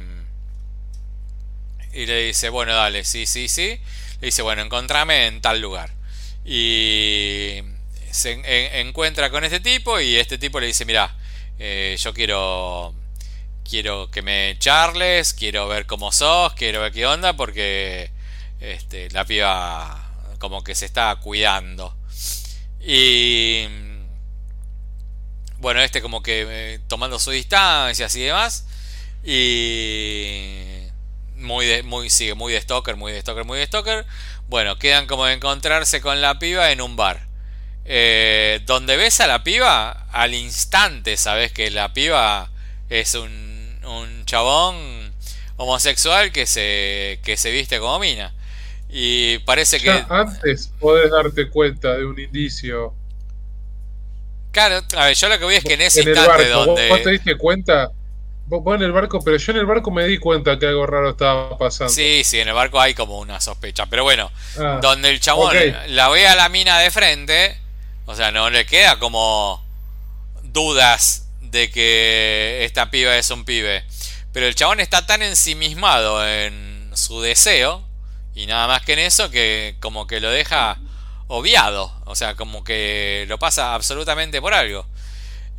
[1.92, 3.80] Y le dice, bueno, dale, sí, sí, sí.
[4.20, 5.90] Le dice, bueno, encontrame en tal lugar.
[6.44, 7.62] Y
[8.10, 8.40] se
[8.80, 11.14] encuentra con este tipo y este tipo le dice, mira,
[11.58, 12.94] eh, yo quiero
[13.68, 18.10] quiero que me charles, quiero ver cómo sos, quiero ver qué onda, porque
[18.60, 21.96] este, la piba como que se está cuidando.
[22.80, 23.66] Y
[25.58, 28.66] bueno, este como que eh, tomando su distancia y demás.
[29.24, 30.62] Y
[31.36, 34.06] muy de, muy, sigue muy de stalker, muy de stalker, muy de stalker.
[34.48, 37.26] Bueno, quedan como de encontrarse con la piba en un bar.
[37.84, 42.50] Eh, donde ves a la piba, al instante sabes que la piba
[42.88, 43.56] es un
[43.86, 45.12] un chabón
[45.56, 48.32] homosexual que se, que se viste como mina.
[48.88, 49.90] Y parece que...
[50.08, 52.94] Antes podés darte cuenta de un indicio.
[54.56, 56.88] Claro, a ver, yo lo que voy es que en ese instante donde...
[56.88, 57.90] ¿Vos te diste cuenta?
[58.46, 61.10] Vos en el barco, pero yo en el barco me di cuenta que algo raro
[61.10, 61.92] estaba pasando.
[61.92, 63.84] Sí, sí, en el barco hay como una sospecha.
[63.84, 65.54] Pero bueno, ah, donde el chabón
[65.88, 67.54] la ve a la mina de frente,
[68.06, 69.62] o sea, no le queda como
[70.42, 73.84] dudas de que esta piba es un pibe.
[74.32, 77.86] Pero el chabón está tan ensimismado en su deseo
[78.34, 80.78] y nada más que en eso que como que lo deja
[81.28, 81.92] obviado.
[82.04, 84.86] O sea, como que lo pasa absolutamente por algo.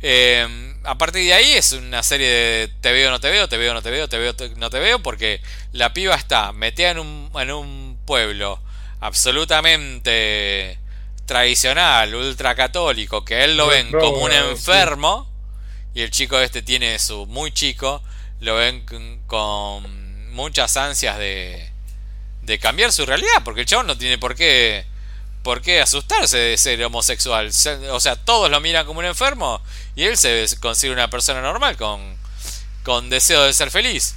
[0.00, 3.56] Eh, a partir de ahí es una serie de te veo, no te veo, te
[3.56, 5.40] veo, no te veo, te veo, no te veo, porque
[5.72, 8.60] la piba está metida en un, en un pueblo
[9.00, 10.78] absolutamente
[11.26, 15.28] tradicional, ultracatólico, que él lo ven como un enfermo
[15.94, 18.02] y el chico este tiene su muy chico,
[18.40, 18.84] lo ven
[19.26, 21.70] con muchas ansias de,
[22.42, 24.86] de cambiar su realidad, porque el chabón no tiene por qué,
[25.48, 27.50] por qué asustarse de ser homosexual.
[27.90, 29.62] O sea, todos lo miran como un enfermo
[29.96, 32.18] y él se considera una persona normal con,
[32.82, 34.14] con deseo de ser feliz.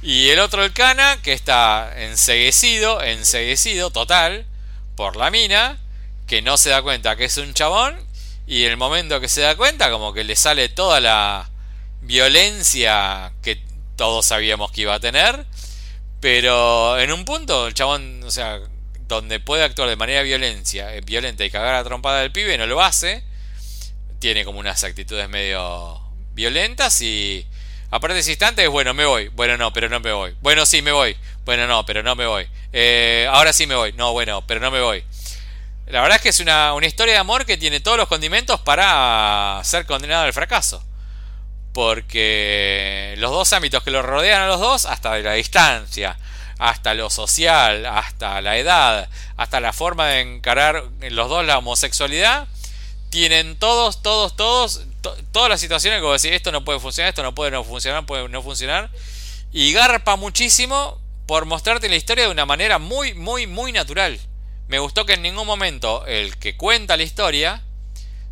[0.00, 4.46] Y el otro, el cana, que está enseguecido, enseguecido total
[4.96, 5.78] por la mina,
[6.26, 8.00] que no se da cuenta que es un chabón
[8.46, 11.50] y el momento que se da cuenta como que le sale toda la
[12.00, 13.62] violencia que
[13.96, 15.44] todos sabíamos que iba a tener.
[16.20, 18.62] Pero en un punto el chabón, o sea,
[19.16, 22.66] donde puede actuar de manera violencia, eh, violenta y cagar a trompada del pibe, no
[22.66, 23.22] lo hace.
[24.18, 26.00] Tiene como unas actitudes medio
[26.34, 27.46] violentas y
[27.90, 29.28] aparte de ese instante es bueno, me voy.
[29.28, 30.34] Bueno, no, pero no me voy.
[30.40, 31.16] Bueno, sí, me voy.
[31.44, 32.46] Bueno, no, pero no me voy.
[32.72, 33.92] Eh, ahora sí me voy.
[33.94, 35.04] No, bueno, pero no me voy.
[35.86, 38.60] La verdad es que es una, una historia de amor que tiene todos los condimentos
[38.60, 40.84] para ser condenado al fracaso
[41.72, 46.16] porque los dos ámbitos que lo rodean a los dos, hasta de la distancia,
[46.60, 49.08] hasta lo social, hasta la edad,
[49.38, 52.48] hasta la forma de encarar los dos la homosexualidad,
[53.08, 54.82] tienen todos, todos, todos,
[55.32, 58.28] todas las situaciones como decir esto no puede funcionar, esto no puede no funcionar, puede
[58.28, 58.90] no funcionar,
[59.50, 64.20] y garpa muchísimo por mostrarte la historia de una manera muy, muy, muy natural.
[64.68, 67.62] Me gustó que en ningún momento el que cuenta la historia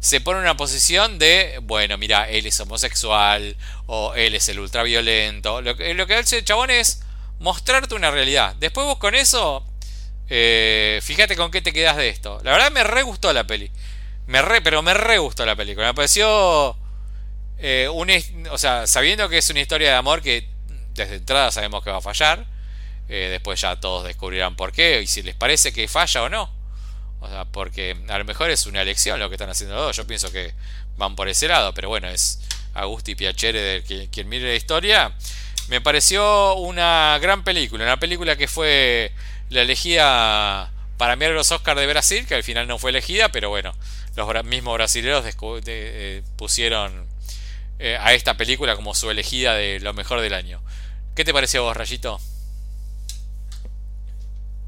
[0.00, 3.56] se pone en una posición de, bueno, mira, él es homosexual
[3.86, 5.62] o él es el ultraviolento.
[5.62, 7.00] Lo lo que hace el chabón es
[7.38, 8.54] mostrarte una realidad.
[8.56, 9.64] Después vos con eso,
[10.28, 12.40] eh, fíjate con qué te quedas de esto.
[12.44, 13.70] La verdad me re gustó la peli.
[14.26, 15.86] Me re, pero me re gustó la película.
[15.86, 16.76] Me pareció,
[17.58, 18.10] eh, un,
[18.50, 20.48] o sea, sabiendo que es una historia de amor que
[20.94, 22.46] desde entrada sabemos que va a fallar.
[23.08, 26.52] Eh, después ya todos descubrirán por qué y si les parece que falla o no.
[27.20, 29.96] O sea, porque a lo mejor es una elección lo que están haciendo los dos.
[29.96, 30.52] Yo pienso que
[30.98, 32.40] van por ese lado, pero bueno, es
[32.74, 35.14] Agusti Piacere de quien, quien mire la historia.
[35.68, 39.12] Me pareció una gran película, una película que fue
[39.50, 43.50] la elegida para mirar los Oscars de Brasil, que al final no fue elegida, pero
[43.50, 43.74] bueno,
[44.16, 45.24] los mismos brasileños
[45.66, 47.06] eh, pusieron
[47.78, 50.60] eh, a esta película como su elegida de lo mejor del año.
[51.14, 52.18] ¿Qué te pareció a vos, Rayito?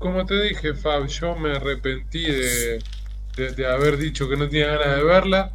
[0.01, 5.05] como te dije, Fab, yo me arrepentí de, haber dicho que no tenía ganas de
[5.05, 5.53] verla.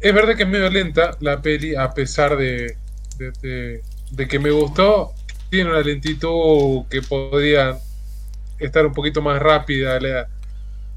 [0.00, 2.76] Es verdad que es medio lenta la peli, a pesar de,
[3.16, 3.80] de,
[4.28, 5.12] que me gustó.
[5.50, 7.78] Tiene una lentitud que podría
[8.58, 9.98] estar un poquito más rápida.
[10.00, 10.28] La,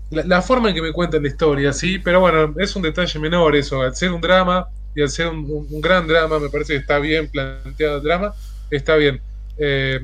[0.10, 3.56] la, forma en que me cuentan la historia, sí, pero bueno, es un detalle menor
[3.56, 3.82] eso.
[3.82, 7.30] Al ser un drama y al ser un, gran drama, me parece que está bien
[7.30, 8.34] planteado el drama,
[8.70, 9.22] está bien.
[9.58, 10.02] Eh,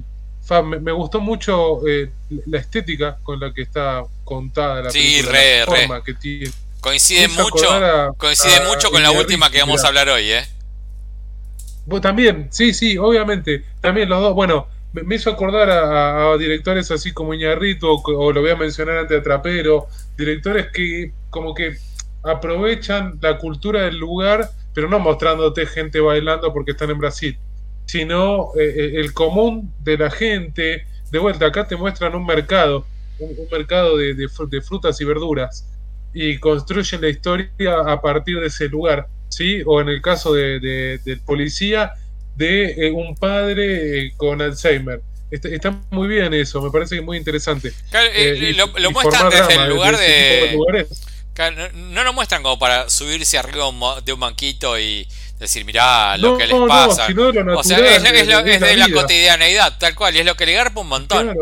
[0.63, 2.09] me, gustó mucho eh,
[2.45, 6.51] la estética con la que está contada la sí, re, forma que tiene.
[6.79, 10.47] Coincide mucho, coincide mucho con la última que vamos a hablar hoy, ¿eh?
[12.01, 13.63] También, sí, sí, obviamente.
[13.81, 18.51] También los dos, bueno, me, hizo acordar a, directores así como Iñarrito, o, lo voy
[18.51, 19.87] a mencionar antes a Trapero,
[20.17, 21.77] directores que como que
[22.23, 27.37] aprovechan la cultura del lugar, pero no mostrándote gente bailando porque están en Brasil
[27.87, 30.85] sino eh, eh, el común de la gente.
[31.09, 32.85] De vuelta, acá te muestran un mercado,
[33.17, 35.67] un, mercado de, de, frutas y verduras,
[36.13, 37.49] y construyen la historia
[37.85, 39.61] a partir de ese lugar, ¿sí?
[39.65, 40.59] O en el caso de,
[41.03, 41.93] del policía,
[42.35, 45.01] de eh, un padre con Alzheimer.
[45.29, 47.73] Está, muy bien eso, me parece que es muy interesante.
[48.55, 50.87] lo, muestran desde el lugar de...
[51.73, 53.65] no, lo muestran como para subirse arriba
[54.05, 55.05] de un banquito y
[55.37, 57.07] decir, mirá lo que les pasa.
[57.55, 60.87] o sea, es, de la, cotidianeidad, tal cual, y es lo que le garpa un
[60.87, 61.35] montón.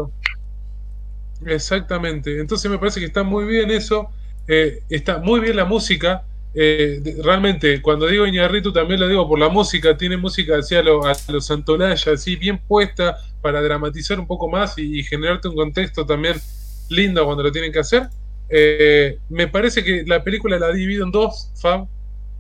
[1.46, 2.40] Exactamente.
[2.40, 4.10] Entonces me parece que está muy bien eso.
[4.48, 6.24] Eh, está muy bien la música.
[6.58, 9.98] Eh, realmente, cuando digo Iñarritu también lo digo por la música.
[9.98, 14.78] Tiene música hacia lo, a los Santolaya, así bien puesta para dramatizar un poco más
[14.78, 16.36] y, generarte un contexto también
[16.90, 18.08] lindo cuando lo tienen que hacer.
[18.50, 21.88] Eh, me parece que la película la divido en dos, Fab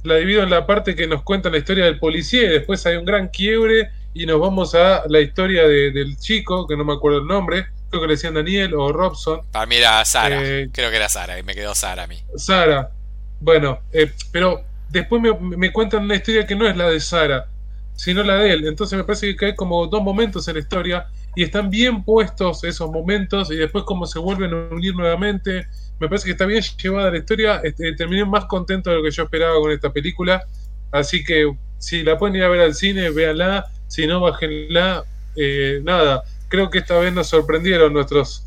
[0.05, 2.95] la divido en la parte que nos cuenta la historia del policía y después hay
[2.95, 7.19] un gran quiebre y nos vamos a la historia del chico, que no me acuerdo
[7.19, 9.41] el nombre, creo que le decían Daniel o Robson.
[9.51, 12.17] Para mí era Sara, eh, creo que era Sara, y me quedó Sara a mí.
[12.37, 12.91] Sara,
[13.39, 17.47] bueno, eh, pero después me, cuentan una historia que no es la de Sara,
[17.95, 18.67] sino la de él.
[18.67, 22.63] Entonces me parece que hay como dos momentos en la historia y están bien puestos
[22.63, 25.67] esos momentos y después como se vuelven a unir nuevamente
[25.99, 27.61] me parece que está bien llevada la historia.
[27.63, 30.43] Este, terminé más contento de lo que yo esperaba con esta película.
[30.91, 33.65] Así que si la pueden ir a ver al cine, véanla.
[33.87, 35.03] Si no, bájenla.
[35.35, 38.44] Eh, nada, creo que esta vez nos sorprendieron nuestros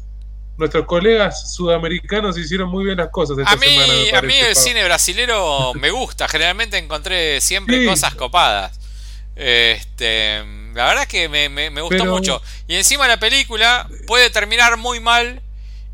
[0.59, 4.85] nuestros colegas sudamericanos hicieron muy bien las cosas esta a mí, a mí el cine
[4.85, 6.29] brasilero me gusta.
[6.29, 8.79] Generalmente encontré siempre cosas copadas.
[9.37, 10.43] Este,
[10.75, 12.43] La verdad es que me, gustó mucho.
[12.67, 15.41] Y encima la película puede terminar muy mal.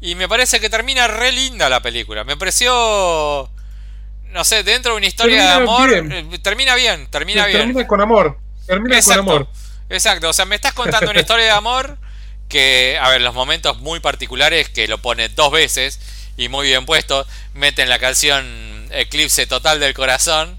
[0.00, 2.24] Y me parece que termina re linda la película.
[2.24, 3.50] Me pareció.
[4.30, 5.92] No sé, dentro de una historia de amor.
[5.92, 7.58] Eh, termina bien, termina bien.
[7.58, 8.38] Termina con amor.
[8.66, 9.48] Termina con amor.
[9.90, 11.98] Exacto, o sea, me estás contando una historia de amor
[12.54, 15.98] que, a ver, los momentos muy particulares que lo pone dos veces
[16.36, 20.56] y muy bien puesto, meten la canción Eclipse Total del Corazón,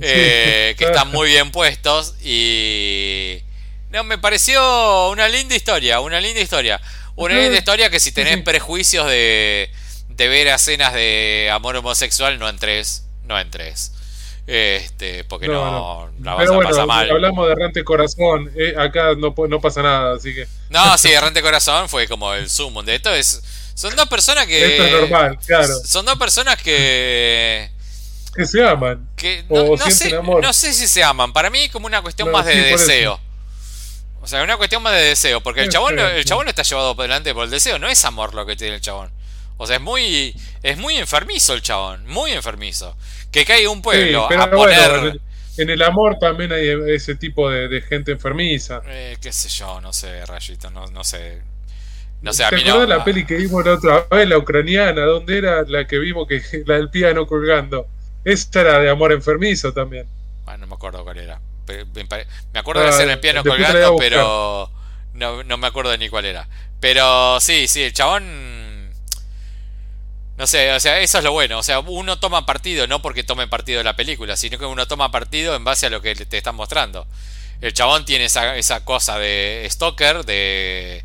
[0.00, 3.42] eh, que están muy bien puestos y...
[3.90, 6.80] No, me pareció una linda historia, una linda historia.
[7.14, 9.70] Una linda historia que si tenés prejuicios de,
[10.08, 13.92] de ver escenas de amor homosexual, no entres, no entres.
[14.50, 17.10] Este, porque no, la vas Pero bueno, mal.
[17.10, 20.48] Hablamos de Errante Corazón, eh, acá no, no pasa nada, así que.
[20.70, 23.14] No, sí, Errante Corazón fue como el sumo de esto.
[23.14, 23.42] Es,
[23.74, 24.76] son dos personas que.
[24.76, 25.74] Esto es normal, claro.
[25.84, 27.70] Son dos personas que.
[28.34, 29.06] Que se aman.
[29.16, 31.34] Que no, sé, no sé si se aman.
[31.34, 33.20] Para mí, como una cuestión más de deseo.
[34.22, 35.42] O sea, una cuestión más de deseo.
[35.42, 37.78] Porque el chabón, el chabón no está llevado por delante por el deseo.
[37.78, 39.10] No es amor lo que tiene el chabón.
[39.58, 42.06] O sea, es muy, es muy enfermizo el chabón.
[42.06, 42.96] Muy enfermizo
[43.30, 45.20] que caiga un pueblo a poner...
[45.56, 48.80] en el amor también hay ese tipo de, gente enfermiza.
[48.86, 51.42] Eh, qué sé yo, no sé, Rayito, no, no sé.
[52.20, 55.02] No sé, a mí no, la peli que vimos la otra vez, la ucraniana?
[55.02, 57.86] ¿Dónde era la que vimos que la del piano colgando?
[58.24, 60.06] Esa era de amor enfermizo también.
[60.44, 61.40] Bueno, no me acuerdo cuál era.
[62.52, 64.70] Me acuerdo de ser el piano colgando, pero
[65.14, 66.48] no, no me acuerdo ni cuál era.
[66.80, 68.24] Pero sí, sí, el chabón
[70.38, 71.58] no sé, o sea, eso es lo bueno.
[71.58, 74.86] O sea, uno toma partido no porque tome partido de la película, sino que uno
[74.86, 77.08] toma partido en base a lo que te están mostrando.
[77.60, 81.04] El chabón tiene esa, esa cosa de stalker, de,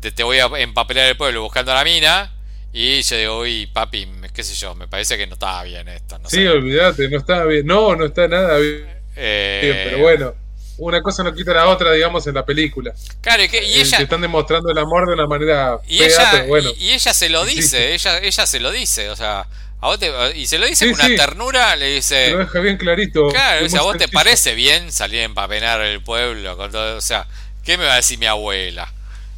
[0.00, 2.32] de te voy a empapelar el pueblo buscando a la mina.
[2.72, 6.18] Y yo digo, uy, papi, qué sé yo, me parece que no estaba bien esto.
[6.18, 7.64] No sí, olvídate, no estaba bien.
[7.64, 8.86] No, no está nada bien.
[9.14, 10.43] Eh, pero bueno
[10.78, 12.92] una cosa no quita la otra, digamos, en la película.
[13.20, 13.98] Claro, y, que, y eh, ella.
[13.98, 15.78] están demostrando el amor de una manera.
[15.86, 19.46] Y, ella, bueno, y, ella se lo dice, ella, ella se lo dice, o sea.
[19.80, 22.30] A vos te, y se lo dice con una ternura, le dice.
[22.30, 23.28] Lo deja bien clarito.
[23.28, 27.26] Claro, a vos te parece bien salir a empapenar el pueblo, con todo, o sea,
[27.64, 28.90] ¿qué me va a decir mi abuela?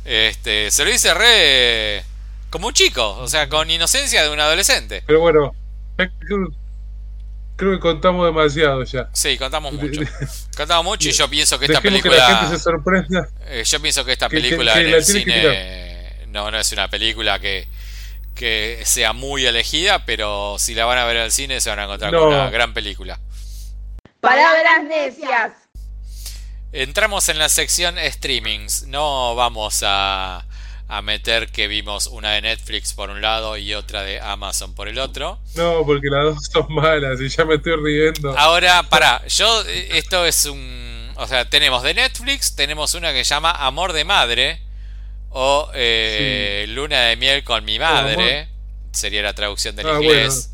[0.04, 2.04] Este, se lo dice re.
[2.48, 5.02] como un chico, o sea, con inocencia de un adolescente.
[5.04, 5.52] Pero bueno,
[7.56, 9.08] Creo que contamos demasiado ya.
[9.12, 10.02] Sí, contamos mucho.
[10.56, 12.14] contamos mucho y yo pienso que esta película.
[12.14, 13.28] Que la gente se sorprenda.
[13.46, 16.26] Eh, yo pienso que esta película en el cine.
[16.28, 17.66] No, no es una película que,
[18.34, 21.84] que sea muy elegida, pero si la van a ver al cine se van a
[21.84, 23.18] encontrar con una gran película.
[24.20, 25.52] Palabras necias.
[26.72, 28.86] Entramos en la sección streamings.
[28.86, 30.44] No vamos a
[30.88, 34.88] a meter que vimos una de Netflix por un lado y otra de Amazon por
[34.88, 35.40] el otro.
[35.56, 38.36] No, porque las dos son malas y ya me estoy riendo.
[38.38, 41.10] Ahora, para, yo, esto es un...
[41.16, 44.60] O sea, tenemos de Netflix, tenemos una que se llama Amor de Madre
[45.30, 48.48] o eh, Luna de Miel con mi madre,
[48.92, 50.52] sería la traducción del ah, inglés.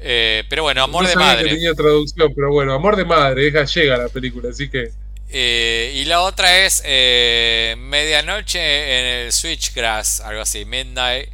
[0.00, 1.44] Eh, pero bueno, Amor de Madre.
[1.44, 4.90] Que tenía traducción, pero bueno, Amor de Madre, es gallega la película, así que...
[5.32, 10.64] Eh, y la otra es eh, Medianoche en el Switchgrass, algo así.
[10.64, 11.28] Midnight.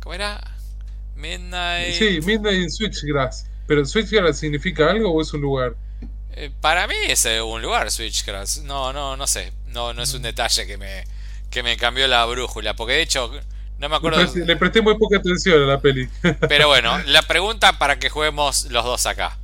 [0.00, 0.40] ¿Cómo era?
[1.16, 1.94] Midnight.
[1.94, 3.46] Sí, Midnight en Switchgrass.
[3.66, 5.74] ¿Pero Switchgrass significa algo o es un lugar?
[6.32, 8.62] Eh, para mí es un lugar, Switchgrass.
[8.64, 9.52] No, no, no sé.
[9.68, 11.04] No, no es un detalle que me,
[11.50, 12.74] que me cambió la brújula.
[12.76, 13.30] Porque de hecho,
[13.78, 14.24] no me acuerdo.
[14.34, 16.08] Le presté, muy poca atención a la peli.
[16.48, 19.38] Pero bueno, la pregunta para que juguemos los dos acá.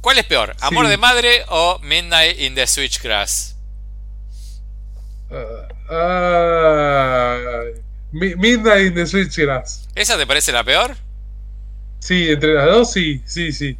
[0.00, 0.56] ¿Cuál es peor?
[0.60, 3.56] ¿Amor de madre o Midnight in the Switchgrass?
[5.30, 5.34] Uh,
[5.94, 7.74] uh,
[8.12, 9.88] Midnight in the Switchgrass.
[9.94, 10.96] ¿Esa te parece la peor?
[12.00, 13.76] Sí, entre las dos sí, sí, sí.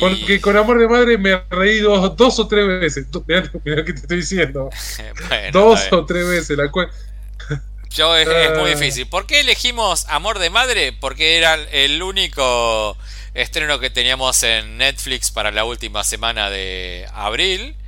[0.00, 3.06] Porque con Amor de Madre me he reído dos, o tres veces.
[3.26, 3.42] Mirá,
[3.76, 4.70] lo que te estoy diciendo.
[5.52, 6.56] dos o tres veces.
[6.56, 6.70] La
[7.90, 8.74] Yo es, es, muy ah.
[8.74, 9.06] difícil.
[9.06, 10.92] ¿Por qué elegimos Amor de Madre?
[10.92, 12.96] Porque era el único
[13.42, 17.74] estreno que teníamos en Netflix para la última semana de abril.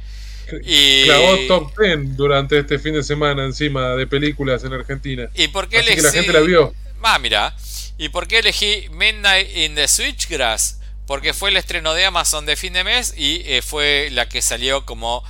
[0.64, 5.28] Y clavó top 10 durante este fin de semana encima de películas en Argentina.
[5.35, 6.01] ¿Y por qué elegí...
[6.01, 6.74] la gente la vio.
[7.02, 7.55] Ah, mira.
[7.98, 10.81] ¿Y por qué elegí Midnight in the Switchgrass?
[11.06, 14.43] Porque fue el estreno de Amazon de fin de mes y eh, fue la que
[14.43, 15.22] salió como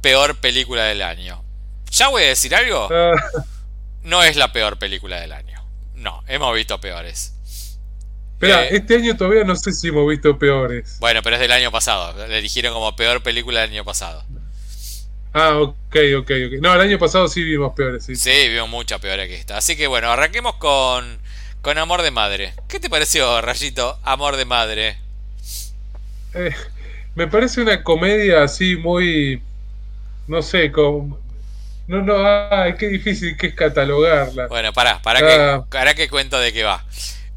[0.00, 1.42] peor película del año.
[1.90, 2.88] Ya voy a decir algo.
[2.92, 3.14] Ah.
[4.02, 5.64] No es la peor película del año.
[5.94, 7.34] No, hemos visto peores.
[8.40, 10.98] Espera, eh, este año todavía no sé si hemos visto peores.
[11.00, 12.26] Bueno, pero es del año pasado.
[12.28, 14.22] Le dijeron como peor película del año pasado.
[15.34, 16.52] Ah, ok, ok, ok.
[16.60, 18.14] No, el año pasado sí vimos peores, sí.
[18.16, 19.56] Sí, vimos muchas peores que esta.
[19.56, 21.18] Así que bueno, arranquemos con,
[21.62, 22.54] con Amor de Madre.
[22.68, 24.98] ¿Qué te pareció, Rayito, Amor de Madre?
[26.34, 26.54] Eh,
[27.14, 29.42] me parece una comedia así muy...
[30.28, 31.16] no sé, con...
[31.88, 32.14] No, no,
[32.50, 34.46] ay, qué difícil que es catalogarla.
[34.46, 35.62] Bueno, pará, pará, Ah.
[35.64, 36.84] que, pará que cuento de qué va.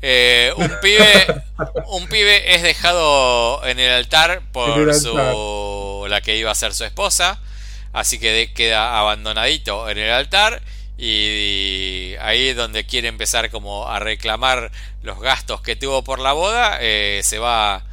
[0.04, 1.44] Eh, un pibe
[1.88, 6.84] un pibe es dejado en el altar por su la que iba a ser su
[6.86, 7.40] esposa
[7.94, 10.62] así que de- queda abandonadito en el altar
[10.98, 14.72] y, ahí es donde quiere empezar como a reclamar
[15.04, 17.84] los gastos que tuvo por la boda eh, se va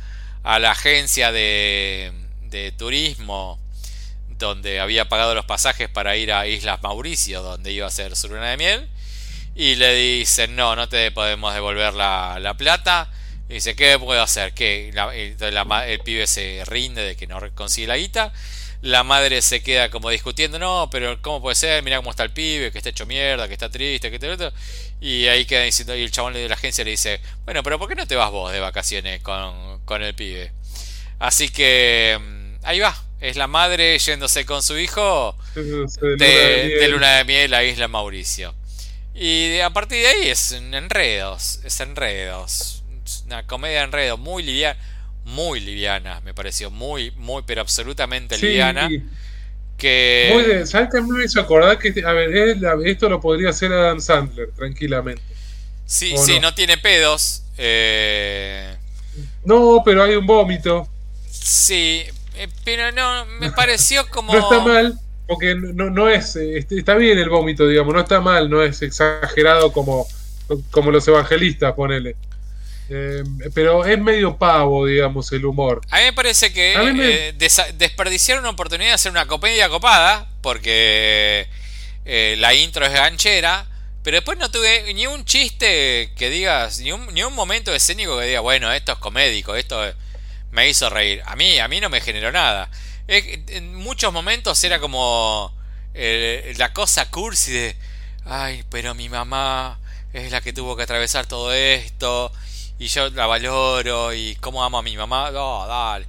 [0.45, 2.13] a la agencia de,
[2.45, 3.59] de turismo
[4.39, 8.29] donde había pagado los pasajes para ir a Islas Mauricio donde iba a ser su
[8.29, 8.89] luna de miel
[9.59, 13.11] y le dicen, no, no te podemos devolver la, la plata.
[13.49, 14.55] Y dice, ¿qué puedo hacer?
[14.55, 18.33] que el pibe se rinde de que no consigue la guita.
[18.83, 21.83] La madre se queda como discutiendo, no, pero ¿cómo puede ser?
[21.83, 24.53] Mira cómo está el pibe, que está hecho mierda, que está triste, que otro.
[25.01, 27.89] Y ahí queda diciendo, y el chabón de la agencia le dice, bueno, pero ¿por
[27.89, 30.53] qué no te vas vos de vacaciones con, con el pibe?
[31.19, 36.89] Así que mm, ahí va, es la madre yéndose con su hijo De, de, de
[36.89, 38.55] luna de miel a Isla Mauricio.
[39.21, 42.85] Y a partir de ahí es enredos, es enredos.
[43.05, 44.79] Es una comedia de enredos muy liviana,
[45.25, 48.97] muy liviana, me pareció, muy, muy, pero absolutamente Sí, liviana.
[49.77, 52.31] Que muy de, ¿Sabes que a mí me hizo acordar que, a ver,
[52.87, 55.23] esto lo podría hacer Adam Sandler, tranquilamente?
[55.85, 56.41] sí, ¿o sí, no?
[56.41, 57.45] no tiene pedos.
[57.57, 58.77] eh,
[59.45, 60.89] No, pero hay un vómito.
[61.31, 62.05] sí,
[62.35, 64.33] eh, pero no, me pareció como...
[64.39, 68.01] No está mal, porque no, no es, eh, est- está bien el vómito, digamos, no
[68.01, 70.07] está mal, no es exagerado como,
[70.73, 72.17] como los evangelistas, ponele.
[72.89, 73.25] Eh,
[73.55, 75.83] pero es medio pavo, digamos, el humor.
[75.91, 80.29] A mí me parece que me- eh, desperdiciaron una oportunidad de hacer una comedia copada,
[80.43, 81.49] porque
[82.05, 83.67] eh, la intro es ganchera,
[84.03, 88.19] pero después no tuve ni un chiste que digas, ni un, ni un momento escénico
[88.19, 89.83] que diga, bueno, esto es comédico, esto
[90.53, 91.23] me hizo reír.
[91.27, 92.71] A mí, a mí no me generó nada.
[93.09, 95.51] En muchos momentos era como
[95.95, 97.77] eh, la cosa cursi de,
[98.27, 99.79] ay, pero mi mamá
[100.13, 102.31] es la que tuvo que atravesar todo esto
[102.79, 106.07] y yo la valoro y cómo amo a mi mamá, no, dale.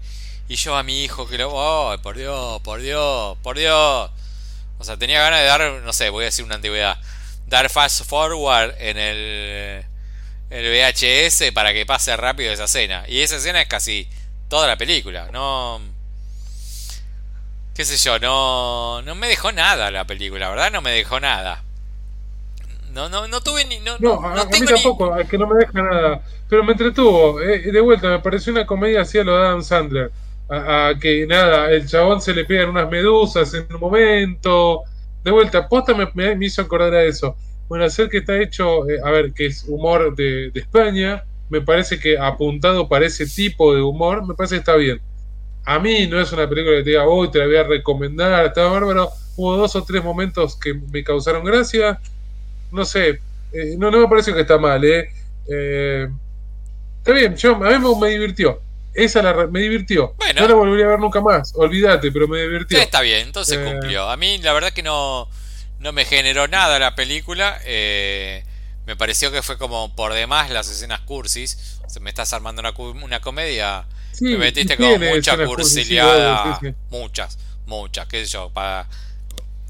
[0.49, 4.11] Y yo a mi hijo que lo, ay, por Dios, por Dios, por Dios.
[4.77, 6.97] O sea, tenía ganas de dar, no sé, voy a decir una antigüedad,
[7.47, 9.85] dar fast forward en el,
[10.49, 13.05] el VHS para que pase rápido esa escena.
[13.07, 14.09] Y esa escena es casi
[14.49, 15.81] toda la película, no
[17.79, 20.69] qué sé yo, no no me dejó nada la película, ¿verdad?
[20.69, 21.63] No me dejó nada.
[22.93, 25.27] No no no tuve ni no, No, no, a, a mí tengo ni tampoco, es
[25.29, 26.23] que no me deja nada.
[26.47, 27.41] Pero me entretuvo.
[27.41, 30.11] eh, de vuelta, me pareció una comedia así a lo de Adam Sandler.
[30.49, 34.83] A, a que nada, el chabón se le pegan unas medusas en un momento.
[35.23, 37.35] De vuelta, posta me hizo acordar a eso.
[37.67, 41.23] Bueno, hacer que está hecho, eh, a ver, que es humor de, de España.
[41.49, 45.01] Me parece que apuntado para ese tipo de humor, me parece que está bien.
[45.69, 48.45] A mí no es una película que te diga, hoy te la voy a recomendar,
[48.47, 49.11] está bárbaro.
[49.35, 51.99] Hubo dos o tres momentos que me causaron gracia.
[52.71, 53.21] No sé,
[53.53, 55.11] eh, no, no me parece que está mal, ¿eh?
[55.47, 56.07] Eh,
[56.97, 58.59] está bien, yo, a mí me, me divirtió.
[58.95, 60.15] Esa la, me divirtió.
[60.17, 60.41] Bueno.
[60.41, 62.79] No la volvería a ver nunca más, olvídate, pero me divirtió.
[62.79, 63.63] Está bien, entonces Eh.
[63.63, 64.09] cumplió.
[64.09, 65.27] A mí la verdad que no,
[65.77, 67.59] no me generó nada la película.
[67.65, 68.43] eh,
[68.87, 71.79] me pareció que fue como por demás las escenas cursis.
[71.85, 72.63] O sea, me estás armando
[73.03, 73.85] una comedia.
[74.11, 76.59] Sí, me metiste con mucha cursiliada.
[76.61, 76.73] sí.
[76.89, 78.49] Muchas, muchas, qué sé yo.
[78.49, 78.87] Para,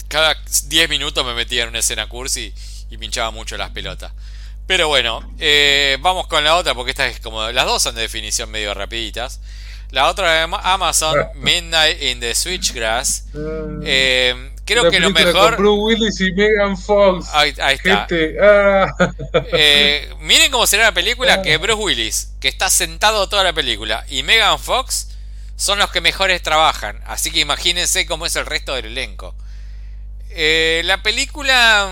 [0.08, 0.36] cada
[0.68, 2.54] 10 minutos me metía en una escena cursi
[2.90, 4.12] y pinchaba mucho las pelotas.
[4.66, 7.50] Pero bueno, eh, vamos con la otra porque esta es como.
[7.52, 9.40] Las dos son de definición medio rapiditas.
[9.92, 13.26] La otra Ama- Amazon, Midnight in the Switchgrass.
[13.34, 13.40] Ah,
[13.84, 15.56] Eh, creo la que lo mejor.
[15.56, 17.28] Con Bruce Willis y Megan Fox.
[17.34, 18.08] Ahí, ahí está.
[18.08, 18.88] Gente, ah,
[19.54, 24.06] Eh, miren cómo será la película que Bruce Willis, que está sentado toda la película,
[24.10, 25.10] y Megan Fox
[25.56, 27.02] son los que mejores trabajan.
[27.06, 29.36] Así que imagínense cómo es el resto del elenco.
[30.32, 31.90] Eh, la película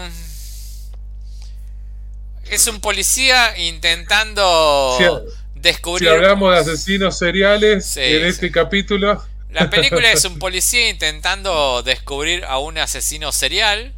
[2.49, 6.09] es un policía intentando Si- si descubrir.
[6.09, 8.27] hablamos de asesinos seriales Sí, en sí.
[8.27, 9.21] este capítulo.
[9.49, 13.93] La película es un policía intentando descubrir a un asesino serial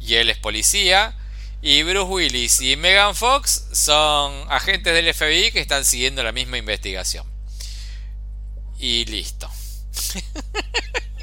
[0.00, 1.16] y él es policía.
[1.62, 6.58] Y Bruce Willis y Megan Fox son agentes del FBI que están siguiendo la misma
[6.58, 7.26] investigación.
[8.78, 9.50] Y listo.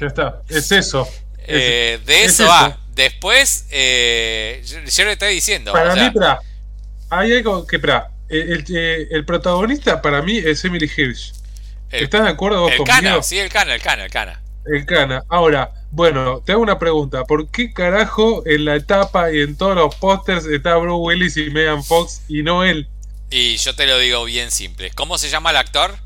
[0.00, 1.08] Ya está, es eso.
[1.46, 2.48] Eh, de es eso eso.
[2.48, 2.78] va.
[2.94, 5.72] Después, eh, yo, yo le estoy diciendo.
[5.72, 6.20] Para o sea, mí,
[7.10, 11.32] hay algo que, el, el- eh, el protagonista para mí es Emily Hirsch.
[11.96, 12.96] El, ¿Estás de acuerdo vos el conmigo?
[12.96, 14.40] cana, sí, el cana, el cana, el cana.
[14.66, 15.22] El Cana.
[15.28, 17.24] Ahora, bueno, te hago una pregunta.
[17.24, 21.50] ¿Por qué carajo en la etapa y en todos los pósters está Bruce Willis y
[21.50, 22.88] Megan Fox y no él?
[23.30, 24.90] Y yo te lo digo bien simple.
[24.94, 25.96] ¿Cómo se llama el actor?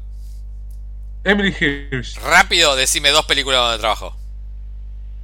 [1.25, 2.17] Emily Hirsch.
[2.19, 4.17] Rápido, decime dos películas donde trabajó.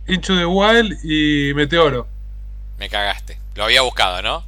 [0.07, 2.07] Into the Wild y Meteoro.
[2.79, 3.39] Me cagaste.
[3.57, 4.45] Lo había buscado, ¿no?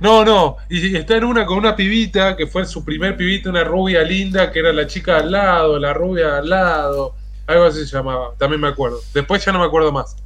[0.00, 3.64] No, no, y está en una con una pibita, que fue su primer pibita, una
[3.64, 7.16] rubia linda, que era la chica al lado, la rubia al lado,
[7.48, 9.00] algo así se llamaba, también me acuerdo.
[9.12, 10.16] Después ya no me acuerdo más.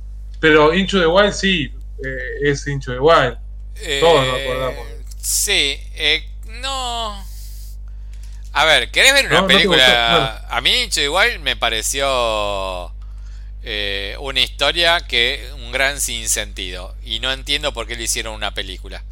[0.41, 1.73] Pero Into the Wild sí,
[2.05, 3.39] eh, es Into the Wild.
[4.01, 4.87] Todos nos acordamos.
[5.17, 6.29] Sí, eh,
[6.61, 7.25] no.
[8.53, 10.47] A ver, ¿querés ver una película?
[10.51, 12.93] A mí Into the Wild me pareció
[13.63, 16.95] eh, una historia que un gran sinsentido.
[17.03, 19.03] Y no entiendo por qué le hicieron una película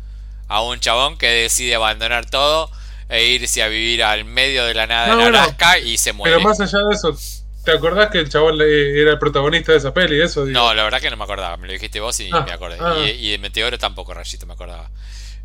[0.50, 2.68] a un chabón que decide abandonar todo
[3.08, 6.36] e irse a vivir al medio de la nada en Alaska y se muere.
[6.36, 7.16] Pero más allá de eso,
[7.64, 10.20] ¿te acordás que el chabón era el protagonista de esa peli?
[10.20, 11.56] Eso, No, la verdad que no me acordaba.
[11.56, 12.78] Me lo dijiste vos y ah, me acordé.
[12.80, 12.96] Ah.
[12.98, 14.90] Y, de Meteoro tampoco, Rayito, me acordaba.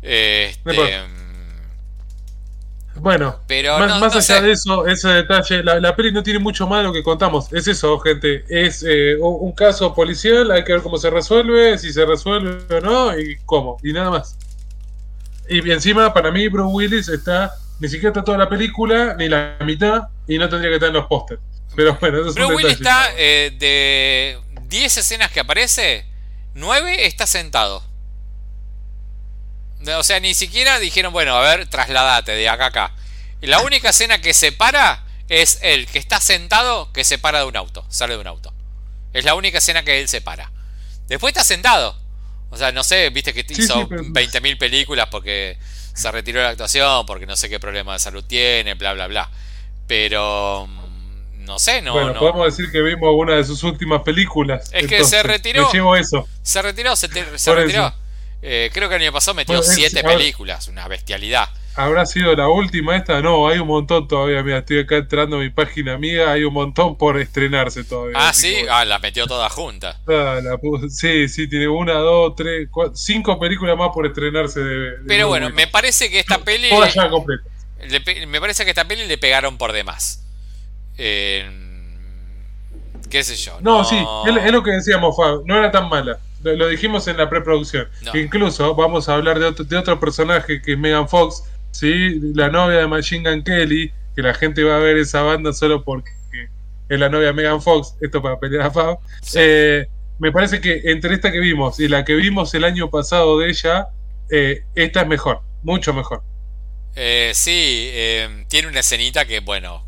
[0.02, 1.04] Este,
[2.96, 6.84] bueno, pero más, allá de eso, ese detalle, la, peli no tiene mucho más de
[6.84, 7.52] lo que contamos.
[7.52, 8.44] Es eso, gente.
[8.48, 12.80] Es eh, un caso policial, hay que ver cómo se resuelve, si se resuelve o
[12.80, 14.36] no, y cómo, y nada más.
[15.48, 17.52] Y encima, para mí, Bruce Willis está.
[17.78, 20.94] Ni siquiera está toda la película, ni la mitad, y no tendría que estar en
[20.94, 21.40] los pósters.
[21.74, 26.06] Pero bueno, eso es Bruce Willis está eh, de 10 escenas que aparece,
[26.54, 27.84] 9 está sentado.
[29.98, 32.92] O sea, ni siquiera dijeron, bueno, a ver, trasladate de acá a acá.
[33.40, 37.40] Y la única escena que se para es el que está sentado que se para
[37.40, 38.52] de un auto, sale de un auto.
[39.12, 40.50] Es la única escena que él se para.
[41.08, 41.96] Después está sentado.
[42.56, 45.58] O sea, no sé, viste que hizo 20.000 películas porque
[45.92, 49.08] se retiró de la actuación, porque no sé qué problema de salud tiene, bla, bla,
[49.08, 49.30] bla.
[49.86, 51.92] Pero mm, no sé, no.
[51.92, 54.70] Bueno, podemos decir que vimos una de sus últimas películas.
[54.72, 55.68] Es que se retiró.
[55.94, 56.26] Eso.
[56.42, 57.94] Se retiró, se, retiró.
[58.40, 61.50] Eh, creo que el año pasado metió 7 películas, una bestialidad.
[61.76, 63.20] ¿Habrá sido la última esta?
[63.20, 64.42] No, hay un montón todavía.
[64.42, 66.32] Mira, estoy acá entrando a mi página amiga.
[66.32, 68.16] Hay un montón por estrenarse todavía.
[68.18, 69.94] Ah, sí, ah, las metió todas juntas.
[70.08, 70.40] Ah,
[70.88, 74.60] sí, sí, tiene una, dos, tres, cuatro, cinco películas más por estrenarse.
[74.60, 76.70] De, Pero bueno, me parece que esta peli.
[76.70, 77.46] Todas ya completas.
[78.26, 80.24] me parece que esta peli le pegaron por demás.
[80.96, 81.46] Eh,
[83.10, 83.58] ¿Qué sé yo?
[83.60, 85.42] No, sí, es, lo que decíamos, Fab.
[85.44, 86.18] No era tan mala.
[86.42, 87.86] Lo, dijimos en la preproducción.
[88.14, 91.42] Incluso vamos a hablar de otro, de otro personaje que es Megan Fox
[91.78, 92.20] ¿sí?
[92.34, 95.84] La novia de Machine Gun Kelly, que la gente va a ver esa banda solo
[95.84, 96.10] porque
[96.88, 98.98] es la novia de Megan Fox, esto para pelear a Fab.
[99.34, 99.86] Eh,
[100.18, 103.50] me parece que entre esta que vimos y la que vimos el año pasado de
[103.50, 103.88] ella,
[104.30, 106.22] eh, esta es mejor, mucho mejor.
[106.94, 107.90] Eh, sí,
[108.48, 109.84] tiene una escenita que, bueno,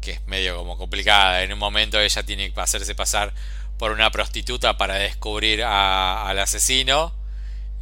[0.00, 1.42] que es medio como complicada.
[1.42, 3.32] En un momento ella tiene que hacerse pasar
[3.78, 7.14] por una prostituta para descubrir al asesino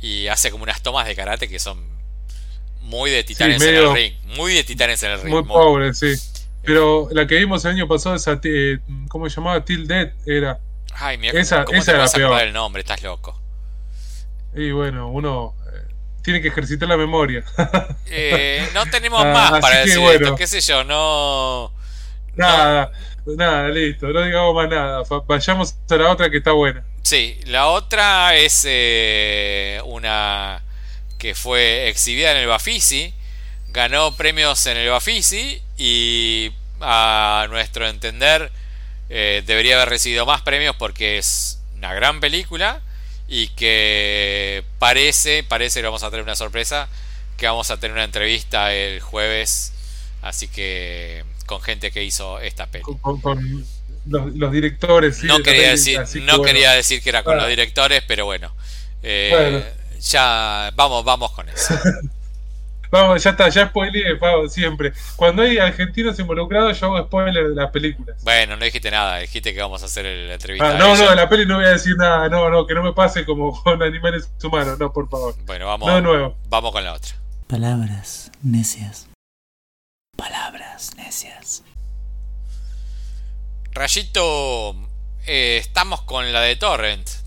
[0.00, 1.93] y hace como unas tomas de karate que son
[2.84, 4.14] muy de titanes en el ring.
[4.36, 5.34] Muy de titanes en el ring.
[5.34, 6.14] Muy, pobre, sí.
[6.62, 8.78] Pero la que vimos el año pasado, esa, eh,
[9.08, 9.64] ¿cómo se llamaba?
[9.64, 10.58] Till Dead era.
[10.94, 12.40] Ay, mira, esa, ¿cómo esa te era vas peor.
[12.40, 12.80] el nombre?
[12.80, 13.38] Estás loco.
[14.54, 15.92] Y bueno, uno eh,
[16.22, 17.44] tiene que ejercitar la memoria.
[18.06, 21.72] eh, no tenemos ah, más para decir esto, qué sé yo, no.
[22.36, 22.92] Nada,
[23.26, 25.02] nada, listo, no digamos más nada.
[25.26, 26.84] Vayamos a la otra que está buena.
[27.02, 30.63] Sí, la otra es eh, una
[31.24, 33.14] que fue exhibida en el Bafisi,
[33.70, 36.52] ganó premios en el Bafisi y
[36.82, 38.52] a nuestro entender
[39.08, 42.82] eh, debería haber recibido más premios porque es una gran película
[43.26, 46.90] y que parece, parece que vamos a tener una sorpresa,
[47.38, 49.72] que vamos a tener una entrevista el jueves,
[50.20, 52.98] así que con gente que hizo esta película.
[53.00, 53.64] Con,
[54.04, 55.24] los, directores.
[55.24, 58.54] no quería, decir, no quería decir que era con los directores, pero bueno.
[59.02, 61.74] Eh, bueno ya vamos, vamos con eso.
[62.90, 64.18] vamos, ya está, ya spoileé,
[64.48, 64.92] siempre.
[65.16, 68.22] Cuando hay argentinos involucrados, yo hago spoiler de las películas.
[68.22, 70.70] Bueno, no dijiste nada, dijiste que vamos a hacer la entrevista.
[70.70, 72.82] Ah, no, no, de la peli no voy a decir nada, no, no, que no
[72.82, 75.34] me pase como con animales humanos, no, por favor.
[75.44, 76.36] Bueno, vamos, nuevo.
[76.48, 77.12] vamos con la otra.
[77.46, 79.08] Palabras necias.
[80.16, 81.62] Palabras necias.
[83.72, 84.76] Rayito,
[85.26, 87.23] eh, estamos con la de Torrent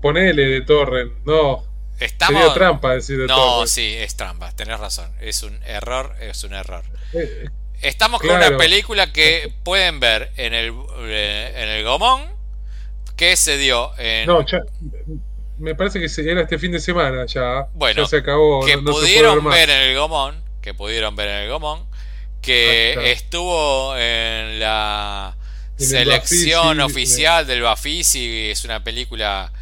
[0.00, 1.64] ponele de torre no.
[1.98, 2.54] Estamos...
[2.54, 5.12] trampa decir de No, sí, es trampa, tenés razón.
[5.20, 6.82] Es un error, es un error.
[7.12, 7.46] Eh,
[7.82, 12.22] Estamos con una película que pueden ver en el, eh, en el Gomón,
[13.16, 14.26] que se dio en...
[14.26, 14.44] No,
[15.58, 17.68] me parece que era este fin de semana ya.
[17.74, 18.64] Bueno, se acabó.
[18.64, 21.86] Que pudieron ver, en el Gomón, que pudieron ver en el Gomón,
[22.40, 25.36] que ah, estuvo en la
[25.80, 29.52] selección oficial del Bafisi, es una película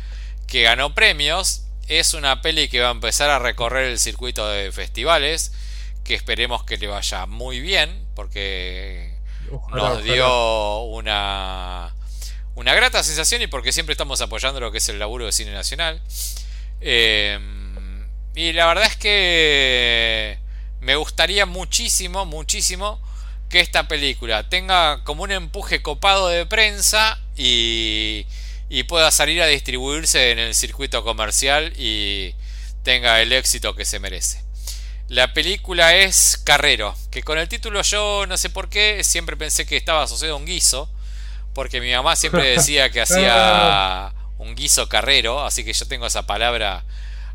[0.46, 4.72] que ganó premios, es una peli que va a empezar a recorrer el circuito de
[4.72, 5.52] festivales,
[6.04, 9.14] que esperemos que le vaya muy bien, porque
[9.50, 10.12] Ojalá, nos ojalá.
[10.12, 11.94] dio una,
[12.54, 15.52] una grata sensación y porque siempre estamos apoyando lo que es el laburo de cine
[15.52, 16.00] nacional.
[16.80, 17.38] Eh,
[18.34, 20.38] y la verdad es que
[20.80, 23.00] me gustaría muchísimo, muchísimo
[23.48, 28.26] que esta película tenga como un empuje copado de prensa y,
[28.68, 32.34] y pueda salir a distribuirse en el circuito comercial y
[32.82, 34.42] tenga el éxito que se merece.
[35.08, 39.64] La película es Carrero, que con el título yo no sé por qué siempre pensé
[39.64, 40.90] que estaba asociado a un guiso,
[41.54, 46.26] porque mi mamá siempre decía que hacía un guiso carrero, así que yo tengo esa
[46.26, 46.84] palabra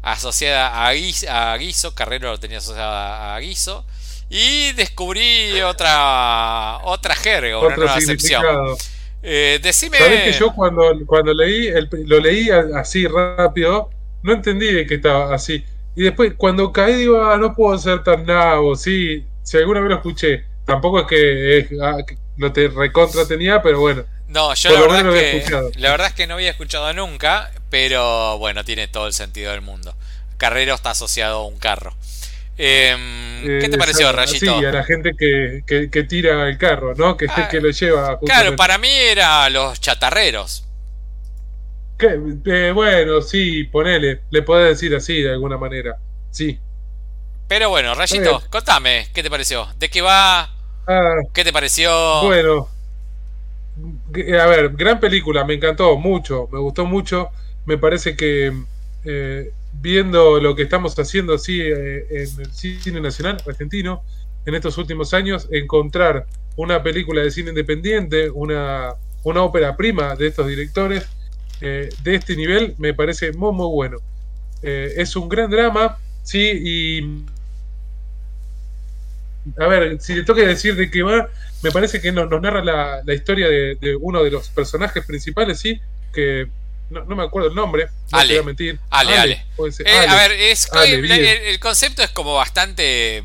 [0.03, 3.85] asociada a guiso, a guiso Carrero lo tenía asociada a guiso,
[4.35, 8.45] y descubrí otra otra jerga, una Otro nueva acepción.
[9.22, 9.97] Eh, decime...
[9.99, 13.89] Sabés que yo cuando, cuando leí, el- lo leí así rápido,
[14.23, 15.64] no entendí de que estaba así.
[15.95, 19.89] Y después, cuando caí, digo, ah, no puedo ser tan nabo, sí, si alguna vez
[19.89, 20.43] lo escuché.
[20.65, 21.97] Tampoco es que, ah,
[22.38, 24.03] lo te recontra tenía, pero bueno.
[24.27, 25.72] No, yo la verdad, lo que, escuchado.
[25.76, 29.61] la verdad es que no había escuchado nunca, pero bueno, tiene todo el sentido del
[29.61, 29.95] mundo.
[30.38, 31.95] Carrero está asociado a un carro.
[32.57, 34.39] Em, ¿Qué te Eh, pareció, Rayito?
[34.39, 37.17] Sí, a la gente que, que, que tira el carro, ¿no?
[37.17, 38.17] Que, Ah, que lo lleva.
[38.23, 38.57] Claro, justamente.
[38.57, 40.65] para mí era los chatarreros.
[41.97, 42.07] Que,
[42.45, 45.97] eh, bueno, sí, ponele, le podés decir así de alguna manera.
[46.30, 46.59] Sí.
[47.47, 48.49] Pero bueno, Rayito, bien.
[48.49, 49.67] contame, ¿qué te pareció?
[49.77, 50.49] ¿De qué va?
[50.88, 51.91] Ah, ¿Qué te pareció?
[52.19, 52.69] Bueno,
[54.11, 57.30] g- a ver, gran película, me encantó mucho, me gustó mucho.
[57.65, 58.51] Me parece que
[59.05, 59.51] eh,
[59.84, 64.01] viendo lo que estamos haciendo así eh, en el cine nacional argentino
[64.45, 68.93] en estos últimos años, encontrar una película de cine independiente, una,
[69.23, 71.05] una ópera prima de estos directores
[71.60, 73.97] eh, de este nivel, me parece muy, muy bueno.
[74.61, 77.26] Eh, es un gran drama, sí, y
[79.61, 81.30] a ver, si le toca decir de qué va,
[81.61, 85.60] me parece que nos, nos narra la, la historia de uno de los personajes principales,
[85.60, 85.81] sí,
[86.14, 86.47] que
[86.94, 88.34] no, no me acuerdo el nombre, no Ale.
[88.36, 88.80] voy a mentir.
[88.90, 89.34] Ale, Ale.
[89.86, 90.07] Eh, Ale.
[90.07, 93.24] A ver, es, el, el- el concepto es como bastante.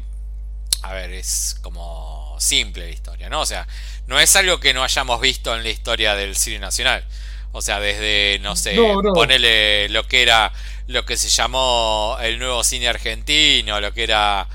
[0.83, 3.41] A ver, es como simple la historia, ¿no?
[3.41, 3.67] O sea,
[4.07, 7.05] no es algo que no hayamos visto en la historia del cine nacional.
[7.53, 9.13] O sea, desde, no sé, No, no.
[9.13, 10.53] ponele lo que era,
[10.87, 14.47] lo que se llamó el nuevo cine argentino, lo que era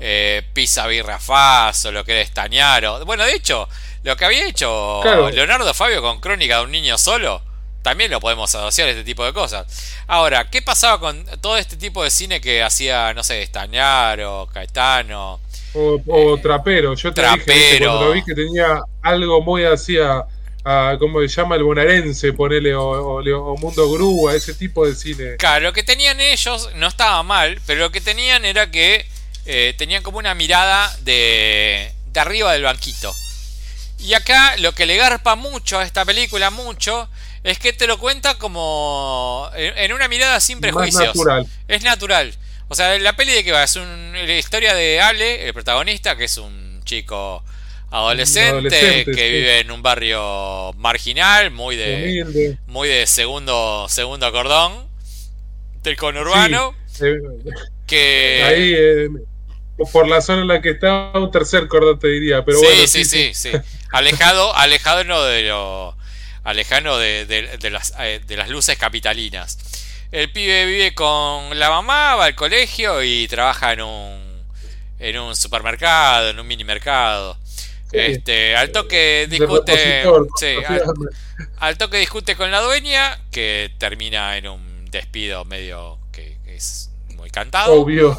[0.00, 3.04] eh, Pisa Birra Faso, lo que era Estañaro.
[3.06, 3.68] Bueno, de hecho,
[4.02, 5.30] lo que había hecho Claro.
[5.30, 7.40] Leonardo Fabio con Crónica de un niño solo,
[7.82, 9.66] también lo podemos asociar a este tipo de cosas.
[10.06, 15.40] Ahora, ¿qué pasaba con todo este tipo de cine que hacía, no sé, Estañaro, Caetano?
[15.72, 17.78] O, o trapero, yo te dije ¿viste?
[17.78, 17.86] Trapero.
[17.86, 20.24] cuando lo vi que tenía algo muy así a,
[20.64, 21.56] a ¿cómo se llama?
[21.56, 25.36] El bonaerense, ponele, o, o, o Mundo Grúa, ese tipo de cine.
[25.38, 29.06] Claro, lo que tenían ellos no estaba mal, pero lo que tenían era que
[29.46, 33.14] eh, tenían como una mirada de, de arriba del banquito.
[33.98, 37.08] Y acá lo que le garpa mucho a esta película, mucho,
[37.44, 41.16] es que te lo cuenta como en, una mirada sin prejuicios.
[41.16, 41.46] natural.
[41.68, 42.34] Es natural.
[42.68, 46.16] O sea, la peli de que va es un- la historia de Ale, el protagonista,
[46.16, 47.42] que es un chico
[47.90, 49.32] adolescente, Adolescente, que sí.
[49.32, 52.58] vive en un barrio marginal, muy de Humilde.
[52.66, 54.88] muy de segundo segundo cordón
[55.82, 56.74] del conurbano,
[57.86, 59.08] que ahí, eh,
[59.92, 62.86] por la zona en la que está, un tercer cordón te diría, pero sí, bueno.
[62.86, 63.50] sí, sí, sí,
[63.92, 65.96] alejado alejado no de lo
[66.44, 69.58] alejado de, de- de las eh, de las luces capitalinas.
[70.12, 74.44] El pibe vive con la mamá, va al colegio y trabaja en un
[74.98, 77.38] en un supermercado, en un mini mercado.
[77.90, 77.98] Sí.
[77.98, 80.04] Este, al toque discute,
[80.38, 80.54] sí,
[81.58, 86.90] al, toque discute con la dueña, que termina en un despido medio que, que es
[87.16, 87.80] muy cantado.
[87.80, 88.16] Obvio.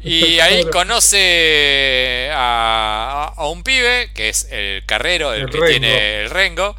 [0.00, 5.66] Y ahí conoce a, a un pibe, que es el carrero, el, El que Rengo.
[5.70, 6.76] tiene el Rengo,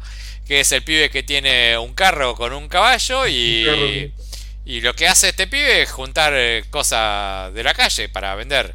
[0.50, 4.12] que es el pibe que tiene un carro con un caballo y,
[4.64, 8.74] y lo que hace este pibe es juntar eh, cosas de la calle para vender.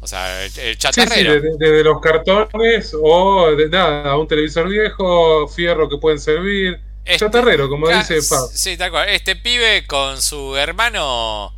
[0.00, 1.34] O sea, el, el Sí, sí, chatarrero.
[1.42, 6.80] desde de, los cartones o de nada, un televisor viejo, fierro que pueden servir.
[7.04, 8.48] Este- Chatarrero, como dice Pab.
[8.54, 9.10] Sí, tal cual.
[9.10, 11.54] Este pibe con su hermano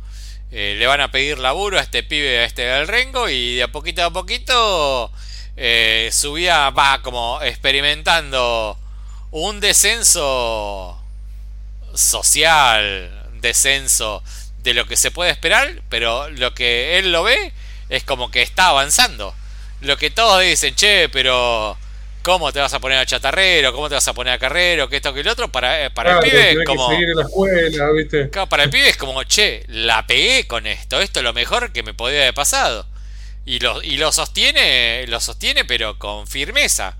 [0.51, 3.63] eh, le van a pedir laburo a este pibe, a este del Rengo, y de
[3.63, 5.09] a poquito a poquito
[5.55, 8.77] eh, su vida va como experimentando
[9.33, 10.95] un descenso
[11.95, 13.11] social,
[13.41, 14.23] descenso
[14.59, 17.51] de lo que se puede esperar, pero lo que él lo ve
[17.89, 19.33] es como que está avanzando.
[19.81, 21.75] Lo que todos dicen, che, pero
[22.21, 23.73] ¿cómo te vas a poner a chatarrero?
[23.73, 24.87] ¿Cómo te vas a poner a carrero?
[24.87, 26.89] Que esto, que el otro, para, eh, para Claro, el pibe es como...
[26.89, 28.29] que seguir en la escuela, ¿viste?
[28.29, 31.71] Claro, para el pibe es como, che, la pegué con esto, esto es lo mejor
[31.71, 32.85] que me podía haber pasado.
[33.47, 36.95] Y lo, y lo sostiene, lo sostiene, pero con firmeza.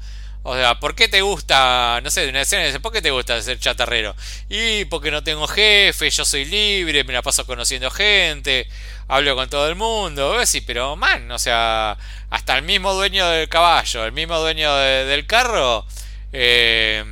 [0.45, 3.11] O sea, ¿por qué te gusta, no sé, de una escena dice, ¿por qué te
[3.11, 4.13] gusta ser chatarrero?
[4.49, 8.67] Y porque no tengo jefe, yo soy libre, me la paso conociendo gente,
[9.07, 11.97] hablo con todo el mundo, sí, pero man, o sea,
[12.29, 15.85] hasta el mismo dueño del caballo, el mismo dueño del carro,
[16.33, 17.05] eh,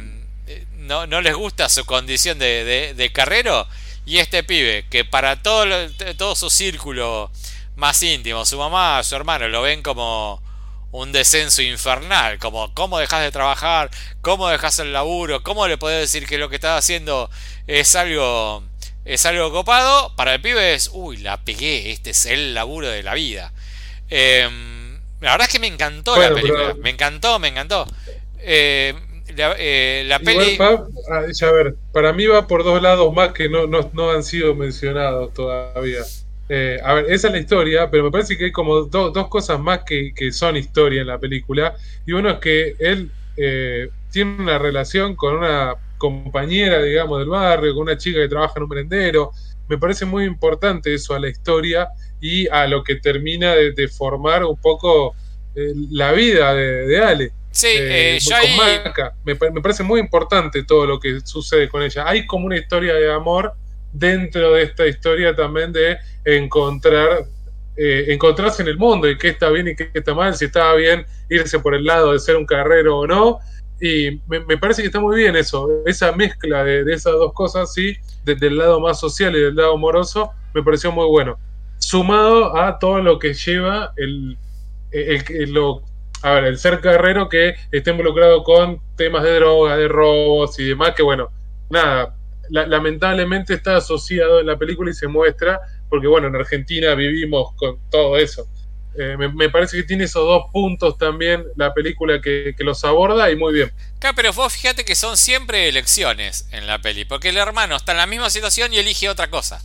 [0.79, 3.67] no, no, les gusta su condición de, de, carrero.
[4.05, 5.65] Y este pibe, que para todo,
[6.17, 7.31] todo su círculo
[7.75, 10.41] más íntimo, su mamá, su hermano, lo ven como
[10.91, 13.89] un descenso infernal, como cómo dejas de trabajar,
[14.21, 17.29] cómo dejas el laburo, cómo le podés decir que lo que estás haciendo
[17.67, 18.63] es algo
[19.05, 23.03] es algo copado, para el pibe es, uy, la pegué, este es el laburo de
[23.03, 23.51] la vida.
[24.09, 27.87] Em, la verdad es que me encantó la película, me encantó, me encantó.
[28.39, 28.93] Eh,
[29.35, 30.57] la, eh, la peli...
[30.59, 34.23] Ah, a ver, para mí va por dos lados más que no, no, no han
[34.23, 36.01] sido mencionados todavía.
[36.53, 39.57] Eh, a ver, esa es la historia, pero me parece que hay como dos cosas
[39.57, 41.73] más que, son historia en la película.
[42.05, 47.73] Y uno es que él eh, tiene una relación con una compañera, digamos, del barrio,
[47.73, 49.31] con una chica que trabaja en un merendero.
[49.69, 51.87] Me parece muy importante eso a la historia
[52.19, 55.15] y a lo que termina de, formar un poco
[55.55, 57.31] eh, la vida de, Ale.
[57.51, 57.69] Sí,
[58.19, 58.35] yo
[59.23, 62.03] me, me parece muy importante todo lo que sucede con ella.
[62.05, 63.53] Hay como una historia de amor
[63.93, 67.25] dentro de esta historia también de encontrar
[67.77, 70.75] eh, encontrarse en el mundo y qué está bien y qué está mal, si estaba
[70.75, 73.39] bien irse por el lado de ser un carrero o no.
[73.79, 77.95] Y me, parece que está muy bien eso, esa mezcla de, esas dos cosas, sí,
[78.23, 81.39] desde el lado más social y del lado amoroso, me pareció muy bueno.
[81.79, 84.37] Sumado a todo lo que lleva el,
[84.91, 85.81] el, lo,
[86.21, 90.65] a ver, el ser carrero que esté involucrado con temas de droga, de robos y
[90.65, 91.29] demás, que bueno,
[91.69, 92.15] nada,
[92.51, 95.59] lamentablemente está asociado en la película y se muestra,
[95.89, 98.47] porque bueno, en Argentina vivimos con todo eso.
[98.99, 103.37] Eh, me, parece que tiene esos dos puntos también la película que, los aborda y
[103.37, 103.71] muy bien.
[103.99, 107.93] Claro, pero vos fíjate que son siempre elecciones en la peli, porque el hermano está
[107.93, 109.63] en la misma situación y elige otra cosa.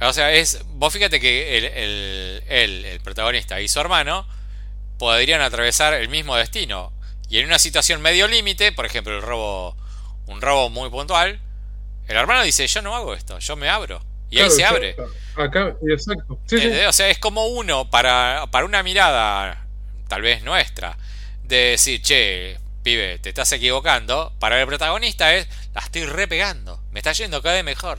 [0.00, 4.26] O sea, es vos fíjate que el, el, el protagonista y su hermano
[4.98, 6.92] podrían atravesar el mismo destino.
[7.28, 9.76] Y en una situación medio límite, por ejemplo, el robo,
[10.26, 11.40] un robo muy puntual,
[12.08, 14.02] el hermano dice, yo no hago esto, yo me abro.
[14.30, 14.96] Y ahí se abre.
[15.36, 16.38] Acá, exacto.
[16.88, 19.64] O sea, es como uno para, para una mirada,
[20.08, 20.96] tal vez nuestra,
[21.44, 24.32] de decir, che, pibe, te estás equivocando.
[24.38, 27.98] Para el protagonista es, la estoy repegando, me está yendo cada vez mejor.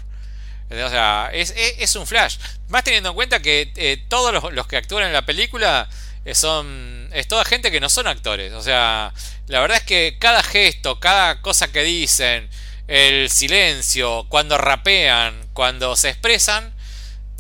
[0.70, 2.38] O sea, es, es, un flash.
[2.70, 5.88] Más teniendo en cuenta que eh, todos los, los, que actúan en la película
[6.26, 7.10] eh, son.
[7.14, 8.52] Es toda gente que no son actores.
[8.54, 9.14] O sea,
[9.48, 12.50] la verdad es que cada gesto, cada cosa que dicen,
[12.88, 16.74] el silencio, cuando rapean, cuando se expresan,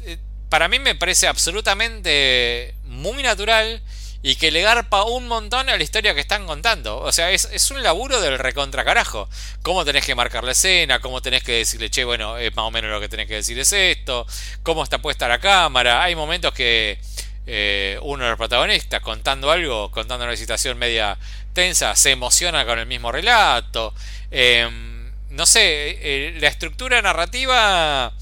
[0.03, 0.17] eh,
[0.49, 3.81] para mí me parece absolutamente muy natural
[4.23, 6.97] y que le garpa un montón a la historia que están contando.
[6.97, 9.29] O sea, es, un laburo del recontra carajo.
[9.61, 12.71] Cómo tenés que marcar la escena, cómo tenés que decirle, che, bueno, es más o
[12.71, 14.25] menos lo que tenés que decir es esto,
[14.63, 16.01] cómo está puesta la cámara.
[16.01, 16.97] Hay momentos que
[17.45, 21.19] eh, uno de los protagonistas contando algo, contando una situación media
[21.53, 23.93] tensa, se emociona con el mismo relato.
[24.31, 24.94] Eh,
[25.35, 28.13] no sé, eh, la estructura narrativa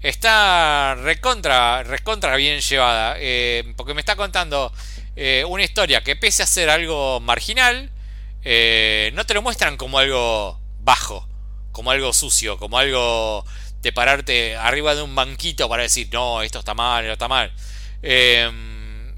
[0.00, 3.16] está recontra, recontra bien llevada.
[3.18, 4.72] Eh, porque me está contando
[5.16, 7.90] eh, una historia que pese a ser algo marginal,
[8.44, 11.28] no te lo muestran como algo bajo,
[11.72, 13.44] como algo sucio, como algo
[13.80, 17.52] de pararte arriba de un banquito para decir, no, esto está mal, esto está mal.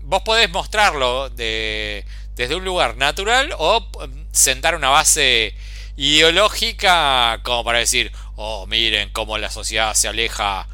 [0.02, 2.04] vos podés mostrarlo de,
[2.36, 3.86] desde un lugar natural o
[4.32, 5.54] sentar una base
[5.96, 10.66] ideológica como para decir, oh, miren cómo la sociedad se aleja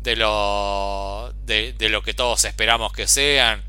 [0.00, 3.62] de lo, de, lo que todos esperamos que sean.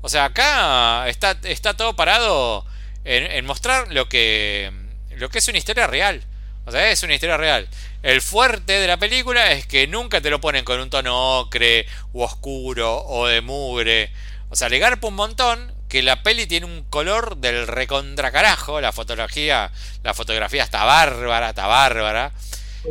[0.00, 2.64] O sea, acá está, está todo parado
[3.04, 4.72] en, mostrar lo que,
[5.16, 6.22] lo que es una historia real.
[6.64, 7.68] O sea, es una historia real.
[8.02, 11.86] El fuerte de la película es que nunca te lo ponen con un tono ocre,
[12.12, 14.10] o oscuro, o de mugre.
[14.48, 18.80] O sea, le garpa un montón que la peli tiene un color del recontra carajo,
[18.80, 19.70] la fotografía,
[20.02, 22.32] la fotografía está bárbara, está bárbara.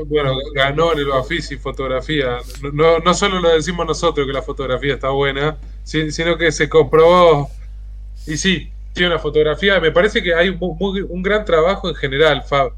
[0.05, 2.37] Bueno, ganó en el Bafisi fotografía.
[2.71, 7.49] No, no solo lo decimos nosotros que la fotografía está buena, sino que se comprobó.
[8.27, 9.79] Y sí, tiene una fotografía.
[9.79, 12.71] Me parece que hay un, gran trabajo en general, Fab,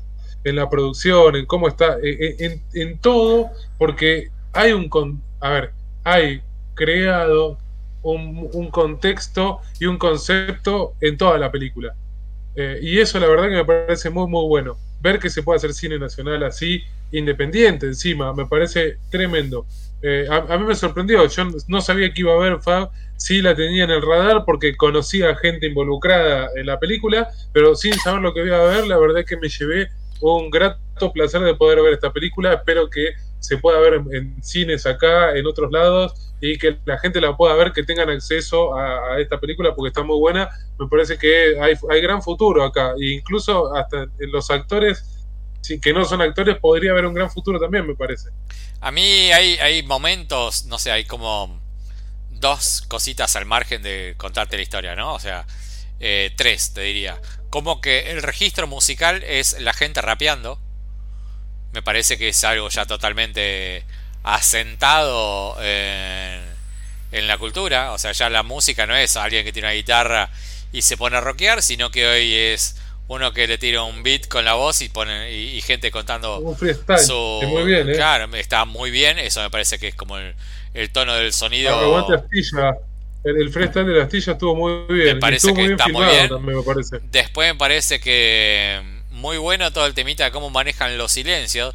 [0.46, 5.22] en la producción, en cómo está, e, e, en, en todo, porque hay un.
[5.42, 5.74] A ver,
[6.06, 6.42] hay
[6.76, 7.58] creado
[8.04, 11.96] un, contexto y un concepto en toda la película.
[12.56, 14.78] Eh, y eso la verdad que me parece muy muy bueno.
[15.02, 19.66] Ver que se puede hacer cine nacional así, independiente encima, me parece tremendo.
[20.02, 21.26] eh, a, a, mí me sorprendió.
[21.28, 22.92] Yo no sabía que iba a haber Fab.
[23.16, 27.94] Sí la tenía en el radar porque conocía gente involucrada en la película, pero sin
[27.94, 29.90] saber lo que iba a ver, la verdad es que me llevé
[30.20, 32.54] un grato placer de poder ver esta película.
[32.54, 33.14] Espero que
[33.44, 37.56] se pueda ver en, cines acá, en otros lados, y que la gente la pueda
[37.56, 40.50] ver, que tengan acceso a, esta película porque está muy buena.
[40.80, 45.10] Me parece que hay, hay gran futuro acá, e incluso hasta en los actores
[45.82, 48.30] que no son actores podría haber un gran futuro también, me parece.
[48.82, 51.62] A mí hay, hay momentos, no sé, hay como
[52.30, 55.14] dos cositas al margen de contarte la historia, ¿no?
[55.14, 55.46] O sea,
[56.00, 57.20] eh, tres, te diría.
[57.50, 60.60] Como que el registro musical es la gente rapeando.
[61.74, 63.84] Me parece que es algo ya totalmente
[64.24, 66.42] asentado en,
[67.12, 67.92] en la cultura.
[67.94, 70.30] O sea, ya la música no es alguien que tiene una guitarra
[70.72, 72.76] y se pone a rockear, sino que hoy es
[73.08, 76.40] uno que le tira un beat con la voz y pone y, y gente contando
[76.40, 77.00] un freestyle.
[77.00, 77.94] su muy bien, ¿eh?
[77.94, 80.34] claro está muy bien eso me parece que es como el,
[80.74, 82.08] el tono del sonido.
[83.26, 85.88] El, el freestyle de la astilla estuvo muy bien me parece que muy bien está
[85.90, 87.00] muy bien también, me parece.
[87.04, 88.82] después me parece que
[89.24, 91.74] muy bueno todo el temita de cómo manejan los silencios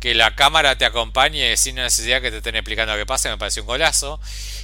[0.00, 3.62] que la cámara te acompañe sin necesidad que te estén explicando qué pasa me pareció
[3.62, 4.18] un golazo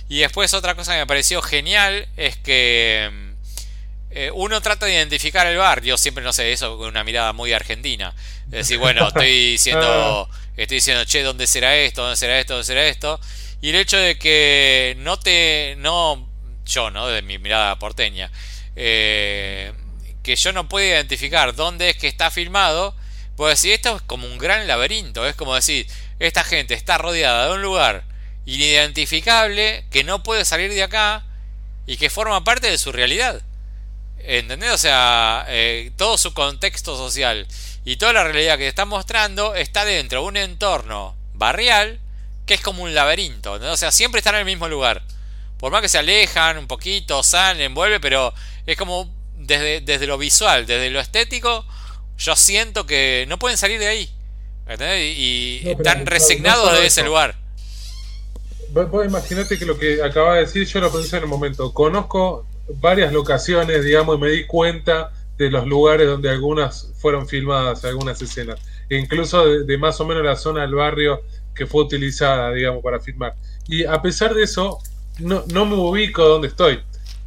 [0.08, 3.34] y después otra cosa que me pareció genial es que
[4.10, 7.52] eh, uno trata de identificar el barrio, siempre no sé, eso con una mirada muy
[7.52, 8.14] argentina.
[8.46, 12.02] Es decir, bueno, estoy diciendo, estoy diciendo, che, ¿dónde será esto?
[12.02, 12.54] ¿Dónde será esto?
[12.54, 13.20] ¿Dónde será esto?
[13.60, 16.28] Y el hecho de que no te, no,
[16.64, 17.08] yo, ¿no?
[17.08, 18.30] De mi mirada porteña,
[18.76, 19.72] eh,
[20.24, 22.96] que yo no puedo identificar dónde es que está filmado,
[23.36, 25.86] pues decir, esto es como un gran laberinto, es como decir,
[26.18, 28.04] esta gente está rodeada de un lugar
[28.46, 31.24] inidentificable que no puede salir de acá
[31.86, 33.42] y que forma parte de su realidad.
[34.18, 34.72] ¿Entendés?
[34.72, 37.46] O sea, eh, todo su contexto social
[37.84, 42.00] y toda la realidad que está mostrando está dentro de un entorno barrial
[42.46, 43.52] que es como un laberinto.
[43.52, 45.02] O sea, siempre están en el mismo lugar.
[45.58, 48.32] Por más que se alejan un poquito, salen, vuelven, pero
[48.64, 49.12] es como
[49.46, 51.64] desde, desde lo visual, desde lo estético,
[52.18, 54.10] yo siento que no pueden salir de ahí.
[54.66, 55.16] ¿entendés?
[55.18, 57.36] Y, No, están resignados no de ese lugar.
[58.70, 61.72] Vos, vos imaginate que lo que acaba de decir yo lo pensé en el momento.
[61.72, 62.46] Conozco
[62.80, 68.20] varias locaciones, digamos, y me di cuenta de los lugares donde algunas fueron filmadas, algunas
[68.22, 68.60] escenas.
[68.88, 71.22] E incluso de, de más o menos la zona del barrio
[71.54, 73.34] que fue utilizada, digamos, para filmar.
[73.66, 74.78] Y a pesar de eso,
[75.18, 76.80] no, no me ubico donde estoy.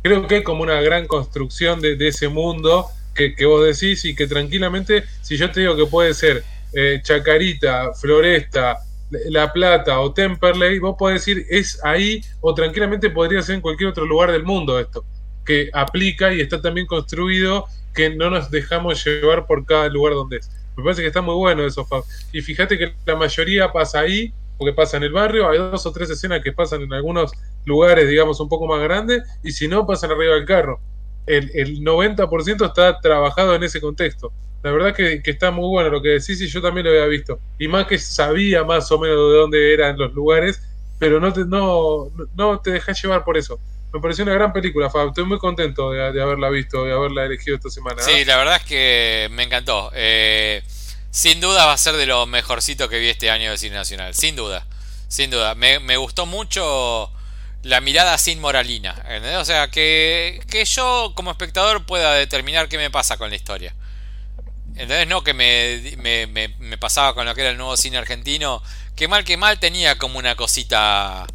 [0.08, 4.16] Creo que hay como una gran construcción de, ese mundo que, que vos decís y
[4.16, 8.78] que tranquilamente, si yo te digo que puede ser eh, Chacarita, Floresta,
[9.26, 13.90] La Plata o Temperley, vos podés decir es ahí o tranquilamente podría ser en cualquier
[13.90, 15.04] otro lugar del mundo esto,
[15.46, 20.38] que aplica y está también construido que no nos dejamos llevar por cada lugar donde
[20.38, 20.50] es.
[20.78, 22.06] Me parece que está muy bueno eso, Fab.
[22.32, 25.92] Y fíjate que la mayoría pasa ahí, porque pasa en el barrio, hay dos o
[25.92, 27.32] tres escenas que pasan en algunos
[27.66, 30.80] lugares, digamos, un poco más grandes, y si no, pasan arriba del carro.
[31.26, 34.32] El, el 90% está trabajado en ese contexto.
[34.64, 37.06] La verdad que, que está muy bueno lo que decís y yo también lo había
[37.06, 37.40] visto.
[37.60, 40.62] Y más que sabía más o menos de dónde eran los lugares,
[41.00, 43.60] pero no te, no, no te dejas llevar por eso.
[43.94, 45.10] Me pareció una gran película, Fab.
[45.10, 48.02] Estoy muy contento de, de haberla visto, de haberla elegido esta semana.
[48.02, 49.92] Sí, la verdad es que me encantó.
[49.94, 50.62] Eh,
[51.18, 54.14] sin duda va a ser de lo mejorcito que vi este año de cine nacional.
[54.14, 54.68] Sin duda.
[55.08, 55.56] Sin duda.
[55.56, 57.12] Me, gustó mucho
[57.64, 58.92] la mirada sin moralina.
[59.08, 59.38] ¿entendés?
[59.38, 63.74] O sea, que, que yo como espectador pueda determinar qué me pasa con la historia.
[64.76, 65.08] ¿Entendés?
[65.08, 68.62] No que me, me, me- me pasaba con lo que era el nuevo cine argentino.
[68.96, 71.26] Que mal que mal tenía como una cosita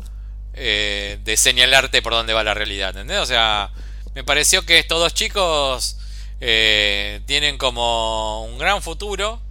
[0.54, 2.90] eh, de señalarte por dónde va la realidad.
[2.90, 3.18] ¿Entendés?
[3.18, 3.72] O sea,
[4.14, 5.96] me pareció que estos dos chicos
[6.40, 9.41] eh, tienen como un gran futuro.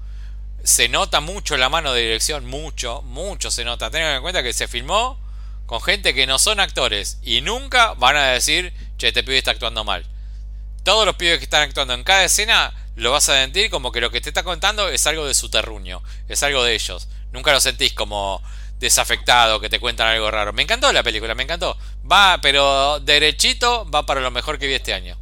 [0.63, 3.89] Se nota mucho la mano de dirección, mucho, mucho se nota.
[3.89, 5.19] Tengan en cuenta que se filmó
[5.65, 9.51] con gente que no son actores y nunca van a decir, che, este pibe está
[9.51, 10.05] actuando mal.
[10.83, 14.01] Todos los pibes que están actuando en cada escena lo vas a sentir como que
[14.01, 17.07] lo que te está contando es algo de su terruño, es algo de ellos.
[17.31, 18.41] Nunca lo sentís como
[18.79, 20.53] desafectado, que te cuentan algo raro.
[20.53, 21.77] Me encantó la película, me encantó.
[22.11, 25.17] Va, pero derechito va para lo mejor que vi este año.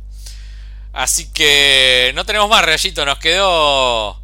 [0.94, 4.19] Así que no tenemos más, Rayito, nos quedó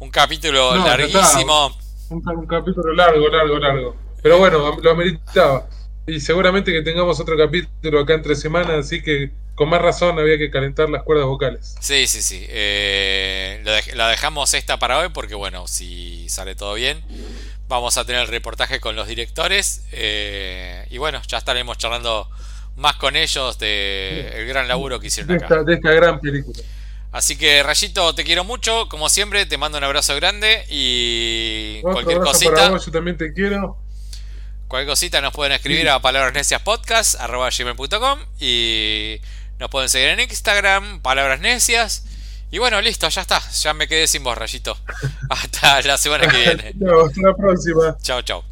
[0.00, 1.76] un capítulo No, larguísimo.
[2.10, 3.96] Un, un capítulo largo, largo, largo.
[4.22, 5.68] Pero bueno, lo ameritaba.
[6.06, 10.38] Y seguramente que tengamos otro capítulo acá entre semanas, así que con más razón había
[10.38, 11.74] que calentar las cuerdas vocales.
[11.80, 12.46] Sí, sí, sí.
[12.48, 17.02] Eh, dej- la dejamos esta para hoy porque, bueno, si sale todo bien,
[17.68, 19.84] vamos a tener el reportaje con los directores.
[19.92, 22.28] eh, y bueno, ya estaremos charlando
[22.76, 25.56] más con ellos de el gran laburo que hicieron De acá.
[25.56, 26.60] esta, de esta gran película.
[27.10, 28.86] Así que, Rayito, te quiero mucho.
[28.88, 32.52] Como siempre, te mando un abrazo grande y Otro cualquier cosita.
[32.52, 33.78] para vos, yo también te quiero.
[34.68, 39.18] Cualquier cosita nos pueden escribir a palabrasneciaspodcast.com y
[39.58, 42.04] nos pueden seguir en Instagram, Palabras Necias.
[42.50, 43.40] Y bueno, listo, ya está.
[43.50, 44.76] Ya me quedé sin voz, Rayito.
[45.30, 46.72] Hasta la semana que viene.
[46.78, 47.96] No, hasta la próxima.
[48.02, 48.44] Chao, chao.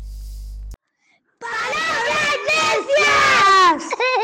[1.38, 3.90] ¡Palabras necias!